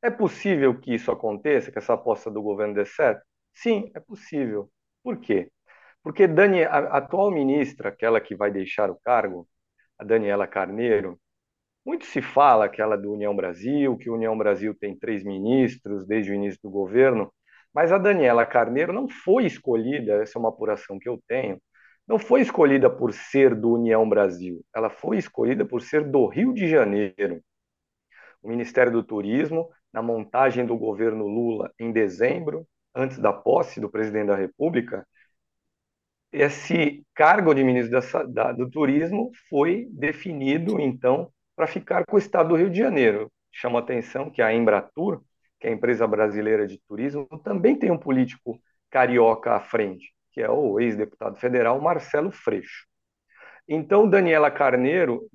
É 0.02 0.10
possível 0.10 0.78
que 0.80 0.94
isso 0.94 1.10
aconteça, 1.12 1.72
que 1.72 1.78
essa 1.78 1.94
aposta 1.94 2.30
do 2.30 2.42
governo 2.42 2.74
dê 2.74 2.86
certo? 2.86 3.22
Sim, 3.54 3.90
é 3.94 4.00
possível. 4.00 4.70
Por 5.02 5.18
quê? 5.20 5.50
Porque 6.02 6.26
Dani, 6.28 6.64
a 6.64 6.78
atual 6.98 7.30
ministra, 7.30 7.88
aquela 7.90 8.20
que 8.20 8.34
vai 8.36 8.50
deixar 8.50 8.90
o 8.90 9.00
cargo, 9.04 9.48
a 9.98 10.04
Daniela 10.04 10.46
Carneiro, 10.46 11.20
muito 11.86 12.04
se 12.04 12.20
fala 12.20 12.68
que 12.68 12.82
ela 12.82 12.96
é 12.96 12.98
do 12.98 13.12
União 13.12 13.34
Brasil, 13.34 13.96
que 13.96 14.10
o 14.10 14.14
União 14.14 14.36
Brasil 14.36 14.74
tem 14.74 14.98
três 14.98 15.22
ministros 15.22 16.04
desde 16.04 16.32
o 16.32 16.34
início 16.34 16.58
do 16.60 16.68
governo, 16.68 17.32
mas 17.72 17.92
a 17.92 17.98
Daniela 17.98 18.44
Carneiro 18.44 18.92
não 18.92 19.08
foi 19.08 19.46
escolhida, 19.46 20.14
essa 20.20 20.36
é 20.36 20.40
uma 20.40 20.48
apuração 20.48 20.98
que 20.98 21.08
eu 21.08 21.22
tenho, 21.28 21.62
não 22.06 22.18
foi 22.18 22.40
escolhida 22.40 22.90
por 22.90 23.12
ser 23.12 23.54
do 23.54 23.72
União 23.74 24.08
Brasil, 24.08 24.64
ela 24.74 24.90
foi 24.90 25.18
escolhida 25.18 25.64
por 25.64 25.80
ser 25.80 26.02
do 26.02 26.26
Rio 26.26 26.52
de 26.52 26.68
Janeiro. 26.68 27.40
O 28.42 28.48
Ministério 28.48 28.92
do 28.92 29.02
Turismo, 29.02 29.70
na 29.92 30.02
montagem 30.02 30.66
do 30.66 30.76
governo 30.76 31.26
Lula 31.26 31.72
em 31.78 31.92
dezembro, 31.92 32.66
antes 32.94 33.18
da 33.18 33.32
posse 33.32 33.80
do 33.80 33.90
presidente 33.90 34.28
da 34.28 34.36
República, 34.36 35.06
esse 36.32 37.04
cargo 37.14 37.54
de 37.54 37.62
ministro 37.62 38.00
da, 38.00 38.22
da, 38.24 38.52
do 38.52 38.68
Turismo 38.68 39.30
foi 39.48 39.88
definido, 39.90 40.80
então, 40.80 41.32
para 41.56 41.66
ficar 41.66 42.04
com 42.04 42.16
o 42.16 42.18
Estado 42.18 42.50
do 42.50 42.56
Rio 42.56 42.70
de 42.70 42.78
Janeiro. 42.78 43.32
Chama 43.50 43.78
atenção 43.78 44.30
que 44.30 44.42
a 44.42 44.52
Embratur, 44.52 45.22
que 45.58 45.66
é 45.66 45.70
a 45.70 45.72
empresa 45.72 46.06
brasileira 46.06 46.66
de 46.66 46.78
turismo, 46.86 47.26
também 47.42 47.74
tem 47.76 47.90
um 47.90 47.98
político 47.98 48.60
carioca 48.90 49.54
à 49.54 49.60
frente, 49.60 50.12
que 50.32 50.42
é 50.42 50.50
o 50.50 50.78
ex-deputado 50.78 51.36
federal 51.36 51.80
Marcelo 51.80 52.30
Freixo. 52.30 52.86
Então, 53.66 54.08
Daniela 54.08 54.50
Carneiro, 54.50 55.28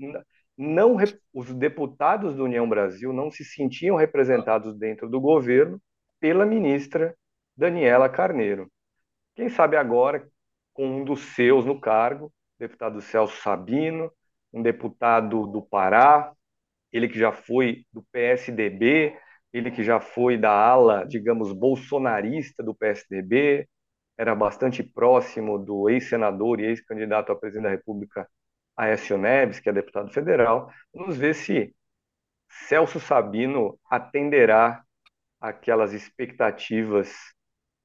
não 0.56 0.96
os 1.34 1.54
deputados 1.54 2.36
do 2.36 2.44
União 2.44 2.70
Brasil 2.70 3.12
não 3.12 3.32
se 3.32 3.44
sentiam 3.44 3.96
representados 3.96 4.78
dentro 4.78 5.10
do 5.10 5.20
governo 5.20 5.82
pela 6.20 6.46
ministra 6.46 7.16
Daniela 7.58 8.08
Carneiro. 8.08 8.72
Quem 9.36 9.50
sabe 9.50 9.76
agora, 9.76 10.28
com 10.72 10.88
um 10.88 11.04
dos 11.04 11.22
seus 11.34 11.66
no 11.66 11.80
cargo, 11.80 12.32
deputado 12.60 13.02
Celso 13.02 13.42
Sabino, 13.42 14.12
um 14.54 14.62
deputado 14.62 15.48
do 15.48 15.62
Pará, 15.62 16.34
ele 16.92 17.08
que 17.08 17.18
já 17.18 17.32
foi 17.32 17.86
do 17.92 18.04
PSDB, 18.12 19.18
ele 19.54 19.72
que 19.72 19.84
já 19.84 20.00
foi 20.00 20.38
da 20.38 20.52
ala, 20.52 21.06
digamos, 21.06 21.54
bolsonarista 21.54 22.64
do 22.64 22.76
PSDB, 22.76 23.68
era 24.18 24.36
bastante 24.36 24.84
próximo 24.84 25.58
do 25.58 25.90
ex-senador 25.90 26.60
e 26.60 26.66
ex-candidato 26.66 27.32
a 27.32 27.36
presidente 27.36 27.64
da 27.64 27.70
República, 27.70 28.30
Aécio 28.78 29.18
Neves, 29.18 29.60
que 29.60 29.70
é 29.70 29.74
deputado 29.74 30.12
federal. 30.12 30.72
Vamos 30.94 31.18
ver 31.18 31.34
se 31.34 31.74
Celso 32.68 33.00
Sabino 33.00 33.80
atenderá 33.90 34.84
aquelas 35.40 35.94
expectativas, 35.94 37.12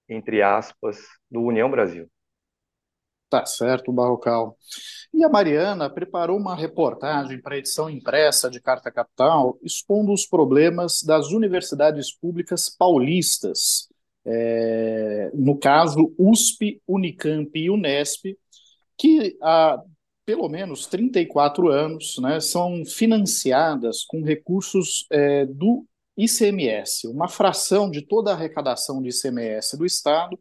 entre 0.08 0.42
aspas, 0.42 0.98
do 1.30 1.42
União 1.42 1.70
Brasil. 1.70 2.08
Tá 3.28 3.44
certo, 3.44 3.92
Barrocal. 3.92 4.56
E 5.12 5.24
a 5.24 5.28
Mariana 5.28 5.90
preparou 5.90 6.38
uma 6.38 6.54
reportagem 6.54 7.40
para 7.40 7.58
edição 7.58 7.90
impressa 7.90 8.48
de 8.48 8.60
Carta 8.60 8.90
Capital, 8.90 9.58
expondo 9.62 10.12
os 10.12 10.26
problemas 10.26 11.02
das 11.02 11.32
universidades 11.32 12.14
públicas 12.16 12.68
paulistas, 12.68 13.88
é, 14.24 15.30
no 15.34 15.58
caso 15.58 16.14
USP, 16.18 16.80
Unicamp 16.86 17.50
e 17.58 17.68
Unesp, 17.68 18.36
que 18.96 19.36
há 19.42 19.82
pelo 20.24 20.48
menos 20.48 20.86
34 20.86 21.68
anos 21.68 22.16
né, 22.18 22.40
são 22.40 22.84
financiadas 22.84 24.04
com 24.04 24.22
recursos 24.22 25.06
é, 25.10 25.46
do 25.46 25.84
ICMS, 26.16 27.06
uma 27.08 27.28
fração 27.28 27.90
de 27.90 28.02
toda 28.02 28.30
a 28.30 28.34
arrecadação 28.34 29.00
de 29.00 29.10
ICMS 29.10 29.76
do 29.76 29.86
Estado 29.86 30.38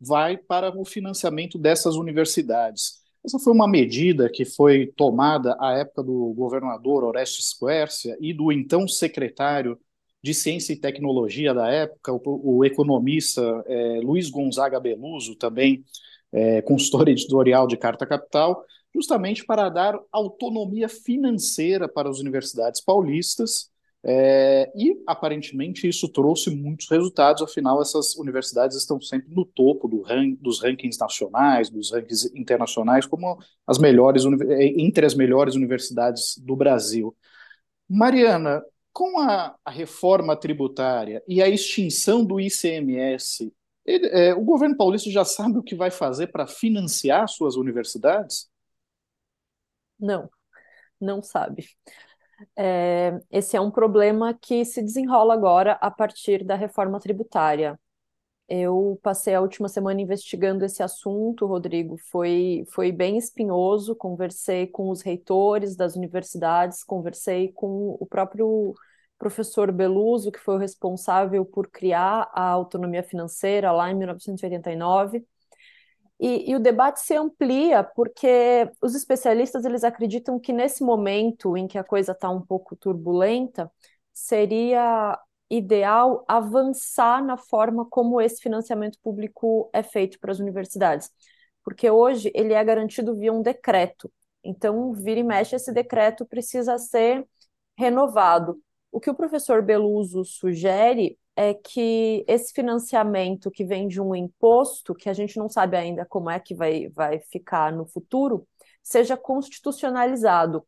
vai 0.00 0.36
para 0.36 0.76
o 0.76 0.84
financiamento 0.84 1.58
dessas 1.58 1.96
universidades. 1.96 2.98
Essa 3.24 3.38
foi 3.38 3.52
uma 3.52 3.68
medida 3.68 4.30
que 4.30 4.44
foi 4.44 4.92
tomada 4.96 5.56
à 5.60 5.72
época 5.74 6.02
do 6.02 6.32
governador 6.34 7.04
Orestes 7.04 7.52
Quercia 7.52 8.16
e 8.20 8.32
do 8.32 8.52
então 8.52 8.86
secretário 8.86 9.78
de 10.22 10.34
Ciência 10.34 10.72
e 10.72 10.76
Tecnologia 10.76 11.54
da 11.54 11.68
época, 11.68 12.12
o, 12.12 12.56
o 12.58 12.64
economista 12.64 13.42
é, 13.66 14.00
Luiz 14.02 14.30
Gonzaga 14.30 14.80
Beluso, 14.80 15.36
também 15.36 15.84
é, 16.32 16.60
consultor 16.62 17.08
editorial 17.08 17.66
de 17.66 17.76
Carta 17.76 18.06
Capital, 18.06 18.64
justamente 18.94 19.44
para 19.44 19.68
dar 19.68 19.98
autonomia 20.10 20.88
financeira 20.88 21.88
para 21.88 22.08
as 22.08 22.18
universidades 22.18 22.80
paulistas 22.80 23.70
é, 24.04 24.70
e 24.76 25.02
aparentemente 25.06 25.88
isso 25.88 26.08
trouxe 26.08 26.50
muitos 26.50 26.88
resultados, 26.88 27.42
afinal, 27.42 27.82
essas 27.82 28.14
universidades 28.16 28.76
estão 28.76 29.00
sempre 29.00 29.34
no 29.34 29.44
topo 29.44 29.88
do 29.88 30.04
dos 30.40 30.62
rankings 30.62 30.98
nacionais, 30.98 31.68
dos 31.68 31.90
rankings 31.90 32.30
internacionais, 32.34 33.06
como 33.06 33.38
as 33.66 33.78
melhores 33.78 34.24
é, 34.24 34.66
entre 34.80 35.04
as 35.04 35.14
melhores 35.14 35.54
universidades 35.56 36.38
do 36.38 36.54
Brasil. 36.54 37.16
Mariana, 37.88 38.62
com 38.92 39.18
a, 39.18 39.56
a 39.64 39.70
reforma 39.70 40.36
tributária 40.36 41.22
e 41.26 41.42
a 41.42 41.48
extinção 41.48 42.24
do 42.24 42.40
ICMS, 42.40 43.52
ele, 43.84 44.06
é, 44.08 44.34
o 44.34 44.42
governo 44.42 44.76
paulista 44.76 45.10
já 45.10 45.24
sabe 45.24 45.58
o 45.58 45.62
que 45.62 45.74
vai 45.74 45.90
fazer 45.90 46.28
para 46.28 46.46
financiar 46.46 47.28
suas 47.28 47.56
universidades? 47.56 48.48
Não, 49.98 50.30
não 51.00 51.22
sabe. 51.22 51.66
É, 52.56 53.18
esse 53.30 53.56
é 53.56 53.60
um 53.60 53.70
problema 53.70 54.34
que 54.34 54.64
se 54.64 54.82
desenrola 54.82 55.34
agora 55.34 55.72
a 55.80 55.90
partir 55.90 56.44
da 56.44 56.54
reforma 56.54 57.00
tributária. 57.00 57.78
Eu 58.48 58.98
passei 59.02 59.34
a 59.34 59.40
última 59.42 59.68
semana 59.68 60.00
investigando 60.00 60.64
esse 60.64 60.82
assunto, 60.82 61.46
Rodrigo. 61.46 61.98
Foi, 62.10 62.64
foi 62.70 62.92
bem 62.92 63.18
espinhoso. 63.18 63.96
Conversei 63.96 64.66
com 64.66 64.90
os 64.90 65.02
reitores 65.02 65.76
das 65.76 65.96
universidades, 65.96 66.84
conversei 66.84 67.52
com 67.52 67.96
o 68.00 68.06
próprio 68.06 68.74
professor 69.18 69.72
Beluso, 69.72 70.32
que 70.32 70.38
foi 70.40 70.56
o 70.56 70.58
responsável 70.58 71.44
por 71.44 71.68
criar 71.70 72.30
a 72.34 72.42
autonomia 72.50 73.02
financeira 73.02 73.72
lá 73.72 73.90
em 73.90 73.94
1989. 73.96 75.24
E, 76.20 76.50
e, 76.50 76.56
o 76.56 76.60
debate 76.60 77.00
se 77.00 77.14
amplia 77.14 77.84
porque 77.84 78.68
os 78.82 78.94
especialistas 78.94 79.64
eles 79.64 79.84
acreditam 79.84 80.38
que 80.40 80.52
nesse 80.52 80.82
momento 80.82 81.56
em 81.56 81.68
que 81.68 81.78
a 81.78 81.84
coisa 81.84 82.12
está 82.12 82.28
um 82.28 82.40
pouco 82.40 82.74
turbulenta, 82.74 83.70
seria 84.12 85.18
ideal 85.50 86.24
avançar 86.28 87.24
na 87.24 87.36
forma 87.36 87.86
como 87.86 88.20
esse 88.20 88.42
financiamento 88.42 88.98
público 89.02 89.70
é 89.72 89.82
feito 89.82 90.18
para 90.18 90.32
as 90.32 90.40
universidades, 90.40 91.10
porque 91.64 91.90
hoje 91.90 92.30
ele 92.34 92.52
é 92.52 92.62
garantido 92.64 93.16
via 93.16 93.32
um 93.32 93.42
decreto. 93.42 94.12
Então, 94.44 94.92
vira 94.92 95.20
e 95.20 95.22
mexe, 95.22 95.56
esse 95.56 95.72
decreto 95.72 96.26
precisa 96.26 96.78
ser 96.78 97.26
renovado. 97.76 98.60
O 98.90 99.00
que 99.00 99.10
o 99.10 99.14
professor 99.14 99.62
Beluso 99.62 100.24
sugere 100.24 101.18
é 101.40 101.54
que 101.54 102.24
esse 102.26 102.52
financiamento 102.52 103.48
que 103.48 103.64
vem 103.64 103.86
de 103.86 104.00
um 104.00 104.12
imposto, 104.12 104.92
que 104.92 105.08
a 105.08 105.12
gente 105.12 105.38
não 105.38 105.48
sabe 105.48 105.76
ainda 105.76 106.04
como 106.04 106.28
é 106.28 106.40
que 106.40 106.52
vai, 106.52 106.88
vai 106.88 107.20
ficar 107.20 107.72
no 107.72 107.86
futuro, 107.86 108.44
seja 108.82 109.16
constitucionalizado. 109.16 110.66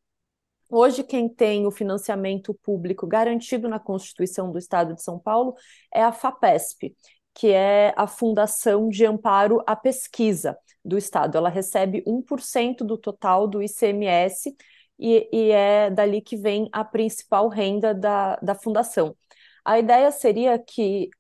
Hoje, 0.71 1.03
quem 1.03 1.29
tem 1.29 1.67
o 1.67 1.73
financiamento 1.73 2.55
público 2.63 3.05
garantido 3.05 3.69
na 3.69 3.81
Constituição 3.81 4.53
do 4.53 4.59
Estado 4.59 4.95
de 4.95 5.03
São 5.03 5.19
Paulo 5.19 5.57
é 5.93 6.05
a 6.05 6.13
FAPESP, 6.13 6.95
que 7.35 7.49
é 7.49 7.93
a 7.97 8.07
Fundação 8.07 8.89
de 8.89 9.05
Amparo 9.05 9.61
à 9.67 9.75
Pesquisa 9.75 10.57
do 10.85 10.97
Estado. 10.97 11.37
Ela 11.37 11.49
recebe 11.49 12.01
1% 12.07 12.85
do 12.85 12.97
total 12.97 13.49
do 13.49 13.61
ICMS 13.61 14.55
e, 14.97 15.29
e, 15.33 15.51
é 15.51 15.91
dali 15.91 16.21
que 16.21 16.37
vem 16.37 16.69
a 16.71 16.85
principal 16.85 17.49
renda 17.49 17.93
da, 17.93 18.37
da 18.37 18.55
fundação. 18.55 19.17
A 19.65 19.79
ideia 19.79 20.11
seria 20.11 20.59
que 20.59 21.11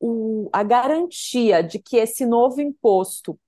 o, 0.00 0.48
a 0.52 0.62
garantia 0.62 1.62
de 1.62 1.78
que 1.78 1.96
esse 1.96 2.24
novo 2.26 2.60
imposto 2.60 3.38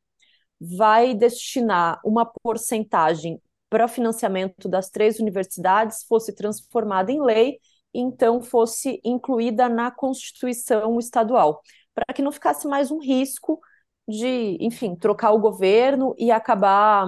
vai 0.60 1.14
destinar 1.14 2.00
uma 2.04 2.26
porcentagem 2.26 3.40
para 3.68 3.88
financiamento 3.88 4.68
das 4.68 4.90
três 4.90 5.18
universidades 5.20 6.04
fosse 6.04 6.34
transformada 6.34 7.12
em 7.12 7.22
lei 7.22 7.60
e 7.94 8.00
então 8.00 8.42
fosse 8.42 9.00
incluída 9.04 9.68
na 9.68 9.90
Constituição 9.90 10.98
estadual, 10.98 11.62
para 11.94 12.12
que 12.14 12.22
não 12.22 12.32
ficasse 12.32 12.66
mais 12.68 12.90
um 12.90 12.98
risco 12.98 13.60
de, 14.08 14.56
enfim, 14.60 14.96
trocar 14.96 15.32
o 15.32 15.38
governo 15.40 16.14
e 16.18 16.30
acabar 16.30 17.06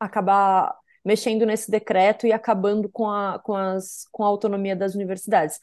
acabar 0.00 0.74
mexendo 1.06 1.46
nesse 1.46 1.70
decreto 1.70 2.26
e 2.26 2.32
acabando 2.32 2.88
com 2.88 3.08
a, 3.08 3.38
com, 3.38 3.54
as, 3.54 4.08
com 4.10 4.24
a 4.24 4.26
autonomia 4.26 4.74
das 4.74 4.96
universidades. 4.96 5.60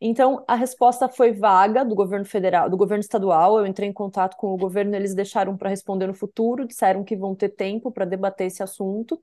Então, 0.00 0.42
a 0.48 0.54
resposta 0.54 1.06
foi 1.06 1.32
vaga 1.32 1.84
do 1.84 1.94
governo 1.94 2.24
federal, 2.24 2.70
do 2.70 2.78
governo 2.78 3.02
estadual. 3.02 3.58
Eu 3.58 3.66
entrei 3.66 3.88
em 3.88 3.92
contato 3.92 4.36
com 4.38 4.54
o 4.54 4.56
governo, 4.56 4.96
eles 4.96 5.14
deixaram 5.14 5.54
para 5.54 5.68
responder 5.68 6.06
no 6.06 6.14
futuro, 6.14 6.66
disseram 6.66 7.04
que 7.04 7.14
vão 7.14 7.34
ter 7.34 7.50
tempo 7.50 7.92
para 7.92 8.06
debater 8.06 8.46
esse 8.46 8.62
assunto. 8.62 9.22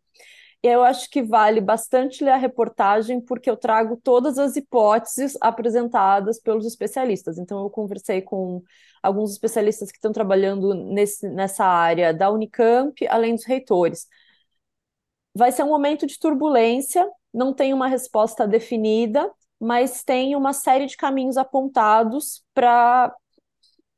E 0.64 0.68
eu 0.68 0.84
acho 0.84 1.10
que 1.10 1.24
vale 1.24 1.60
bastante 1.60 2.24
ler 2.24 2.32
a 2.32 2.38
reportagem, 2.38 3.20
porque 3.20 3.50
eu 3.50 3.58
trago 3.58 3.98
todas 3.98 4.38
as 4.38 4.56
hipóteses 4.56 5.36
apresentadas 5.42 6.40
pelos 6.40 6.66
especialistas. 6.68 7.40
Então, 7.40 7.64
eu 7.64 7.70
conversei 7.70 8.22
com 8.22 8.62
alguns 9.02 9.32
especialistas 9.32 9.92
que 9.92 9.98
estão 9.98 10.12
trabalhando 10.12 10.74
nesse, 10.76 11.28
nessa 11.30 11.66
área 11.66 12.14
da 12.14 12.32
Unicamp, 12.32 13.06
além 13.08 13.36
dos 13.36 13.46
reitores. 13.46 14.08
Vai 15.36 15.52
ser 15.52 15.64
um 15.64 15.70
momento 15.70 16.06
de 16.06 16.20
turbulência, 16.20 17.10
não 17.34 17.54
tem 17.54 17.74
uma 17.74 17.88
resposta 17.88 18.48
definida, 18.48 19.32
mas 19.60 20.04
tem 20.04 20.36
uma 20.36 20.54
série 20.54 20.86
de 20.86 20.98
caminhos 20.98 21.38
apontados 21.38 22.44
para 22.54 23.14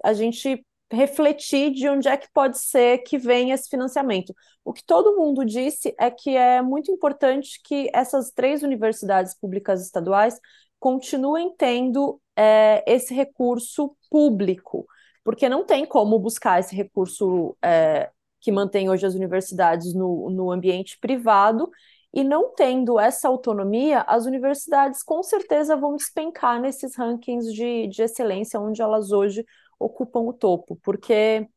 a 0.04 0.14
gente 0.14 0.66
refletir 0.92 1.72
de 1.72 1.90
onde 1.90 2.08
é 2.08 2.16
que 2.16 2.28
pode 2.32 2.60
ser 2.60 3.00
que 3.00 3.18
venha 3.18 3.56
esse 3.56 3.70
financiamento. 3.70 4.34
O 4.64 4.72
que 4.72 4.84
todo 4.86 5.18
mundo 5.18 5.44
disse 5.44 5.94
é 6.00 6.10
que 6.12 6.36
é 6.36 6.62
muito 6.62 6.92
importante 6.92 7.60
que 7.64 7.90
essas 7.94 8.32
três 8.32 8.64
universidades 8.64 9.34
públicas 9.38 9.82
estaduais 9.82 10.40
continuem 10.80 11.54
tendo 11.58 12.22
é, 12.36 12.84
esse 12.86 13.14
recurso 13.14 13.96
público, 14.10 14.86
porque 15.24 15.50
não 15.50 15.66
tem 15.66 15.86
como 15.86 16.20
buscar 16.20 16.60
esse 16.60 16.76
recurso 16.76 17.58
é, 17.64 18.12
que 18.46 18.52
mantém 18.52 18.92
hoje 18.92 19.08
as 19.08 19.16
universidades 19.16 19.96
no, 19.96 20.30
no 20.30 20.52
ambiente 20.52 21.00
privado 21.00 21.68
e 22.14 22.24
não 22.24 22.54
tendo 22.54 23.00
essa 23.00 23.28
autonomia, 23.28 24.02
as 24.02 24.28
universidades 24.28 25.02
com 25.02 25.24
certeza 25.24 25.76
vão 25.76 25.96
despencar 25.96 26.62
nesses 26.62 26.96
rankings 26.96 27.52
de, 27.52 27.88
de 27.88 28.04
excelência, 28.04 28.60
onde 28.60 28.84
elas 28.84 29.12
hoje 29.12 29.44
ocupam 29.80 30.20
o 30.20 30.32
topo, 30.32 30.76
porque 30.84 31.50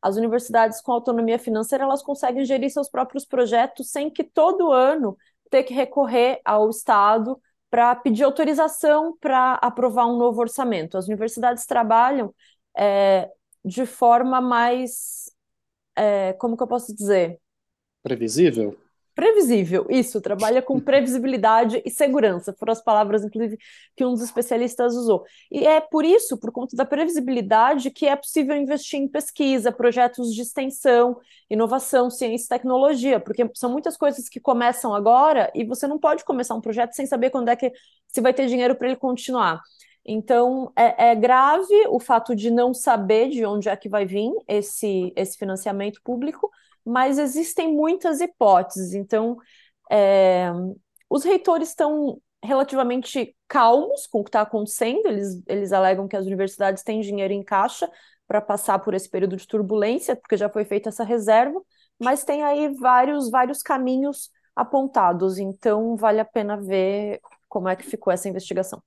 as 0.00 0.16
universidades 0.16 0.80
com 0.80 0.92
autonomia 0.92 1.38
financeira 1.38 1.84
elas 1.84 2.02
conseguem 2.02 2.46
gerir 2.46 2.70
seus 2.70 2.88
próprios 2.88 3.26
projetos 3.26 3.90
sem 3.90 4.08
que 4.08 4.24
todo 4.24 4.72
ano 4.72 5.18
ter 5.50 5.62
que 5.62 5.74
recorrer 5.74 6.40
ao 6.42 6.70
Estado 6.70 7.38
para 7.68 7.94
pedir 7.96 8.24
autorização 8.24 9.14
para 9.20 9.54
aprovar 9.56 10.06
um 10.06 10.16
novo 10.16 10.40
orçamento. 10.40 10.96
As 10.96 11.06
universidades 11.06 11.66
trabalham 11.66 12.34
é, 12.74 13.28
de 13.62 13.84
forma 13.84 14.40
mais, 14.40 15.33
é, 15.96 16.32
como 16.34 16.56
que 16.56 16.62
eu 16.62 16.68
posso 16.68 16.94
dizer? 16.94 17.38
Previsível? 18.02 18.76
previsível, 19.14 19.86
isso, 19.88 20.20
trabalha 20.20 20.60
com 20.60 20.78
previsibilidade 20.80 21.80
e 21.84 21.90
segurança, 21.90 22.52
foram 22.58 22.72
as 22.72 22.82
palavras, 22.82 23.24
inclusive, 23.24 23.56
que 23.96 24.04
um 24.04 24.12
dos 24.12 24.22
especialistas 24.22 24.94
usou. 24.94 25.24
E 25.50 25.66
é 25.66 25.80
por 25.80 26.04
isso, 26.04 26.36
por 26.38 26.50
conta 26.50 26.76
da 26.76 26.84
previsibilidade, 26.84 27.90
que 27.90 28.06
é 28.06 28.16
possível 28.16 28.56
investir 28.56 28.98
em 28.98 29.08
pesquisa, 29.08 29.70
projetos 29.70 30.34
de 30.34 30.42
extensão, 30.42 31.18
inovação, 31.48 32.10
ciência 32.10 32.46
e 32.46 32.48
tecnologia, 32.48 33.20
porque 33.20 33.48
são 33.54 33.70
muitas 33.70 33.96
coisas 33.96 34.28
que 34.28 34.40
começam 34.40 34.94
agora 34.94 35.50
e 35.54 35.64
você 35.64 35.86
não 35.86 35.98
pode 35.98 36.24
começar 36.24 36.54
um 36.54 36.60
projeto 36.60 36.92
sem 36.92 37.06
saber 37.06 37.30
quando 37.30 37.48
é 37.48 37.56
que 37.56 37.72
se 38.08 38.20
vai 38.20 38.34
ter 38.34 38.46
dinheiro 38.46 38.74
para 38.74 38.88
ele 38.88 38.96
continuar. 38.96 39.60
Então, 40.04 40.70
é, 40.76 41.10
é, 41.10 41.14
grave 41.14 41.86
o 41.88 41.98
fato 41.98 42.34
de 42.36 42.50
não 42.50 42.74
saber 42.74 43.30
de 43.30 43.44
onde 43.46 43.68
é 43.68 43.76
que 43.76 43.88
vai 43.88 44.04
vir 44.04 44.30
esse, 44.46 45.12
esse 45.16 45.38
financiamento 45.38 46.00
público, 46.04 46.50
mas 46.84 47.18
existem 47.18 47.74
muitas 47.74 48.20
hipóteses. 48.20 48.92
Então, 48.92 49.38
é, 49.90 50.50
os 51.08 51.24
reitores 51.24 51.68
estão 51.68 52.20
relativamente 52.42 53.34
calmos 53.48 54.06
com 54.06 54.20
o 54.20 54.24
que 54.24 54.28
está 54.28 54.42
acontecendo, 54.42 55.06
eles, 55.06 55.42
eles 55.46 55.72
alegam 55.72 56.06
que 56.06 56.16
as 56.16 56.26
universidades 56.26 56.82
têm 56.82 57.00
dinheiro 57.00 57.32
em 57.32 57.42
caixa 57.42 57.90
para 58.26 58.40
passar 58.40 58.78
por 58.80 58.92
esse 58.94 59.08
período 59.08 59.36
de 59.36 59.46
turbulência, 59.46 60.14
porque 60.16 60.36
já 60.36 60.48
foi 60.48 60.64
feita 60.64 60.90
essa 60.90 61.04
reserva, 61.04 61.60
mas 61.98 62.24
tem 62.24 62.42
aí 62.42 62.68
vários, 62.74 63.30
vários 63.30 63.62
caminhos 63.62 64.30
apontados, 64.54 65.38
então 65.38 65.96
vale 65.96 66.20
a 66.20 66.24
pena 66.24 66.56
ver 66.56 67.20
como 67.48 67.68
é 67.68 67.76
que 67.76 67.84
ficou 67.84 68.12
essa 68.12 68.28
investigação. 68.28 68.82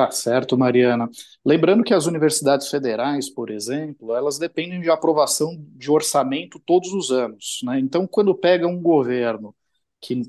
Tá 0.00 0.10
certo, 0.10 0.56
Mariana. 0.56 1.10
Lembrando 1.44 1.84
que 1.84 1.92
as 1.92 2.06
universidades 2.06 2.68
federais, 2.68 3.28
por 3.28 3.50
exemplo, 3.50 4.14
elas 4.16 4.38
dependem 4.38 4.80
de 4.80 4.88
aprovação 4.88 5.62
de 5.76 5.90
orçamento 5.90 6.58
todos 6.58 6.94
os 6.94 7.10
anos. 7.12 7.60
Né? 7.64 7.78
Então, 7.78 8.06
quando 8.06 8.34
pega 8.34 8.66
um 8.66 8.80
governo 8.80 9.54
que, 10.00 10.22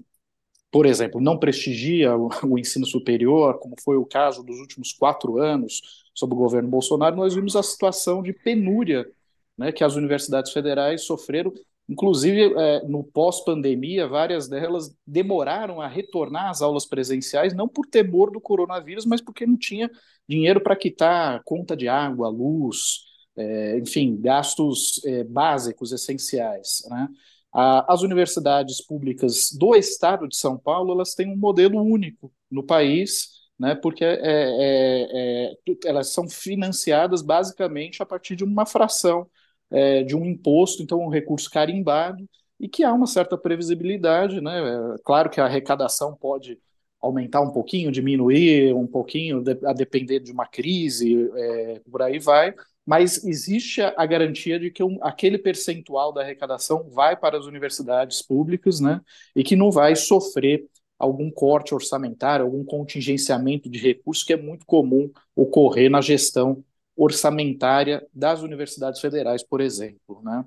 por 0.70 0.86
exemplo, 0.86 1.22
não 1.22 1.40
prestigia 1.40 2.14
o, 2.44 2.60
ensino 2.60 2.86
superior, 2.86 3.60
como 3.60 3.76
foi 3.82 3.96
o 3.96 4.06
caso 4.06 4.44
dos 4.44 4.60
últimos 4.60 4.92
quatro 4.92 5.38
anos 5.38 5.82
sob 6.14 6.34
o 6.34 6.38
governo 6.38 6.68
Bolsonaro, 6.68 7.16
nós 7.16 7.34
vimos 7.34 7.56
a 7.56 7.64
situação 7.64 8.22
de 8.22 8.34
penúria 8.34 9.10
né, 9.58 9.72
que 9.72 9.86
as 9.86 9.96
universidades 9.96 10.52
federais 10.52 11.04
sofreram 11.04 11.54
Inclusive, 11.92 12.54
é, 12.58 12.88
no 12.88 13.04
pós-pandemia, 13.04 14.08
várias 14.08 14.48
delas 14.48 14.96
demoraram 15.06 15.82
a 15.82 15.90
retornar 15.90 16.50
às 16.50 16.62
aulas 16.62 16.86
presenciais, 16.86 17.54
não 17.54 17.68
por 17.68 17.86
temor 17.86 18.32
do 18.32 18.40
coronavírus, 18.40 19.06
mas 19.06 19.20
porque 19.20 19.46
não 19.46 19.58
tinha 19.58 19.92
dinheiro 20.26 20.62
para 20.62 20.74
quitar 20.74 21.44
conta 21.44 21.76
de 21.76 21.90
água, 21.90 22.30
luz, 22.30 23.02
é, 23.36 23.78
enfim, 23.78 24.18
gastos 24.22 25.04
é, 25.04 25.26
básicos, 25.26 25.92
essenciais. 25.92 26.82
Né? 26.90 27.10
A, 27.54 27.94
as 27.94 28.04
universidades 28.04 28.80
públicas 28.80 29.52
do 29.52 29.76
estado 29.76 30.30
de 30.30 30.38
São 30.38 30.58
Paulo 30.58 30.94
elas 30.94 31.14
têm 31.14 31.28
um 31.28 31.36
modelo 31.36 31.82
único 31.82 32.32
no 32.50 32.64
país, 32.64 33.32
né, 33.60 33.76
porque 33.76 34.06
é, 34.06 34.18
é, 34.24 35.52
é, 35.68 35.78
elas 35.84 36.08
são 36.08 36.30
financiadas 36.30 37.22
basicamente 37.22 38.02
a 38.02 38.06
partir 38.06 38.38
de 38.38 38.46
uma 38.46 38.66
fração 38.66 39.28
é, 39.72 40.04
de 40.04 40.16
um 40.16 40.26
imposto, 40.26 40.84
então 40.84 41.00
um 41.00 41.10
recurso 41.10 41.50
carimbado, 41.50 42.28
e 42.60 42.68
que 42.68 42.84
há 42.84 42.94
uma 42.94 43.08
certa 43.08 43.38
previsibilidade, 43.38 44.40
né? 44.42 44.60
É, 44.60 44.96
claro 45.04 45.30
que 45.30 45.42
a 45.42 45.46
arrecadação 45.46 46.16
pode 46.16 46.60
aumentar 47.02 47.42
um 47.42 47.52
pouquinho, 47.52 47.92
diminuir 47.92 48.74
um 48.76 48.86
pouquinho, 48.86 49.44
a 49.66 49.74
depender 49.74 50.20
de 50.20 50.32
uma 50.32 50.46
crise, 50.46 51.32
é, 51.36 51.82
por 51.90 52.02
aí 52.04 52.20
vai, 52.20 52.54
mas 52.86 53.24
existe 53.24 53.82
a, 53.82 54.06
garantia 54.06 54.60
de 54.60 54.70
que 54.70 54.84
um, 54.84 54.98
aquele 55.02 55.38
percentual 55.38 56.14
da 56.14 56.22
arrecadação 56.22 56.90
vai 56.90 57.16
para 57.16 57.38
as 57.38 57.46
universidades 57.46 58.22
públicas, 58.22 58.80
né? 58.80 59.02
E 59.36 59.44
que 59.44 59.56
não 59.56 59.72
vai 59.72 59.96
sofrer 59.96 60.66
algum 61.00 61.32
corte 61.32 61.74
orçamentário, 61.74 62.46
algum 62.46 62.64
contingenciamento 62.64 63.70
de 63.70 63.80
recursos 63.80 64.24
que 64.24 64.34
é 64.34 64.38
muito 64.38 64.66
comum 64.66 65.10
ocorrer 65.36 65.90
na 65.90 66.02
gestão 66.02 66.64
orçamentária 66.96 68.06
das 68.14 68.42
universidades 68.42 69.00
federais, 69.00 69.44
por 69.44 69.62
exemplo. 69.62 70.22
Né? 70.24 70.46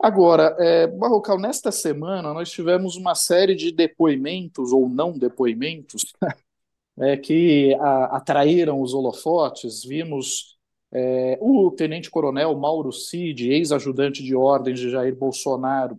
Agora, 0.00 0.56
é, 0.58 0.86
Barrocal, 0.86 1.38
nesta 1.38 1.72
semana 1.72 2.32
nós 2.32 2.50
tivemos 2.50 2.96
uma 2.96 3.14
série 3.14 3.54
de 3.54 3.72
depoimentos 3.72 4.72
ou 4.72 4.88
não 4.88 5.18
depoimentos 5.18 6.14
é, 7.00 7.16
que 7.16 7.74
a, 7.80 8.16
atraíram 8.16 8.80
os 8.80 8.94
holofotes. 8.94 9.84
Vimos 9.84 10.56
é, 10.92 11.38
o 11.40 11.70
tenente-coronel 11.70 12.56
Mauro 12.56 12.92
Cid, 12.92 13.50
ex-ajudante 13.50 14.22
de 14.22 14.34
ordens 14.34 14.78
de 14.78 14.90
Jair 14.90 15.16
Bolsonaro, 15.16 15.98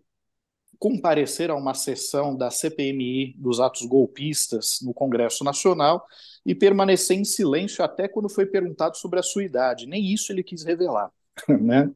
comparecer 0.79 1.51
a 1.51 1.55
uma 1.55 1.73
sessão 1.73 2.35
da 2.35 2.49
CPMI 2.49 3.35
dos 3.37 3.59
atos 3.59 3.85
golpistas 3.85 4.79
no 4.81 4.93
Congresso 4.93 5.43
Nacional 5.43 6.05
e 6.45 6.55
permanecer 6.55 7.17
em 7.17 7.23
silêncio 7.23 7.83
até 7.83 8.07
quando 8.07 8.29
foi 8.29 8.45
perguntado 8.45 8.97
sobre 8.97 9.19
a 9.19 9.23
sua 9.23 9.43
idade. 9.43 9.85
Nem 9.85 10.13
isso 10.13 10.31
ele 10.31 10.43
quis 10.43 10.63
revelar. 10.63 11.11
Né? 11.47 11.89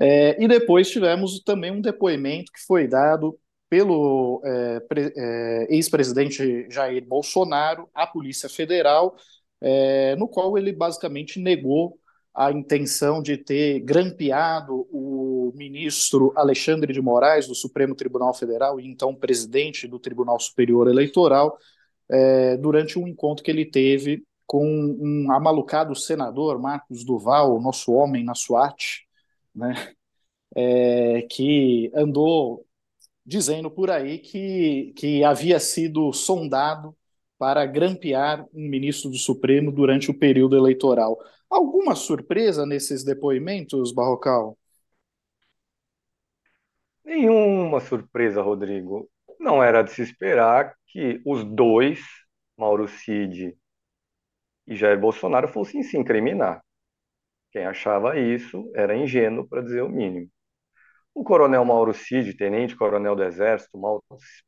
É, 0.00 0.42
e 0.42 0.48
depois 0.48 0.88
tivemos 0.88 1.40
também 1.40 1.70
um 1.70 1.80
depoimento 1.80 2.52
que 2.52 2.60
foi 2.64 2.86
dado 2.86 3.38
pelo 3.68 4.40
é, 4.44 4.82
é, 4.96 5.66
ex-presidente 5.74 6.66
Jair 6.70 7.04
Bolsonaro 7.04 7.88
à 7.94 8.06
Polícia 8.06 8.48
Federal, 8.48 9.16
é, 9.60 10.16
no 10.16 10.28
qual 10.28 10.56
ele 10.56 10.72
basicamente 10.72 11.40
negou 11.40 11.98
a 12.34 12.52
intenção 12.52 13.20
de 13.20 13.36
ter 13.36 13.80
grampeado 13.80 14.86
o 14.92 15.52
ministro 15.56 16.32
Alexandre 16.36 16.92
de 16.92 17.02
Moraes, 17.02 17.48
do 17.48 17.54
Supremo 17.54 17.96
Tribunal 17.96 18.32
Federal, 18.32 18.78
e 18.78 18.86
então 18.86 19.14
presidente 19.14 19.88
do 19.88 19.98
Tribunal 19.98 20.38
Superior 20.38 20.88
Eleitoral, 20.88 21.58
é, 22.10 22.56
durante 22.56 22.98
um 22.98 23.06
encontro 23.06 23.44
que 23.44 23.50
ele 23.50 23.64
teve 23.64 24.24
com 24.46 24.64
um 24.66 25.30
amalucado 25.30 25.94
senador, 25.94 26.58
Marcos 26.58 27.04
Duval, 27.04 27.60
nosso 27.60 27.92
homem 27.92 28.24
na 28.24 28.34
SWAT, 28.34 29.06
né, 29.54 29.92
é, 30.56 31.22
que 31.30 31.90
andou 31.94 32.64
dizendo 33.26 33.70
por 33.70 33.90
aí 33.90 34.18
que, 34.18 34.94
que 34.96 35.22
havia 35.22 35.60
sido 35.60 36.12
sondado 36.14 36.96
para 37.38 37.66
grampear 37.66 38.44
um 38.54 38.68
ministro 38.68 39.10
do 39.10 39.18
Supremo 39.18 39.70
durante 39.70 40.10
o 40.10 40.18
período 40.18 40.56
eleitoral. 40.56 41.18
Alguma 41.48 41.94
surpresa 41.94 42.64
nesses 42.64 43.04
depoimentos, 43.04 43.92
Barrocal? 43.92 44.56
Nenhuma 47.04 47.80
surpresa, 47.80 48.40
Rodrigo. 48.40 49.08
Não 49.38 49.62
era 49.62 49.82
de 49.82 49.92
se 49.92 50.02
esperar 50.02 50.77
que 50.88 51.20
os 51.24 51.44
dois, 51.44 52.00
Mauro 52.56 52.88
Cid 52.88 53.56
e 54.66 54.76
Jair 54.76 54.98
Bolsonaro, 54.98 55.48
fossem 55.48 55.82
se 55.82 55.96
incriminar. 55.96 56.62
Quem 57.50 57.64
achava 57.64 58.18
isso 58.18 58.70
era 58.74 58.96
ingênuo, 58.96 59.46
para 59.46 59.62
dizer 59.62 59.82
o 59.82 59.88
mínimo. 59.88 60.28
O 61.14 61.24
coronel 61.24 61.64
Mauro 61.64 61.94
Cid, 61.94 62.34
tenente-coronel 62.34 63.16
do 63.16 63.24
Exército, 63.24 63.78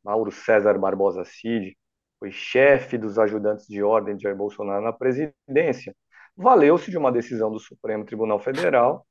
Mauro 0.03 0.31
César 0.31 0.77
Barbosa 0.77 1.23
Cid, 1.25 1.77
foi 2.19 2.31
chefe 2.31 2.97
dos 2.97 3.17
ajudantes 3.17 3.65
de 3.67 3.81
ordem 3.81 4.15
de 4.15 4.23
Jair 4.23 4.35
Bolsonaro 4.35 4.83
na 4.83 4.93
presidência, 4.93 5.95
valeu-se 6.35 6.91
de 6.91 6.97
uma 6.97 7.11
decisão 7.11 7.51
do 7.51 7.59
Supremo 7.59 8.05
Tribunal 8.05 8.39
Federal 8.39 9.05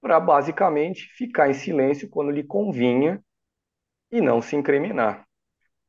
para 0.00 0.18
basicamente 0.20 1.06
ficar 1.16 1.50
em 1.50 1.54
silêncio 1.54 2.08
quando 2.08 2.30
lhe 2.30 2.42
convinha 2.42 3.22
e 4.10 4.20
não 4.20 4.40
se 4.40 4.56
incriminar. 4.56 5.26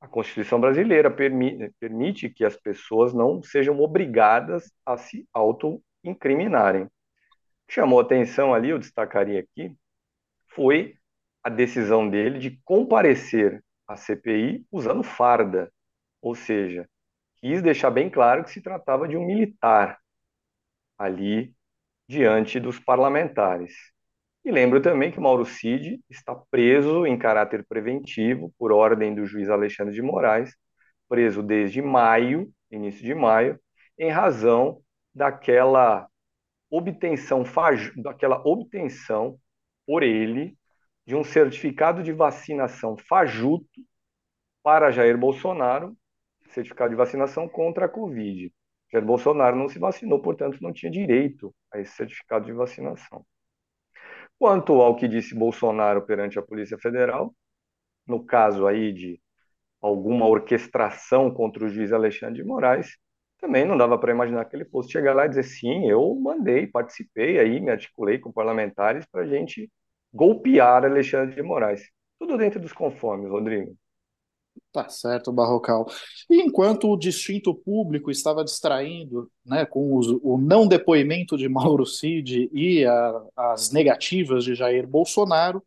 A 0.03 0.07
Constituição 0.09 0.59
brasileira 0.59 1.09
permite, 1.09 2.29
que 2.29 2.43
as 2.43 2.57
pessoas 2.57 3.13
não 3.13 3.41
sejam 3.41 3.79
obrigadas 3.79 4.69
a 4.85 4.97
se 4.97 5.25
auto-incriminarem. 5.33 6.89
Chamou 7.69 8.01
atenção 8.01 8.53
ali, 8.53 8.71
eu 8.71 8.77
destacaria 8.77 9.39
aqui, 9.39 9.73
foi 10.49 10.97
a 11.41 11.49
decisão 11.49 12.09
dele 12.09 12.37
de 12.37 12.59
comparecer 12.65 13.63
à 13.87 13.95
CPI 13.95 14.67
usando 14.69 15.03
farda. 15.03 15.71
Ou 16.21 16.35
seja, 16.35 16.85
quis 17.37 17.61
deixar 17.61 17.89
bem 17.89 18.09
claro 18.09 18.43
que 18.43 18.51
se 18.51 18.61
tratava 18.61 19.07
de 19.07 19.15
um 19.15 19.25
militar 19.25 19.97
ali 20.97 21.55
diante 22.09 22.59
dos 22.59 22.77
parlamentares. 22.77 23.92
E 24.45 24.51
lembro 24.51 24.81
também 24.81 25.11
que 25.11 25.19
Mauro 25.19 25.45
Cid 25.45 26.01
está 26.09 26.35
preso 26.35 27.05
em 27.05 27.17
caráter 27.17 27.65
preventivo 27.65 28.53
por 28.57 28.71
ordem 28.71 29.15
do 29.15 29.25
juiz 29.25 29.49
Alexandre 29.49 29.93
de 29.93 30.01
Moraes, 30.01 30.53
preso 31.07 31.41
desde 31.41 31.81
maio, 31.81 32.51
início 32.69 33.03
de 33.03 33.15
maio, 33.15 33.59
em 33.97 34.09
razão 34.09 34.81
daquela 35.13 36.07
obtenção, 36.69 37.43
daquela 37.97 38.41
obtenção 38.45 39.39
por 39.85 40.03
ele 40.03 40.57
de 41.05 41.15
um 41.15 41.23
certificado 41.23 42.03
de 42.03 42.11
vacinação 42.11 42.97
fajuto 42.97 43.81
para 44.61 44.91
Jair 44.91 45.17
Bolsonaro 45.17 45.95
certificado 46.53 46.91
de 46.91 46.95
vacinação 46.95 47.49
contra 47.49 47.85
a 47.85 47.89
Covid. 47.89 48.53
Jair 48.91 49.05
Bolsonaro 49.05 49.55
não 49.55 49.67
se 49.67 49.79
vacinou, 49.79 50.21
portanto, 50.21 50.59
não 50.61 50.71
tinha 50.71 50.91
direito 50.91 51.53
a 51.71 51.79
esse 51.79 51.95
certificado 51.95 52.45
de 52.45 52.53
vacinação. 52.53 53.25
Quanto 54.39 54.73
ao 54.81 54.95
que 54.95 55.07
disse 55.07 55.35
Bolsonaro 55.35 56.01
perante 56.05 56.37
a 56.37 56.41
Polícia 56.41 56.77
Federal, 56.77 57.33
no 58.07 58.23
caso 58.25 58.67
aí 58.67 58.93
de 58.93 59.21
alguma 59.81 60.27
orquestração 60.27 61.31
contra 61.33 61.65
o 61.65 61.69
juiz 61.69 61.91
Alexandre 61.93 62.41
de 62.41 62.47
Moraes, 62.47 62.97
também 63.39 63.65
não 63.65 63.77
dava 63.77 63.97
para 63.97 64.11
imaginar 64.13 64.45
que 64.45 64.55
ele 64.55 64.65
fosse 64.65 64.91
chegar 64.91 65.13
lá 65.13 65.25
e 65.25 65.29
dizer 65.29 65.43
sim, 65.43 65.89
eu 65.89 66.15
mandei, 66.15 66.67
participei 66.67 67.39
aí, 67.39 67.59
me 67.59 67.71
articulei 67.71 68.19
com 68.19 68.31
parlamentares 68.31 69.05
para 69.05 69.23
a 69.23 69.27
gente 69.27 69.69
golpear 70.13 70.85
Alexandre 70.85 71.35
de 71.35 71.41
Moraes. 71.43 71.83
Tudo 72.19 72.37
dentro 72.37 72.59
dos 72.59 72.71
conformes, 72.73 73.29
Rodrigo. 73.29 73.75
Tá 74.71 74.89
certo, 74.89 75.31
Barrocal. 75.31 75.85
E 76.27 76.41
enquanto 76.41 76.89
o 76.89 76.97
distinto 76.97 77.53
público 77.53 78.09
estava 78.09 78.43
distraindo 78.43 79.31
né, 79.45 79.65
com 79.65 79.95
os, 79.95 80.07
o 80.23 80.35
não 80.37 80.67
depoimento 80.67 81.37
de 81.37 81.47
Mauro 81.47 81.85
Cid 81.85 82.49
e 82.51 82.83
a, 82.83 83.23
as 83.35 83.71
negativas 83.71 84.43
de 84.43 84.55
Jair 84.55 84.87
Bolsonaro, 84.87 85.63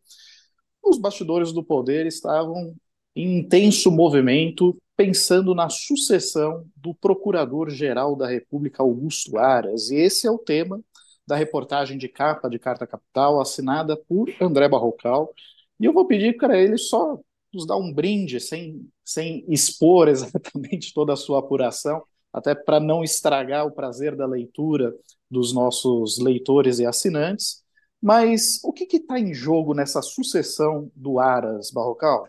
os 0.83 0.97
bastidores 0.97 1.53
do 1.53 1.63
poder 1.63 2.05
estavam 2.05 2.75
em 3.15 3.39
intenso 3.39 3.89
movimento, 3.91 4.77
pensando 4.95 5.55
na 5.55 5.69
sucessão 5.69 6.65
do 6.75 6.93
Procurador-Geral 6.93 8.15
da 8.15 8.27
República, 8.27 8.83
Augusto 8.83 9.37
Aras. 9.37 9.89
E 9.89 9.95
esse 9.95 10.27
é 10.27 10.31
o 10.31 10.37
tema 10.37 10.81
da 11.25 11.35
reportagem 11.35 11.97
de 11.97 12.09
capa 12.09 12.49
de 12.49 12.59
Carta 12.59 12.85
Capital, 12.85 13.39
assinada 13.39 13.95
por 13.95 14.29
André 14.41 14.67
Barrocal. 14.67 15.33
E 15.79 15.85
eu 15.85 15.93
vou 15.93 16.05
pedir 16.05 16.37
para 16.37 16.57
ele 16.57 16.77
só 16.77 17.19
nos 17.57 17.65
dar 17.65 17.75
um 17.77 17.91
brinde, 17.91 18.39
sem, 18.39 18.87
sem 19.03 19.43
expor 19.49 20.07
exatamente 20.09 20.93
toda 20.93 21.13
a 21.13 21.17
sua 21.17 21.39
apuração, 21.39 22.03
até 22.31 22.53
para 22.53 22.79
não 22.79 23.03
estragar 23.03 23.65
o 23.65 23.71
prazer 23.71 24.15
da 24.15 24.25
leitura 24.25 24.93
dos 25.29 25.53
nossos 25.53 26.19
leitores 26.19 26.79
e 26.79 26.85
assinantes. 26.85 27.63
Mas 28.01 28.63
o 28.63 28.71
que 28.71 28.83
está 28.95 29.19
em 29.19 29.33
jogo 29.33 29.73
nessa 29.73 30.01
sucessão 30.03 30.91
do 30.95 31.19
Aras, 31.19 31.71
Barrocal? 31.71 32.27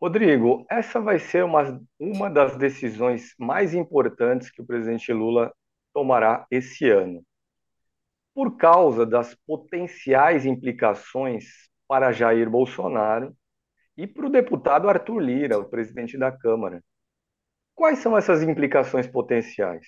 Rodrigo, 0.00 0.64
essa 0.70 0.98
vai 0.98 1.18
ser 1.18 1.44
uma, 1.44 1.78
uma 1.98 2.30
das 2.30 2.56
decisões 2.56 3.34
mais 3.38 3.74
importantes 3.74 4.50
que 4.50 4.62
o 4.62 4.64
presidente 4.64 5.12
Lula 5.12 5.52
tomará 5.92 6.46
esse 6.50 6.88
ano. 6.88 7.22
Por 8.34 8.56
causa 8.56 9.04
das 9.04 9.36
potenciais 9.46 10.46
implicações 10.46 11.68
para 11.86 12.12
Jair 12.12 12.48
Bolsonaro 12.48 13.36
e 14.00 14.06
para 14.06 14.26
o 14.26 14.30
deputado 14.30 14.88
Arthur 14.88 15.20
Lira, 15.20 15.58
o 15.58 15.68
presidente 15.68 16.16
da 16.16 16.32
Câmara. 16.32 16.82
Quais 17.74 17.98
são 17.98 18.16
essas 18.16 18.42
implicações 18.42 19.06
potenciais? 19.06 19.86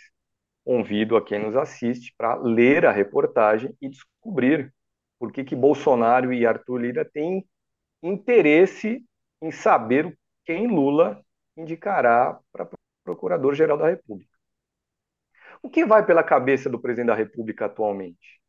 Convido 0.63 1.17
a 1.17 1.25
quem 1.25 1.39
nos 1.39 1.57
assiste 1.57 2.13
para 2.15 2.35
ler 2.35 2.85
a 2.85 2.93
reportagem 2.93 3.75
e 3.81 3.89
descobrir 3.89 4.71
por 5.19 5.33
que, 5.33 5.43
que 5.43 5.57
Bolsonaro 5.57 6.31
e 6.31 6.45
Arthur 6.45 6.77
Lira 6.77 7.07
têm 7.07 7.43
interesse 8.03 9.03
em 9.41 9.51
saber 9.51 10.15
quem 10.45 10.67
Lula 10.67 11.25
indicará 11.57 12.39
para 12.53 12.69
Procurador-Geral 13.03 13.79
da 13.79 13.89
República. 13.89 14.31
O 15.63 15.71
que 15.71 15.87
vai 15.87 16.05
pela 16.05 16.23
cabeça 16.23 16.69
do 16.69 16.79
presidente 16.79 17.07
da 17.07 17.15
República 17.15 17.65
atualmente? 17.65 18.42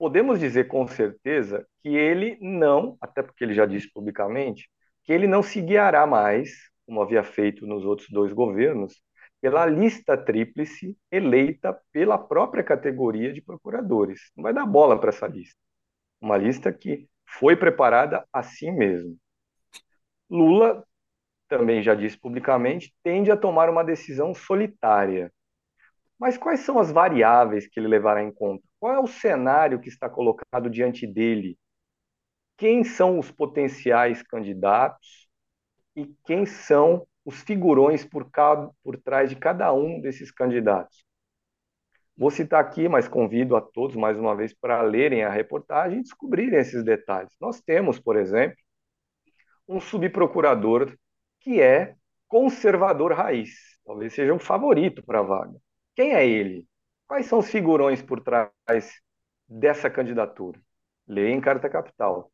Podemos 0.00 0.40
dizer 0.40 0.66
com 0.66 0.88
certeza 0.88 1.66
que 1.82 1.90
ele 1.90 2.38
não, 2.40 2.96
até 3.02 3.22
porque 3.22 3.44
ele 3.44 3.52
já 3.52 3.66
disse 3.66 3.92
publicamente, 3.92 4.66
que 5.04 5.12
ele 5.12 5.26
não 5.26 5.42
se 5.42 5.60
guiará 5.60 6.06
mais, 6.06 6.70
como 6.86 7.02
havia 7.02 7.22
feito 7.22 7.66
nos 7.66 7.84
outros 7.84 8.08
dois 8.08 8.32
governos, 8.32 8.94
pela 9.42 9.66
lista 9.66 10.16
tríplice 10.16 10.96
eleita 11.12 11.78
pela 11.92 12.16
própria 12.16 12.64
categoria 12.64 13.30
de 13.30 13.42
procuradores. 13.42 14.32
Não 14.34 14.42
vai 14.42 14.54
dar 14.54 14.64
bola 14.64 14.98
para 14.98 15.10
essa 15.10 15.26
lista. 15.26 15.60
Uma 16.18 16.38
lista 16.38 16.72
que 16.72 17.06
foi 17.26 17.54
preparada 17.54 18.26
assim 18.32 18.72
mesmo. 18.72 19.18
Lula 20.30 20.82
também 21.46 21.82
já 21.82 21.94
disse 21.94 22.18
publicamente, 22.18 22.94
tende 23.02 23.30
a 23.30 23.36
tomar 23.36 23.68
uma 23.68 23.84
decisão 23.84 24.34
solitária. 24.34 25.30
Mas 26.20 26.36
quais 26.36 26.60
são 26.60 26.78
as 26.78 26.92
variáveis 26.92 27.66
que 27.66 27.80
ele 27.80 27.88
levará 27.88 28.22
em 28.22 28.30
conta? 28.30 28.62
Qual 28.78 28.92
é 28.92 29.00
o 29.00 29.06
cenário 29.06 29.80
que 29.80 29.88
está 29.88 30.06
colocado 30.08 30.68
diante 30.68 31.06
dele? 31.06 31.58
Quem 32.58 32.84
são 32.84 33.18
os 33.18 33.30
potenciais 33.30 34.22
candidatos 34.22 35.26
e 35.96 36.06
quem 36.26 36.44
são 36.44 37.06
os 37.24 37.40
figurões 37.40 38.04
por, 38.04 38.30
cada, 38.30 38.70
por 38.84 38.98
trás 38.98 39.30
de 39.30 39.36
cada 39.36 39.72
um 39.72 39.98
desses 39.98 40.30
candidatos? 40.30 41.02
Vou 42.14 42.30
citar 42.30 42.60
aqui, 42.60 42.86
mas 42.86 43.08
convido 43.08 43.56
a 43.56 43.62
todos 43.62 43.96
mais 43.96 44.18
uma 44.18 44.36
vez 44.36 44.52
para 44.52 44.82
lerem 44.82 45.24
a 45.24 45.30
reportagem 45.30 46.00
e 46.00 46.02
descobrirem 46.02 46.60
esses 46.60 46.84
detalhes. 46.84 47.34
Nós 47.40 47.62
temos, 47.62 47.98
por 47.98 48.16
exemplo, 48.16 48.58
um 49.66 49.80
subprocurador 49.80 50.94
que 51.40 51.62
é 51.62 51.94
conservador 52.28 53.14
raiz, 53.14 53.50
talvez 53.86 54.12
seja 54.12 54.34
um 54.34 54.38
favorito 54.38 55.02
para 55.02 55.20
a 55.20 55.22
vaga. 55.22 55.58
Quem 56.00 56.14
é 56.14 56.26
ele? 56.26 56.66
Quais 57.06 57.26
são 57.26 57.40
os 57.40 57.50
figurões 57.50 58.00
por 58.00 58.22
trás 58.22 58.50
dessa 59.46 59.90
candidatura? 59.90 60.58
Leia 61.06 61.34
em 61.34 61.42
Carta 61.42 61.68
Capital. 61.68 62.32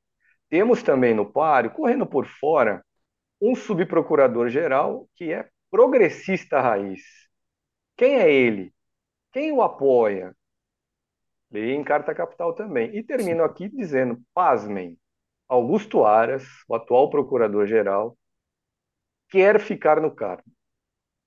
Temos 0.48 0.84
também 0.84 1.12
no 1.12 1.32
páreo, 1.32 1.72
correndo 1.72 2.06
por 2.06 2.28
fora, 2.28 2.86
um 3.40 3.56
subprocurador-geral 3.56 5.08
que 5.16 5.32
é 5.32 5.50
progressista 5.68 6.60
raiz. 6.60 7.02
Quem 7.96 8.14
é 8.20 8.32
ele? 8.32 8.72
Quem 9.32 9.50
o 9.50 9.60
apoia? 9.60 10.32
Leia 11.50 11.74
em 11.74 11.82
Carta 11.82 12.14
Capital 12.14 12.54
também. 12.54 12.96
E 12.96 13.02
termino 13.02 13.42
aqui 13.42 13.68
dizendo, 13.68 14.22
pasmem, 14.32 14.96
Augusto 15.48 16.04
Aras, 16.04 16.44
o 16.68 16.74
atual 16.76 17.10
procurador-geral, 17.10 18.16
quer 19.28 19.58
ficar 19.58 20.00
no 20.00 20.14
cargo. 20.14 20.48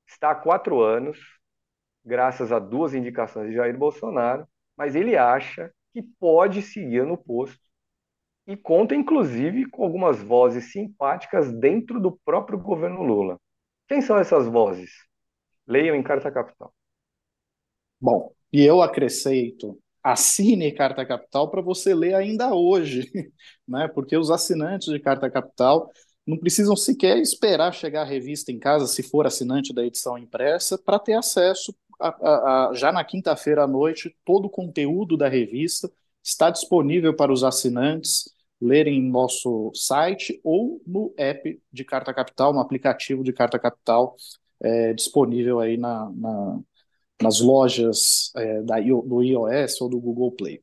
Está 0.08 0.32
há 0.32 0.36
quatro 0.36 0.80
anos, 0.80 1.39
graças 2.10 2.52
a 2.52 2.58
duas 2.58 2.96
indicações 2.96 3.50
de 3.50 3.56
Jair 3.56 3.78
Bolsonaro, 3.78 4.48
mas 4.76 4.96
ele 4.96 5.16
acha 5.16 5.72
que 5.94 6.02
pode 6.02 6.64
seguir 6.64 7.06
no 7.06 7.16
posto 7.16 7.62
e 8.48 8.58
conta, 8.58 8.96
inclusive, 8.96 9.70
com 9.70 9.84
algumas 9.84 10.20
vozes 10.20 10.72
simpáticas 10.72 11.54
dentro 11.54 12.02
do 12.02 12.20
próprio 12.26 12.58
governo 12.58 13.04
Lula. 13.04 13.40
Quem 13.88 14.02
são 14.02 14.18
essas 14.18 14.48
vozes? 14.48 14.90
Leiam 15.68 15.96
em 15.96 16.02
Carta 16.02 16.32
Capital. 16.32 16.74
Bom, 18.02 18.34
e 18.52 18.66
eu 18.66 18.82
acrescento, 18.82 19.80
assine 20.04 20.72
Carta 20.72 21.06
Capital 21.06 21.52
para 21.52 21.62
você 21.62 21.94
ler 21.94 22.16
ainda 22.16 22.56
hoje, 22.56 23.04
né? 23.68 23.88
Porque 23.88 24.18
os 24.18 24.32
assinantes 24.32 24.92
de 24.92 25.00
Carta 25.00 25.30
Capital 25.30 25.92
não 26.26 26.38
precisam 26.38 26.76
sequer 26.76 27.20
esperar 27.20 27.72
chegar 27.72 28.02
a 28.02 28.06
revista 28.06 28.52
em 28.52 28.58
casa, 28.58 28.88
se 28.88 29.04
for 29.04 29.28
assinante 29.28 29.74
da 29.74 29.86
edição 29.86 30.18
impressa, 30.18 30.76
para 30.76 30.98
ter 30.98 31.14
acesso 31.14 31.72
já 32.74 32.92
na 32.92 33.04
quinta-feira 33.04 33.64
à 33.64 33.68
noite, 33.68 34.16
todo 34.26 34.46
o 34.46 34.50
conteúdo 34.50 35.18
da 35.18 35.28
revista 35.28 35.92
está 36.24 36.50
disponível 36.50 37.16
para 37.16 37.32
os 37.32 37.44
assinantes 37.44 38.30
lerem 38.62 39.00
em 39.00 39.10
nosso 39.10 39.72
site 39.74 40.40
ou 40.44 40.82
no 40.86 41.14
app 41.18 41.62
de 41.72 41.86
Carta 41.86 42.14
Capital, 42.14 42.54
no 42.54 42.60
aplicativo 42.60 43.24
de 43.24 43.32
Carta 43.32 43.58
Capital, 43.58 44.16
é, 44.62 44.94
disponível 44.94 45.60
aí 45.60 45.78
na, 45.78 46.12
na 46.12 46.60
nas 47.22 47.42
lojas 47.42 48.32
é, 48.36 48.62
da, 48.62 48.80
do 48.80 49.22
iOS 49.22 49.82
ou 49.82 49.90
do 49.90 50.00
Google 50.00 50.32
Play. 50.32 50.62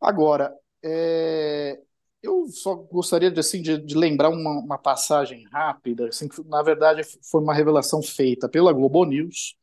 Agora, 0.00 0.54
é, 0.82 1.78
eu 2.22 2.46
só 2.48 2.74
gostaria 2.74 3.30
de, 3.30 3.40
assim, 3.40 3.62
de, 3.62 3.78
de 3.78 3.96
lembrar 3.96 4.28
uma, 4.28 4.60
uma, 4.60 4.78
passagem 4.78 5.44
rápida, 5.50 6.08
assim, 6.08 6.28
que 6.28 6.42
na 6.44 6.62
verdade 6.62 7.02
foi 7.30 7.40
uma 7.40 7.54
revelação 7.54 8.02
feita 8.02 8.48
pela 8.48 8.72
Globo 8.72 9.04
News, 9.04 9.56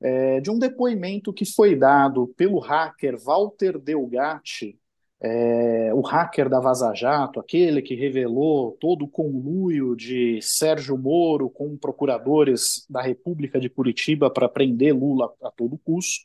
é, 0.00 0.40
de 0.40 0.50
um 0.50 0.58
depoimento 0.58 1.32
que 1.32 1.44
foi 1.44 1.76
dado 1.76 2.28
pelo 2.36 2.58
hacker 2.58 3.18
Walter 3.18 3.78
Delgatti, 3.78 4.78
é, 5.22 5.92
o 5.92 6.00
hacker 6.00 6.48
da 6.48 6.60
Vaza 6.60 6.94
Jato, 6.94 7.38
aquele 7.38 7.82
que 7.82 7.94
revelou 7.94 8.72
todo 8.80 9.04
o 9.04 9.08
conluio 9.08 9.94
de 9.94 10.40
Sérgio 10.40 10.96
Moro 10.96 11.50
com 11.50 11.76
procuradores 11.76 12.86
da 12.88 13.02
República 13.02 13.60
de 13.60 13.68
Curitiba 13.68 14.30
para 14.30 14.48
prender 14.48 14.96
Lula 14.96 15.30
a 15.42 15.50
todo 15.50 15.78
custo. 15.84 16.24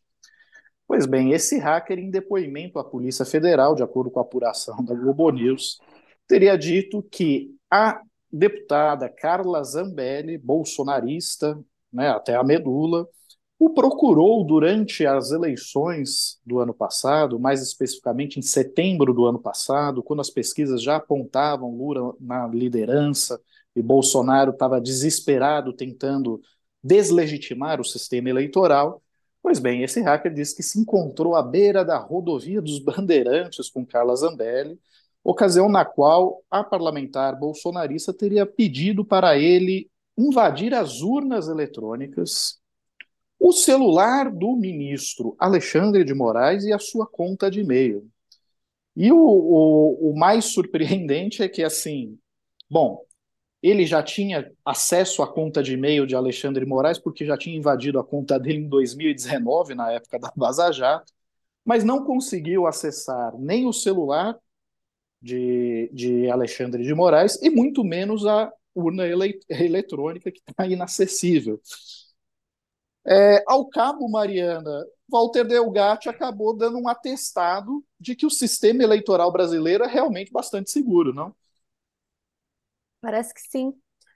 Pois 0.88 1.05
bem, 1.05 1.34
esse 1.34 1.57
hacker, 1.57 1.99
em 1.99 2.09
depoimento 2.09 2.80
à 2.80 2.84
Polícia 2.84 3.26
Federal, 3.26 3.76
de 3.76 3.84
acordo 3.84 4.09
com 4.09 4.19
a 4.19 4.21
apuração 4.21 4.84
da 4.86 4.93
Globo 4.93 5.30
News, 5.32 5.80
teria 6.28 6.57
dito 6.57 7.03
que 7.03 7.53
a 7.69 8.01
deputada 8.32 9.09
Carla 9.09 9.63
Zambelli, 9.63 10.38
bolsonarista, 10.38 11.59
né, 11.91 12.09
até 12.09 12.36
a 12.36 12.43
medula, 12.43 13.07
o 13.57 13.69
procurou 13.69 14.43
durante 14.43 15.05
as 15.05 15.31
eleições 15.31 16.39
do 16.45 16.59
ano 16.59 16.73
passado, 16.73 17.39
mais 17.39 17.61
especificamente 17.61 18.37
em 18.37 18.41
setembro 18.41 19.13
do 19.13 19.25
ano 19.25 19.39
passado, 19.39 20.03
quando 20.03 20.19
as 20.19 20.29
pesquisas 20.29 20.81
já 20.81 20.97
apontavam 20.97 21.75
Lula 21.75 22.13
na 22.19 22.47
liderança 22.47 23.39
e 23.75 23.81
Bolsonaro 23.81 24.51
estava 24.51 24.81
desesperado 24.81 25.71
tentando 25.73 26.41
deslegitimar 26.83 27.79
o 27.79 27.85
sistema 27.85 28.29
eleitoral. 28.29 29.01
Pois 29.41 29.59
bem, 29.59 29.83
esse 29.83 30.01
hacker 30.01 30.33
disse 30.33 30.55
que 30.55 30.63
se 30.63 30.79
encontrou 30.79 31.35
à 31.35 31.41
beira 31.41 31.85
da 31.85 31.97
rodovia 31.97 32.61
dos 32.61 32.79
Bandeirantes 32.79 33.69
com 33.69 33.85
Carla 33.85 34.15
Zambelli, 34.15 34.77
ocasião 35.23 35.69
na 35.69 35.85
qual 35.85 36.43
a 36.51 36.63
parlamentar 36.63 37.39
bolsonarista 37.39 38.13
teria 38.13 38.45
pedido 38.45 39.05
para 39.05 39.37
ele 39.37 39.89
invadir 40.17 40.73
as 40.73 41.01
urnas 41.01 41.47
eletrônicas 41.47 42.59
o 43.39 43.51
celular 43.51 44.31
do 44.31 44.55
ministro 44.55 45.36
Alexandre 45.39 46.03
de 46.03 46.13
Moraes 46.13 46.63
e 46.63 46.73
a 46.73 46.79
sua 46.79 47.05
conta 47.05 47.49
de 47.49 47.61
e-mail. 47.61 48.09
E 48.95 49.11
o, 49.11 49.17
o, 49.17 50.11
o 50.11 50.17
mais 50.17 50.45
surpreendente 50.45 51.43
é 51.43 51.49
que, 51.49 51.63
assim, 51.63 52.17
bom, 52.69 53.05
ele 53.61 53.86
já 53.86 54.01
tinha 54.03 54.51
acesso 54.63 55.23
à 55.23 55.27
conta 55.31 55.63
de 55.63 55.73
e-mail 55.73 56.05
de 56.05 56.15
Alexandre 56.15 56.63
de 56.63 56.69
Moraes, 56.69 56.99
porque 56.99 57.25
já 57.25 57.38
tinha 57.38 57.57
invadido 57.57 57.99
a 57.99 58.03
conta 58.03 58.39
dele 58.39 58.59
em 58.59 58.69
2019, 58.69 59.75
na 59.75 59.91
época 59.91 60.19
da 60.19 60.31
Vaza 60.36 60.71
Jato, 60.71 61.11
mas 61.63 61.83
não 61.83 62.05
conseguiu 62.05 62.67
acessar 62.67 63.36
nem 63.39 63.65
o 63.65 63.73
celular 63.73 64.38
de, 65.21 65.89
de 65.91 66.29
Alexandre 66.29 66.83
de 66.83 66.93
Moraes 66.93 67.41
e 67.41 67.49
muito 67.49 67.83
menos 67.83 68.25
a 68.25 68.51
urna 68.75 69.07
ele, 69.07 69.39
eletrônica 69.49 70.31
que 70.31 70.41
está 70.47 70.67
inacessível. 70.67 71.59
É, 73.07 73.43
ao 73.47 73.67
cabo, 73.69 74.09
Mariana, 74.09 74.85
Walter 75.07 75.45
Delgatti 75.45 76.09
acabou 76.09 76.55
dando 76.55 76.77
um 76.79 76.87
atestado 76.87 77.83
de 77.99 78.15
que 78.15 78.25
o 78.25 78.31
sistema 78.31 78.83
eleitoral 78.83 79.31
brasileiro 79.31 79.83
é 79.83 79.87
realmente 79.87 80.31
bastante 80.31 80.71
seguro, 80.71 81.13
não? 81.13 81.33
Parece 83.01 83.33
que 83.33 83.41
sim. 83.41 83.73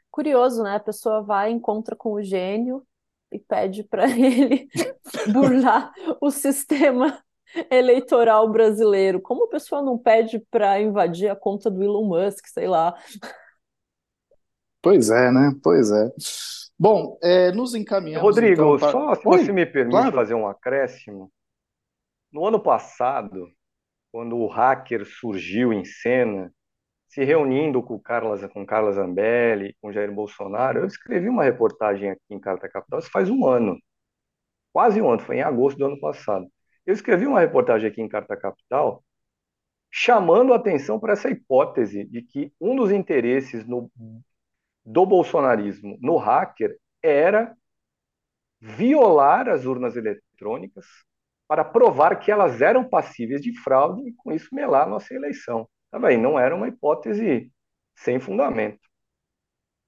Curioso, 0.10 0.64
né? 0.64 0.76
A 0.76 0.80
pessoa 0.80 1.22
vai, 1.22 1.52
encontra 1.52 1.96
com 1.96 2.14
o 2.14 2.24
gênio 2.24 2.86
e 3.32 3.38
pede 3.38 3.84
para 3.84 4.10
ele 4.10 4.68
burlar 5.32 5.94
o 6.20 6.32
sistema 6.32 7.24
eleitoral 7.70 8.50
brasileiro. 8.50 9.22
Como 9.22 9.46
a 9.46 9.50
pessoa 9.50 9.82
não 9.82 9.98
pede 9.98 10.40
para 10.52 10.82
invadir 10.82 11.30
a 11.30 11.36
conta 11.36 11.70
do 11.70 11.84
Elon 11.84 12.06
Musk, 12.06 12.48
sei 12.48 12.68
lá? 12.68 12.96
Pois 14.82 15.10
é, 15.10 15.32
né? 15.32 15.52
Pois 15.64 15.92
é. 15.92 16.12
Bom, 16.80 17.20
é, 17.22 17.52
nos 17.52 17.76
encaminhamos. 17.76 18.24
Rodrigo, 18.24 18.76
então, 18.76 18.80
para... 18.80 18.92
só 18.92 19.16
se 19.16 19.28
Oi, 19.28 19.40
você 19.40 19.52
me 19.52 19.66
permite 19.66 19.98
claro. 19.98 20.16
fazer 20.16 20.34
um 20.34 20.48
acréscimo. 20.48 21.30
No 22.32 22.46
ano 22.46 22.58
passado, 22.58 23.52
quando 24.14 24.38
o 24.38 24.48
hacker 24.48 25.06
surgiu 25.06 25.74
em 25.74 25.84
cena, 25.84 26.54
se 27.10 27.26
reunindo 27.26 27.84
com 27.84 28.00
Carla, 28.00 28.48
com 28.48 28.66
Carla 28.66 28.94
Zambelli, 28.94 29.76
com 29.82 29.92
Jair 29.92 30.10
Bolsonaro, 30.10 30.80
eu 30.80 30.86
escrevi 30.86 31.28
uma 31.28 31.44
reportagem 31.44 32.12
aqui 32.12 32.22
em 32.30 32.40
Carta 32.40 32.70
Capital, 32.70 33.00
isso 33.00 33.12
faz 33.12 33.30
um 33.30 33.46
ano, 33.46 33.78
quase 34.72 35.02
um 35.02 35.10
ano, 35.10 35.20
foi 35.20 35.38
em 35.38 35.42
agosto 35.42 35.78
do 35.78 35.86
ano 35.86 36.00
passado. 36.00 36.48
Eu 36.86 36.94
escrevi 36.94 37.28
uma 37.28 37.42
reportagem 37.42 37.90
aqui 37.90 38.02
em 38.02 38.08
Carta 38.08 38.38
Capital 38.38 39.04
chamando 39.92 40.54
a 40.54 40.56
atenção 40.56 41.00
para 41.00 41.14
essa 41.14 41.30
hipótese 41.30 42.06
de 42.06 42.22
que 42.22 42.54
um 42.62 42.76
dos 42.76 42.92
interesses 42.92 43.66
no 43.68 43.92
do 44.90 45.06
bolsonarismo 45.06 46.00
no 46.02 46.18
hacker 46.18 46.76
era 47.02 47.56
violar 48.60 49.48
as 49.48 49.64
urnas 49.64 49.96
eletrônicas 49.96 50.86
para 51.48 51.64
provar 51.64 52.16
que 52.20 52.32
elas 52.32 52.60
eram 52.60 52.84
passíveis 52.84 53.40
de 53.40 53.56
fraude 53.60 54.10
e 54.10 54.14
com 54.14 54.32
isso 54.32 54.48
melar 54.52 54.88
a 54.88 54.90
nossa 54.90 55.14
eleição. 55.14 55.70
Também 55.92 56.18
não 56.20 56.40
era 56.40 56.56
uma 56.56 56.68
hipótese 56.68 57.52
sem 57.96 58.20
fundamento. 58.20 58.80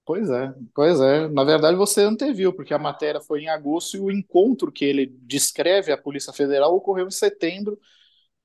Pois 0.05 0.29
é, 0.29 0.53
pois 0.73 0.99
é. 1.01 1.27
Na 1.29 1.43
verdade, 1.43 1.75
você 1.75 2.03
anteviu, 2.03 2.53
porque 2.53 2.73
a 2.73 2.79
matéria 2.79 3.21
foi 3.21 3.41
em 3.41 3.49
agosto 3.49 3.97
e 3.97 3.99
o 3.99 4.11
encontro 4.11 4.71
que 4.71 4.85
ele 4.85 5.07
descreve 5.23 5.91
à 5.91 5.97
Polícia 5.97 6.31
Federal 6.31 6.75
ocorreu 6.75 7.07
em 7.07 7.11
setembro, 7.11 7.79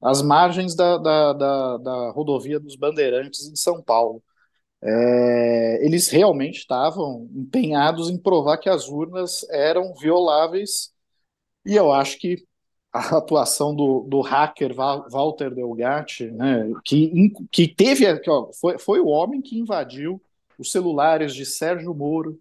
às 0.01 0.23
margens 0.23 0.75
da, 0.75 0.97
da, 0.97 1.33
da, 1.35 1.77
da 1.79 2.11
rodovia 2.13 2.59
dos 2.59 2.77
Bandeirantes 2.77 3.47
em 3.47 3.57
São 3.57 3.83
Paulo. 3.83 4.23
É, 4.89 5.85
eles 5.85 6.09
realmente 6.09 6.59
estavam 6.59 7.29
empenhados 7.35 8.09
em 8.09 8.17
provar 8.17 8.59
que 8.59 8.69
as 8.69 8.89
urnas 8.89 9.45
eram 9.51 9.93
violáveis, 9.95 10.93
e 11.65 11.75
eu 11.75 11.91
acho 11.93 12.19
que 12.19 12.47
a 12.93 13.19
atuação 13.19 13.75
do, 13.75 14.07
do 14.09 14.21
hacker 14.21 14.73
Walter 14.75 15.53
Delgatti, 15.53 16.31
né, 16.31 16.73
que, 16.85 17.33
que 17.51 17.67
teve, 17.67 18.19
que, 18.21 18.31
ó, 18.31 18.53
foi, 18.53 18.79
foi 18.79 19.01
o 19.01 19.09
homem 19.09 19.43
que 19.43 19.59
invadiu 19.59 20.23
os 20.57 20.71
celulares 20.71 21.35
de 21.35 21.45
Sérgio 21.45 21.93
Moro, 21.93 22.39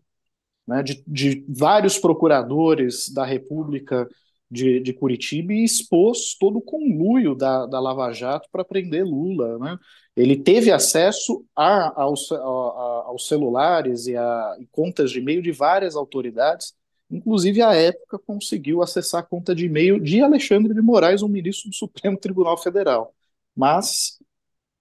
né, 0.68 0.84
de, 0.84 1.04
de 1.08 1.44
vários 1.50 1.98
procuradores 1.98 3.10
da 3.10 3.26
República 3.26 4.08
de, 4.50 4.80
de 4.80 4.94
Curitiba 4.94 5.54
e 5.54 5.64
expôs 5.64 6.36
todo 6.40 6.58
o 6.58 6.62
conluio 6.62 7.36
da, 7.36 7.66
da 7.66 7.80
Lava 7.80 8.12
Jato 8.12 8.48
para 8.52 8.64
prender 8.64 9.04
Lula. 9.04 9.58
Né? 9.58 9.80
Ele 10.16 10.36
teve 10.38 10.72
acesso 10.72 11.46
a, 11.56 12.02
aos, 12.02 12.32
a, 12.32 12.36
aos 12.38 13.28
celulares 13.28 14.08
e 14.08 14.16
a 14.16 14.56
e 14.60 14.66
contas 14.68 15.12
de 15.12 15.20
e-mail 15.20 15.42
de 15.42 15.52
várias 15.52 15.96
autoridades, 15.96 16.74
inclusive 17.10 17.62
à 17.62 17.74
época 17.74 18.20
conseguiu 18.20 18.82
acessar 18.82 19.22
a 19.22 19.26
conta 19.26 19.54
de 19.56 19.66
e-mail 19.66 20.00
de 20.00 20.22
Alexandre 20.22 20.74
de 20.74 20.82
Moraes, 20.82 21.22
um 21.22 21.28
ministro 21.28 21.70
do 21.70 21.76
Supremo 21.76 22.18
Tribunal 22.20 22.58
Federal. 22.58 23.14
Mas, 23.56 24.20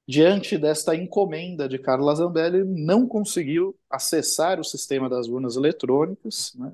diante 0.06 0.58
desta 0.58 0.94
encomenda 0.96 1.68
de 1.68 1.78
Carla 1.78 2.14
Zambelli, 2.14 2.64
não 2.64 3.06
conseguiu 3.06 3.76
acessar 3.88 4.60
o 4.60 4.64
sistema 4.64 5.08
das 5.08 5.28
urnas 5.28 5.56
eletrônicas, 5.56 6.52
né? 6.56 6.72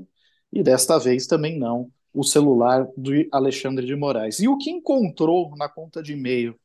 e 0.53 0.62
desta 0.62 0.99
vez 0.99 1.26
também 1.26 1.59
não 1.59 1.91
o 2.12 2.24
celular 2.24 2.86
do 2.96 3.12
Alexandre 3.32 3.86
de 3.86 3.94
Moraes. 3.94 4.40
E 4.40 4.48
o 4.48 4.58
que 4.58 4.70
encontrou 4.70 5.54
na 5.56 5.68
conta 5.68 6.02
de 6.02 6.12
e-mail 6.12 6.58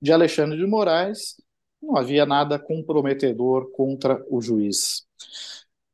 de 0.00 0.12
Alexandre 0.12 0.56
de 0.56 0.66
Moraes 0.66 1.36
não 1.80 1.96
havia 1.96 2.26
nada 2.26 2.58
comprometedor 2.58 3.70
contra 3.72 4.24
o 4.28 4.40
juiz. 4.40 5.06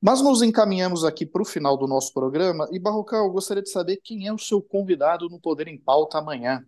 Mas 0.01 0.21
nos 0.21 0.43
encaminhamos 0.43 1.05
aqui 1.05 1.25
para 1.25 1.43
o 1.43 1.47
final 1.47 1.77
do 1.77 1.87
nosso 1.87 2.13
programa 2.13 2.69
e, 2.71 2.79
Barrocal, 2.79 3.27
eu 3.27 3.33
gostaria 3.33 3.63
de 3.63 3.71
saber 3.71 4.01
quem 4.03 4.27
é 4.27 4.33
o 4.33 4.39
seu 4.39 4.61
convidado 4.61 5.29
no 5.29 5.41
Poder 5.41 5.69
em 5.69 5.79
Pauta 5.79 6.19
amanhã. 6.19 6.63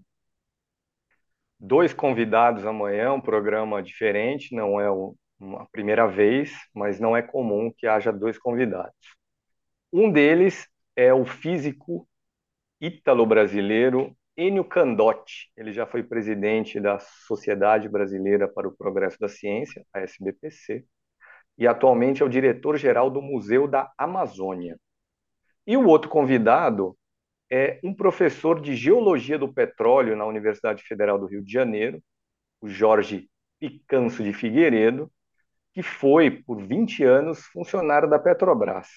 Dois 1.59 1.93
convidados 1.93 2.65
amanhã, 2.65 3.13
um 3.13 3.21
programa 3.21 3.83
diferente, 3.83 4.55
não 4.55 4.81
é 4.81 4.91
uma 5.39 5.67
primeira 5.71 6.07
vez, 6.07 6.53
mas 6.75 7.01
não 7.01 7.17
é 7.17 7.23
comum 7.23 7.73
que 7.77 7.87
haja 7.87 8.13
dois 8.13 8.39
convidados. 8.39 8.95
Um 9.93 10.11
deles 10.11 10.67
é 10.95 11.13
o 11.13 11.25
físico 11.25 12.09
ítalo-brasileiro 12.87 14.17
Enio 14.37 14.65
Candotti. 14.65 15.51
Ele 15.57 15.73
já 15.73 15.87
foi 15.87 16.03
presidente 16.03 16.79
da 16.79 16.99
Sociedade 16.99 17.89
Brasileira 17.89 18.47
para 18.47 18.69
o 18.69 18.77
Progresso 18.77 19.19
da 19.19 19.29
Ciência, 19.29 19.85
a 19.93 20.01
SBPC, 20.01 20.85
e 21.59 21.67
atualmente 21.67 22.23
é 22.23 22.27
o 22.27 22.29
diretor-geral 22.29 23.11
do 23.11 23.21
Museu 23.21 23.67
da 23.67 23.91
Amazônia. 23.99 24.79
E 25.67 25.77
o 25.77 25.87
outro 25.87 26.09
convidado 26.09 26.97
é 27.51 27.81
um 27.83 27.95
professor 27.95 28.61
de 28.61 28.77
Geologia 28.77 29.39
do 29.39 29.53
Petróleo 29.53 30.15
na 30.15 30.27
Universidade 30.27 30.83
Federal 30.83 31.19
do 31.19 31.27
Rio 31.27 31.43
de 31.43 31.51
Janeiro, 31.51 32.01
o 32.61 32.69
Jorge 32.69 33.29
Picanso 33.59 34.23
de 34.23 34.33
Figueiredo, 34.33 35.11
que 35.73 35.83
foi, 35.83 36.31
por 36.31 36.63
20 36.63 37.03
anos, 37.05 37.41
funcionário 37.47 38.09
da 38.09 38.19
Petrobras. 38.19 38.89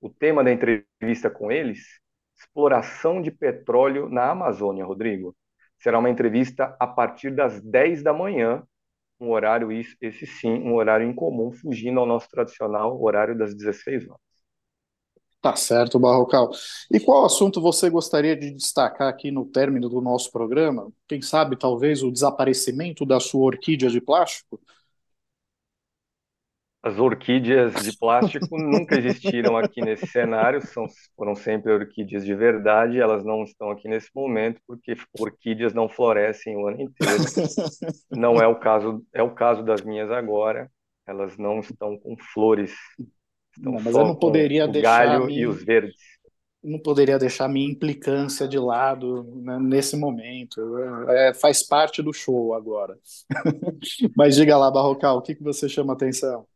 O 0.00 0.08
tema 0.08 0.42
da 0.42 0.52
entrevista 0.52 1.30
com 1.30 1.52
eles 1.52 2.00
exploração 2.38 3.20
de 3.20 3.30
petróleo 3.30 4.08
na 4.08 4.30
Amazônia, 4.30 4.84
Rodrigo. 4.84 5.34
Será 5.78 5.98
uma 5.98 6.10
entrevista 6.10 6.76
a 6.78 6.86
partir 6.86 7.34
das 7.34 7.60
10 7.60 8.02
da 8.02 8.12
manhã, 8.12 8.62
um 9.20 9.30
horário, 9.30 9.70
esse 9.72 10.26
sim, 10.26 10.60
um 10.60 10.74
horário 10.74 11.08
incomum, 11.08 11.50
fugindo 11.52 11.98
ao 11.98 12.06
nosso 12.06 12.28
tradicional 12.28 13.00
horário 13.02 13.36
das 13.36 13.54
16 13.54 14.08
horas. 14.08 14.20
Tá 15.40 15.54
certo, 15.54 16.00
Barrocal. 16.00 16.50
E 16.92 16.98
qual 16.98 17.24
assunto 17.24 17.60
você 17.60 17.88
gostaria 17.88 18.36
de 18.36 18.50
destacar 18.50 19.08
aqui 19.08 19.30
no 19.30 19.44
término 19.44 19.88
do 19.88 20.00
nosso 20.00 20.32
programa? 20.32 20.92
Quem 21.06 21.22
sabe, 21.22 21.56
talvez, 21.56 22.02
o 22.02 22.10
desaparecimento 22.10 23.06
da 23.06 23.20
sua 23.20 23.44
orquídea 23.44 23.88
de 23.88 24.00
plástico? 24.00 24.60
As 26.88 26.98
orquídeas 26.98 27.74
de 27.82 27.94
plástico 27.98 28.56
nunca 28.56 28.96
existiram 28.96 29.58
aqui 29.58 29.82
nesse 29.82 30.06
cenário, 30.06 30.66
são, 30.66 30.86
foram 31.14 31.34
sempre 31.34 31.70
orquídeas 31.70 32.24
de 32.24 32.34
verdade, 32.34 32.98
elas 32.98 33.22
não 33.22 33.42
estão 33.42 33.70
aqui 33.70 33.86
nesse 33.86 34.08
momento 34.14 34.58
porque 34.66 34.96
orquídeas 35.20 35.74
não 35.74 35.86
florescem 35.86 36.56
o 36.56 36.66
ano 36.66 36.80
inteiro. 36.80 37.22
Não 38.10 38.36
é 38.36 38.46
o 38.46 38.56
caso, 38.58 39.04
é 39.12 39.22
o 39.22 39.34
caso 39.34 39.62
das 39.62 39.82
minhas 39.82 40.10
agora, 40.10 40.70
elas 41.06 41.36
não 41.36 41.60
estão 41.60 41.98
com 41.98 42.16
flores, 42.32 42.72
estão 43.54 43.72
não, 43.74 43.82
mas 43.82 43.94
eu 43.94 44.06
não 44.06 44.16
poderia 44.16 44.64
com 44.64 44.70
o 44.70 44.72
deixar 44.72 45.06
galho 45.06 45.26
minha, 45.26 45.40
e 45.42 45.46
os 45.46 45.62
verdes. 45.62 46.00
Não 46.64 46.78
poderia 46.78 47.18
deixar 47.18 47.48
minha 47.48 47.70
implicância 47.70 48.48
de 48.48 48.58
lado 48.58 49.24
né, 49.42 49.58
nesse 49.60 49.94
momento. 49.94 50.58
É, 51.10 51.34
faz 51.34 51.62
parte 51.62 52.02
do 52.02 52.14
show 52.14 52.54
agora. 52.54 52.98
mas 54.16 54.36
diga 54.36 54.56
lá, 54.56 54.70
Barrocal, 54.70 55.18
o 55.18 55.22
que, 55.22 55.34
que 55.34 55.42
você 55.42 55.68
chama 55.68 55.92
atenção? 55.92 56.46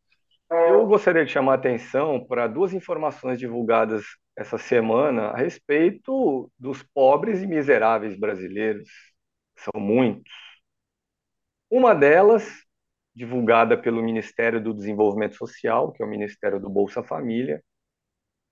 Eu 0.53 0.85
gostaria 0.85 1.25
de 1.25 1.31
chamar 1.31 1.53
a 1.53 1.55
atenção 1.55 2.23
para 2.23 2.45
duas 2.47 2.73
informações 2.73 3.39
divulgadas 3.39 4.03
essa 4.37 4.57
semana 4.57 5.29
a 5.29 5.37
respeito 5.37 6.51
dos 6.59 6.83
pobres 6.93 7.41
e 7.41 7.47
miseráveis 7.47 8.15
brasileiros. 8.19 8.87
São 9.55 9.81
muitos. 9.81 10.31
Uma 11.71 11.95
delas, 11.95 12.47
divulgada 13.15 13.75
pelo 13.75 14.03
Ministério 14.03 14.61
do 14.61 14.75
Desenvolvimento 14.75 15.35
Social, 15.35 15.91
que 15.91 16.03
é 16.03 16.05
o 16.05 16.09
Ministério 16.09 16.59
do 16.59 16.69
Bolsa 16.69 17.01
Família, 17.01 17.63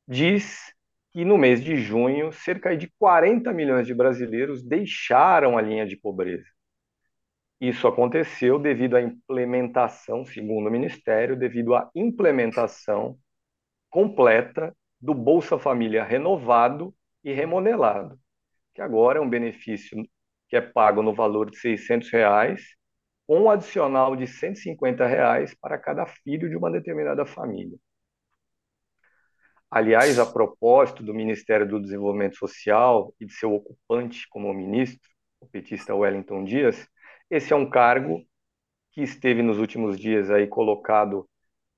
diz 0.08 0.74
que 1.12 1.24
no 1.24 1.38
mês 1.38 1.64
de 1.64 1.76
junho, 1.78 2.32
cerca 2.32 2.76
de 2.76 2.92
40 2.98 3.54
milhões 3.54 3.86
de 3.86 3.94
brasileiros 3.94 4.64
deixaram 4.64 5.56
a 5.56 5.62
linha 5.62 5.86
de 5.86 5.98
pobreza. 5.98 6.48
Isso 7.62 7.88
aconteceu 7.88 8.58
devido 8.58 8.96
à 8.96 9.02
implementação, 9.04 10.26
segundo 10.26 10.68
o 10.68 10.72
Ministério, 10.72 11.38
devido 11.38 11.76
à 11.76 11.92
implementação 11.94 13.20
completa 13.88 14.76
do 15.00 15.14
Bolsa 15.14 15.60
Família 15.60 16.04
renovado 16.04 16.92
e 17.24 17.32
remodelado, 17.32 18.20
que 18.74 18.82
agora 18.82 19.20
é 19.20 19.22
um 19.22 19.30
benefício 19.30 20.04
que 20.50 20.56
é 20.56 20.62
pago 20.62 21.04
no 21.04 21.14
valor 21.14 21.52
de 21.52 21.58
600 21.58 22.10
reais, 22.10 22.64
com 23.28 23.42
um 23.42 23.50
adicional 23.52 24.16
de 24.16 24.26
150 24.26 25.06
reais 25.06 25.54
para 25.54 25.78
cada 25.78 26.08
filho 26.08 26.50
de 26.50 26.56
uma 26.56 26.72
determinada 26.72 27.28
família. 27.28 27.78
Aliás, 29.70 30.18
a 30.18 30.26
propósito 30.26 31.04
do 31.04 31.14
Ministério 31.14 31.68
do 31.68 31.80
Desenvolvimento 31.80 32.38
Social 32.38 33.14
e 33.20 33.26
de 33.28 33.34
seu 33.34 33.54
ocupante 33.54 34.28
como 34.32 34.52
ministro, 34.52 35.08
o 35.40 35.48
petista 35.48 35.96
Wellington 35.96 36.44
Dias, 36.44 36.88
esse 37.32 37.54
é 37.54 37.56
um 37.56 37.68
cargo 37.68 38.24
que 38.92 39.02
esteve 39.02 39.42
nos 39.42 39.58
últimos 39.58 39.98
dias 39.98 40.30
aí 40.30 40.46
colocado 40.46 41.28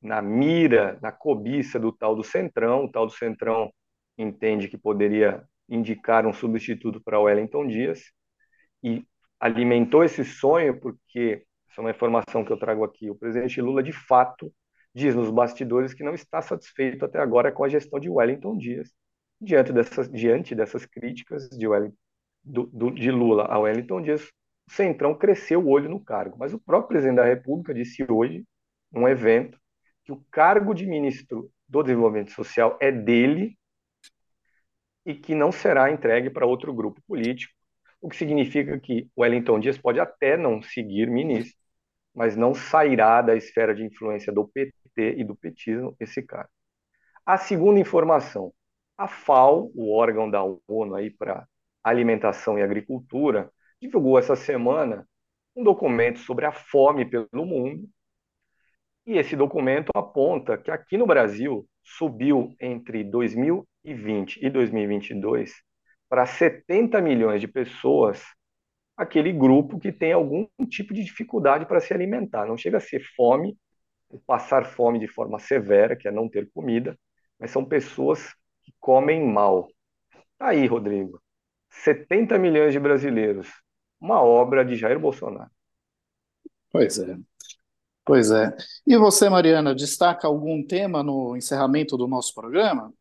na 0.01 0.19
mira, 0.19 0.97
na 0.99 1.11
cobiça 1.11 1.79
do 1.79 1.91
tal 1.91 2.15
do 2.15 2.23
Centrão. 2.23 2.85
O 2.85 2.91
tal 2.91 3.05
do 3.05 3.13
Centrão 3.13 3.71
entende 4.17 4.67
que 4.67 4.77
poderia 4.77 5.47
indicar 5.69 6.25
um 6.25 6.33
substituto 6.33 6.99
para 6.99 7.19
Wellington 7.19 7.67
Dias 7.67 8.01
e 8.81 9.05
alimentou 9.39 10.03
esse 10.03 10.25
sonho 10.25 10.79
porque, 10.79 11.45
essa 11.69 11.79
é 11.79 11.81
uma 11.81 11.91
informação 11.91 12.43
que 12.43 12.51
eu 12.51 12.57
trago 12.57 12.83
aqui, 12.83 13.09
o 13.09 13.15
presidente 13.15 13.61
Lula 13.61 13.83
de 13.83 13.93
fato 13.93 14.51
diz 14.93 15.15
nos 15.15 15.29
bastidores 15.29 15.93
que 15.93 16.03
não 16.03 16.13
está 16.13 16.41
satisfeito 16.41 17.05
até 17.05 17.19
agora 17.19 17.51
com 17.51 17.63
a 17.63 17.69
gestão 17.69 17.99
de 17.99 18.09
Wellington 18.09 18.57
Dias, 18.57 18.91
diante 19.39 19.71
dessas, 19.71 20.09
diante 20.09 20.55
dessas 20.55 20.85
críticas 20.85 21.47
de, 21.49 21.67
Wellington, 21.67 21.97
do, 22.43 22.65
do, 22.67 22.91
de 22.91 23.11
Lula 23.11 23.45
a 23.45 23.59
Wellington 23.59 24.01
Dias, 24.01 24.31
o 24.67 24.71
Centrão 24.71 25.15
cresceu 25.15 25.61
o 25.61 25.69
olho 25.69 25.89
no 25.89 25.99
cargo. 25.99 26.37
Mas 26.37 26.53
o 26.53 26.59
próprio 26.59 26.89
presidente 26.89 27.17
da 27.17 27.25
República 27.25 27.73
disse 27.73 28.05
hoje, 28.09 28.45
num 28.91 29.07
evento, 29.07 29.59
que 30.03 30.11
o 30.11 30.23
cargo 30.31 30.73
de 30.73 30.85
ministro 30.85 31.49
do 31.67 31.83
Desenvolvimento 31.83 32.31
Social 32.31 32.77
é 32.81 32.91
dele 32.91 33.57
e 35.05 35.13
que 35.13 35.35
não 35.35 35.51
será 35.51 35.91
entregue 35.91 36.29
para 36.29 36.45
outro 36.45 36.73
grupo 36.73 37.01
político, 37.07 37.53
o 38.01 38.09
que 38.09 38.15
significa 38.15 38.79
que 38.79 39.09
o 39.15 39.21
Wellington 39.21 39.59
Dias 39.59 39.77
pode 39.77 39.99
até 39.99 40.37
não 40.37 40.61
seguir 40.61 41.09
ministro, 41.09 41.57
mas 42.13 42.35
não 42.35 42.53
sairá 42.53 43.21
da 43.21 43.35
esfera 43.35 43.73
de 43.73 43.83
influência 43.83 44.31
do 44.31 44.47
PT 44.47 45.15
e 45.17 45.23
do 45.23 45.35
petismo 45.35 45.95
esse 45.99 46.21
cara. 46.21 46.49
A 47.25 47.37
segunda 47.37 47.79
informação, 47.79 48.53
a 48.97 49.07
FAO, 49.07 49.71
o 49.75 49.93
órgão 49.93 50.29
da 50.29 50.43
ONU 50.67 50.95
aí 50.95 51.09
para 51.09 51.47
alimentação 51.83 52.59
e 52.59 52.61
agricultura, 52.61 53.49
divulgou 53.83 54.17
essa 54.17 54.35
semana 54.35 55.07
um 55.55 55.63
documento 55.63 56.19
sobre 56.19 56.45
a 56.45 56.51
fome 56.51 57.05
pelo 57.05 57.45
mundo. 57.45 57.87
E 59.05 59.17
esse 59.17 59.35
documento 59.35 59.91
aponta 59.93 60.57
que 60.57 60.71
aqui 60.71 60.97
no 60.97 61.05
Brasil 61.05 61.67
subiu 61.83 62.55
entre 62.59 63.03
2020 63.03 64.37
e 64.41 64.49
2022 64.49 65.53
para 66.07 66.25
70 66.25 67.01
milhões 67.01 67.41
de 67.41 67.47
pessoas 67.47 68.23
aquele 68.95 69.33
grupo 69.33 69.79
que 69.79 69.91
tem 69.91 70.13
algum 70.13 70.47
tipo 70.69 70.93
de 70.93 71.03
dificuldade 71.03 71.65
para 71.65 71.79
se 71.81 71.93
alimentar. 71.93 72.45
Não 72.45 72.55
chega 72.55 72.77
a 72.77 72.81
ser 72.81 73.03
fome, 73.15 73.57
passar 74.25 74.65
fome 74.65 74.99
de 74.99 75.07
forma 75.07 75.39
severa, 75.39 75.95
que 75.95 76.07
é 76.07 76.11
não 76.11 76.29
ter 76.29 76.49
comida, 76.53 76.97
mas 77.39 77.51
são 77.51 77.65
pessoas 77.65 78.33
que 78.63 78.71
comem 78.79 79.25
mal. 79.25 79.67
Tá 80.37 80.49
aí, 80.49 80.65
Rodrigo, 80.67 81.21
70 81.69 82.37
milhões 82.37 82.71
de 82.73 82.79
brasileiros, 82.79 83.49
uma 84.03 84.21
obra 84.21 84.65
de 84.65 84.75
Jair 84.75 84.99
Bolsonaro. 84.99 85.49
Pois 86.69 86.99
é. 86.99 87.17
Pois 88.03 88.31
é. 88.31 88.53
E 88.85 88.97
você, 88.97 89.29
Mariana, 89.29 89.73
destaca 89.73 90.27
algum 90.27 90.61
tema 90.61 91.01
no 91.01 91.37
encerramento 91.37 91.95
do 91.95 92.05
nosso 92.05 92.33
programa? 92.35 92.93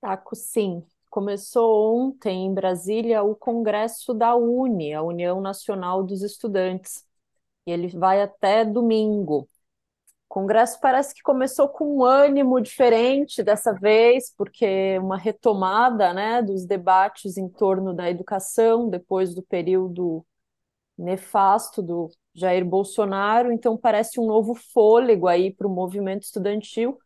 Taco, 0.00 0.36
sim. 0.36 0.84
Começou 1.10 1.98
ontem 1.98 2.46
em 2.46 2.54
Brasília 2.54 3.24
o 3.24 3.34
congresso 3.34 4.14
da 4.14 4.36
UNE, 4.36 4.94
a 4.94 5.02
União 5.02 5.40
Nacional 5.40 6.04
dos 6.04 6.22
Estudantes, 6.22 7.04
e 7.66 7.72
ele 7.72 7.88
vai 7.88 8.22
até 8.22 8.64
domingo. 8.64 9.48
O 10.28 10.34
congresso 10.36 10.78
parece 10.80 11.14
que 11.14 11.22
começou 11.22 11.68
com 11.68 11.98
um 11.98 12.04
ânimo 12.04 12.60
diferente 12.60 13.42
dessa 13.42 13.72
vez, 13.72 14.32
porque 14.36 14.98
uma 14.98 15.16
retomada, 15.16 16.12
né, 16.12 16.42
dos 16.42 16.66
debates 16.66 17.36
em 17.36 17.48
torno 17.48 17.94
da 17.94 18.10
educação 18.10 18.88
depois 18.90 19.34
do 19.34 19.42
período 19.42 20.26
nefasto 20.98 21.82
do 21.82 22.08
Jair 22.34 22.64
Bolsonaro, 22.64 23.52
então 23.52 23.76
parece 23.76 24.20
um 24.20 24.26
novo 24.26 24.54
fôlego 24.54 25.26
aí 25.28 25.52
para 25.54 25.66
o 25.66 25.70
movimento 25.70 26.22
estudantil. 26.22 26.98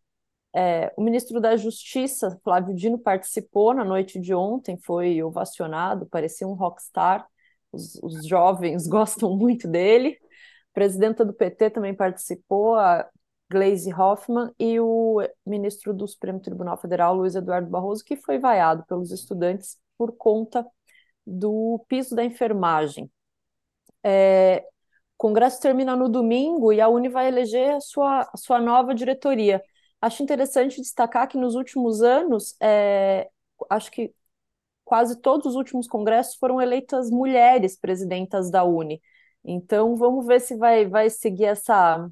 É, 0.54 0.92
o 0.96 1.02
ministro 1.02 1.40
da 1.40 1.56
Justiça, 1.56 2.38
Flávio 2.42 2.74
Dino, 2.74 2.98
participou 2.98 3.72
na 3.74 3.84
noite 3.84 4.18
de 4.20 4.34
ontem, 4.34 4.78
foi 4.78 5.22
ovacionado, 5.22 6.06
parecia 6.06 6.46
um 6.46 6.54
rockstar. 6.54 7.26
Os, 7.72 7.94
os 8.02 8.26
jovens 8.26 8.86
gostam 8.88 9.36
muito 9.36 9.68
dele. 9.68 10.18
Presidenta 10.72 11.24
do 11.24 11.32
PT 11.32 11.70
também 11.70 11.94
participou, 11.94 12.74
a 12.74 13.08
Gleisi 13.50 13.92
Hoffmann, 13.92 14.52
e 14.58 14.78
o 14.78 15.20
ministro 15.44 15.92
do 15.92 16.06
Supremo 16.06 16.40
Tribunal 16.40 16.78
Federal, 16.78 17.14
Luiz 17.14 17.34
Eduardo 17.34 17.68
Barroso, 17.68 18.04
que 18.04 18.16
foi 18.16 18.38
vaiado 18.38 18.84
pelos 18.86 19.10
estudantes 19.10 19.78
por 19.98 20.12
conta 20.16 20.66
do 21.26 21.84
piso 21.88 22.14
da 22.14 22.24
enfermagem. 22.24 23.10
É, 24.02 24.64
o 25.14 25.18
Congresso 25.18 25.60
termina 25.60 25.94
no 25.94 26.08
domingo 26.08 26.72
e 26.72 26.80
a 26.80 26.88
Uni 26.88 27.08
vai 27.08 27.28
eleger 27.28 27.72
a 27.74 27.80
sua, 27.80 28.22
a 28.32 28.36
sua 28.36 28.58
nova 28.60 28.94
diretoria. 28.94 29.62
Acho 30.00 30.22
interessante 30.22 30.80
destacar 30.80 31.28
que 31.28 31.36
nos 31.36 31.54
últimos 31.54 32.02
anos, 32.02 32.56
é, 32.60 33.28
acho 33.68 33.90
que 33.90 34.14
quase 34.84 35.20
todos 35.20 35.46
os 35.46 35.54
últimos 35.56 35.86
congressos 35.86 36.36
foram 36.36 36.60
eleitas 36.60 37.10
mulheres 37.10 37.78
presidentas 37.78 38.50
da 38.50 38.64
Uni. 38.64 39.00
Então, 39.44 39.96
vamos 39.96 40.26
ver 40.26 40.40
se 40.40 40.56
vai, 40.56 40.86
vai 40.86 41.10
seguir 41.10 41.46
essa, 41.46 42.08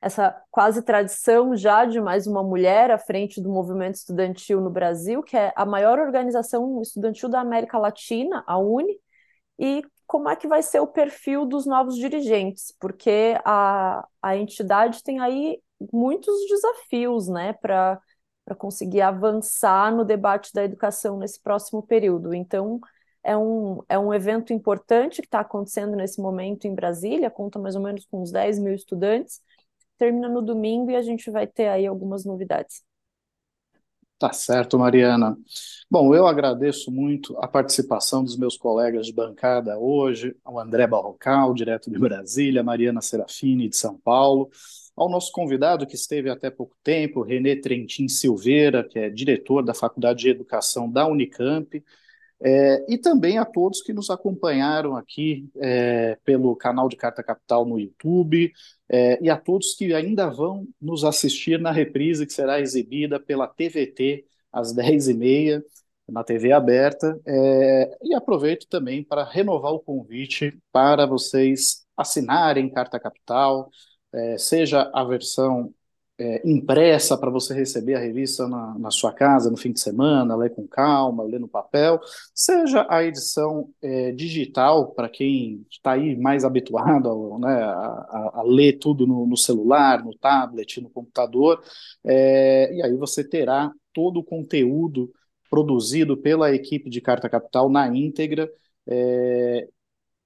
essa 0.00 0.42
quase 0.50 0.82
tradição 0.82 1.56
já 1.56 1.84
de 1.84 2.00
mais 2.00 2.26
uma 2.26 2.42
mulher 2.42 2.90
à 2.90 2.98
frente 2.98 3.40
do 3.40 3.48
movimento 3.50 3.96
estudantil 3.96 4.60
no 4.60 4.70
Brasil, 4.70 5.22
que 5.22 5.36
é 5.36 5.52
a 5.56 5.66
maior 5.66 5.98
organização 5.98 6.80
estudantil 6.82 7.28
da 7.28 7.40
América 7.40 7.78
Latina, 7.78 8.44
a 8.46 8.58
Uni, 8.58 8.98
e 9.58 9.82
como 10.06 10.28
é 10.28 10.36
que 10.36 10.48
vai 10.48 10.62
ser 10.62 10.80
o 10.80 10.86
perfil 10.86 11.46
dos 11.46 11.66
novos 11.66 11.96
dirigentes, 11.96 12.74
porque 12.80 13.38
a, 13.44 14.06
a 14.22 14.36
entidade 14.36 15.02
tem 15.02 15.20
aí 15.20 15.60
muitos 15.92 16.34
desafios, 16.48 17.28
né, 17.28 17.52
para 17.54 18.00
conseguir 18.58 19.00
avançar 19.00 19.94
no 19.94 20.04
debate 20.04 20.52
da 20.52 20.64
educação 20.64 21.18
nesse 21.18 21.42
próximo 21.42 21.82
período. 21.82 22.32
Então, 22.32 22.80
é 23.26 23.36
um, 23.36 23.82
é 23.88 23.98
um 23.98 24.14
evento 24.14 24.52
importante 24.52 25.20
que 25.20 25.26
está 25.26 25.40
acontecendo 25.40 25.96
nesse 25.96 26.20
momento 26.20 26.66
em 26.66 26.74
Brasília, 26.74 27.28
conta 27.28 27.58
mais 27.58 27.74
ou 27.74 27.82
menos 27.82 28.06
com 28.06 28.22
uns 28.22 28.30
10 28.30 28.60
mil 28.60 28.72
estudantes, 28.72 29.42
termina 29.98 30.28
no 30.28 30.40
domingo 30.40 30.92
e 30.92 30.96
a 30.96 31.02
gente 31.02 31.28
vai 31.28 31.44
ter 31.44 31.66
aí 31.66 31.86
algumas 31.86 32.24
novidades. 32.24 32.84
Tá 34.16 34.32
certo, 34.32 34.78
Mariana. 34.78 35.36
Bom, 35.90 36.14
eu 36.14 36.26
agradeço 36.26 36.90
muito 36.90 37.36
a 37.38 37.48
participação 37.48 38.22
dos 38.22 38.36
meus 38.36 38.56
colegas 38.56 39.06
de 39.06 39.12
bancada 39.12 39.76
hoje, 39.76 40.34
ao 40.44 40.58
André 40.58 40.86
Barrocal, 40.86 41.52
direto 41.52 41.90
de 41.90 41.98
Brasília, 41.98 42.62
Mariana 42.62 43.02
Serafini, 43.02 43.68
de 43.68 43.76
São 43.76 43.98
Paulo, 43.98 44.48
ao 44.96 45.10
nosso 45.10 45.32
convidado 45.32 45.86
que 45.86 45.96
esteve 45.96 46.30
até 46.30 46.48
pouco 46.48 46.76
tempo, 46.82 47.22
Renê 47.22 47.56
Trentin 47.56 48.08
Silveira, 48.08 48.84
que 48.84 48.98
é 48.98 49.10
diretor 49.10 49.62
da 49.62 49.74
Faculdade 49.74 50.20
de 50.20 50.30
Educação 50.30 50.90
da 50.90 51.06
Unicamp, 51.06 51.84
é, 52.40 52.84
e 52.92 52.98
também 52.98 53.38
a 53.38 53.44
todos 53.44 53.82
que 53.82 53.92
nos 53.92 54.10
acompanharam 54.10 54.96
aqui 54.96 55.48
é, 55.56 56.16
pelo 56.24 56.54
canal 56.54 56.88
de 56.88 56.96
Carta 56.96 57.22
Capital 57.22 57.64
no 57.64 57.78
YouTube, 57.78 58.52
é, 58.88 59.22
e 59.22 59.30
a 59.30 59.36
todos 59.36 59.74
que 59.74 59.94
ainda 59.94 60.28
vão 60.28 60.66
nos 60.80 61.04
assistir 61.04 61.58
na 61.58 61.72
reprise 61.72 62.26
que 62.26 62.32
será 62.32 62.60
exibida 62.60 63.18
pela 63.18 63.46
TVT 63.46 64.26
às 64.52 64.72
10h30, 64.76 65.62
na 66.08 66.22
TV 66.22 66.52
aberta. 66.52 67.18
É, 67.26 67.98
e 68.02 68.14
aproveito 68.14 68.66
também 68.68 69.02
para 69.02 69.24
renovar 69.24 69.72
o 69.72 69.80
convite 69.80 70.58
para 70.70 71.06
vocês 71.06 71.84
assinarem 71.96 72.70
Carta 72.70 73.00
Capital, 73.00 73.70
é, 74.12 74.38
seja 74.38 74.90
a 74.94 75.04
versão 75.04 75.74
é, 76.18 76.40
impressa 76.48 77.16
para 77.18 77.30
você 77.30 77.52
receber 77.52 77.94
a 77.94 77.98
revista 77.98 78.48
na, 78.48 78.78
na, 78.78 78.90
sua 78.90 79.12
casa 79.12 79.50
no 79.50 79.56
fim 79.56 79.72
de 79.72 79.80
semana, 79.80 80.36
ler 80.36 80.54
com 80.54 80.66
calma, 80.66 81.22
ler 81.22 81.38
no 81.38 81.48
papel, 81.48 82.00
seja 82.34 82.86
a 82.88 83.04
edição 83.04 83.68
é, 83.82 84.12
digital 84.12 84.92
para 84.92 85.08
quem 85.08 85.66
está 85.70 85.92
aí 85.92 86.16
mais 86.16 86.44
habituado 86.44 87.38
né, 87.38 87.62
a, 87.62 88.30
a, 88.34 88.42
ler 88.46 88.78
tudo 88.78 89.06
no, 89.06 89.26
no, 89.26 89.36
celular, 89.36 90.02
no 90.02 90.16
tablet, 90.16 90.80
no 90.80 90.88
computador, 90.90 91.62
é, 92.04 92.74
e 92.74 92.82
aí 92.82 92.96
você 92.96 93.22
terá 93.22 93.70
todo 93.92 94.20
o 94.20 94.24
conteúdo 94.24 95.12
produzido 95.50 96.16
pela 96.16 96.54
equipe 96.54 96.88
de 96.88 97.00
Carta 97.00 97.28
Capital 97.28 97.68
na 97.68 97.88
íntegra 97.94 98.50
é, 98.86 99.68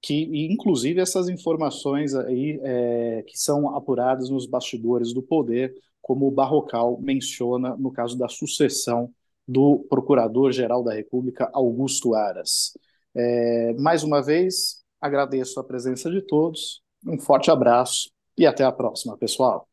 que 0.01 0.23
inclusive 0.51 0.99
essas 0.99 1.29
informações 1.29 2.15
aí 2.15 2.59
é, 2.63 3.23
que 3.27 3.37
são 3.37 3.75
apuradas 3.75 4.29
nos 4.29 4.45
bastidores 4.47 5.13
do 5.13 5.21
poder, 5.21 5.75
como 6.01 6.27
o 6.27 6.31
Barrocal 6.31 6.99
menciona 6.99 7.75
no 7.77 7.91
caso 7.91 8.17
da 8.17 8.27
sucessão 8.27 9.13
do 9.47 9.85
Procurador-Geral 9.89 10.83
da 10.83 10.93
República, 10.93 11.49
Augusto 11.53 12.15
Aras. 12.15 12.77
É, 13.13 13.73
mais 13.79 14.03
uma 14.03 14.21
vez, 14.21 14.81
agradeço 14.99 15.59
a 15.59 15.63
presença 15.63 16.09
de 16.09 16.21
todos, 16.21 16.81
um 17.05 17.19
forte 17.19 17.51
abraço 17.51 18.09
e 18.37 18.45
até 18.45 18.63
a 18.63 18.71
próxima, 18.71 19.17
pessoal. 19.17 19.70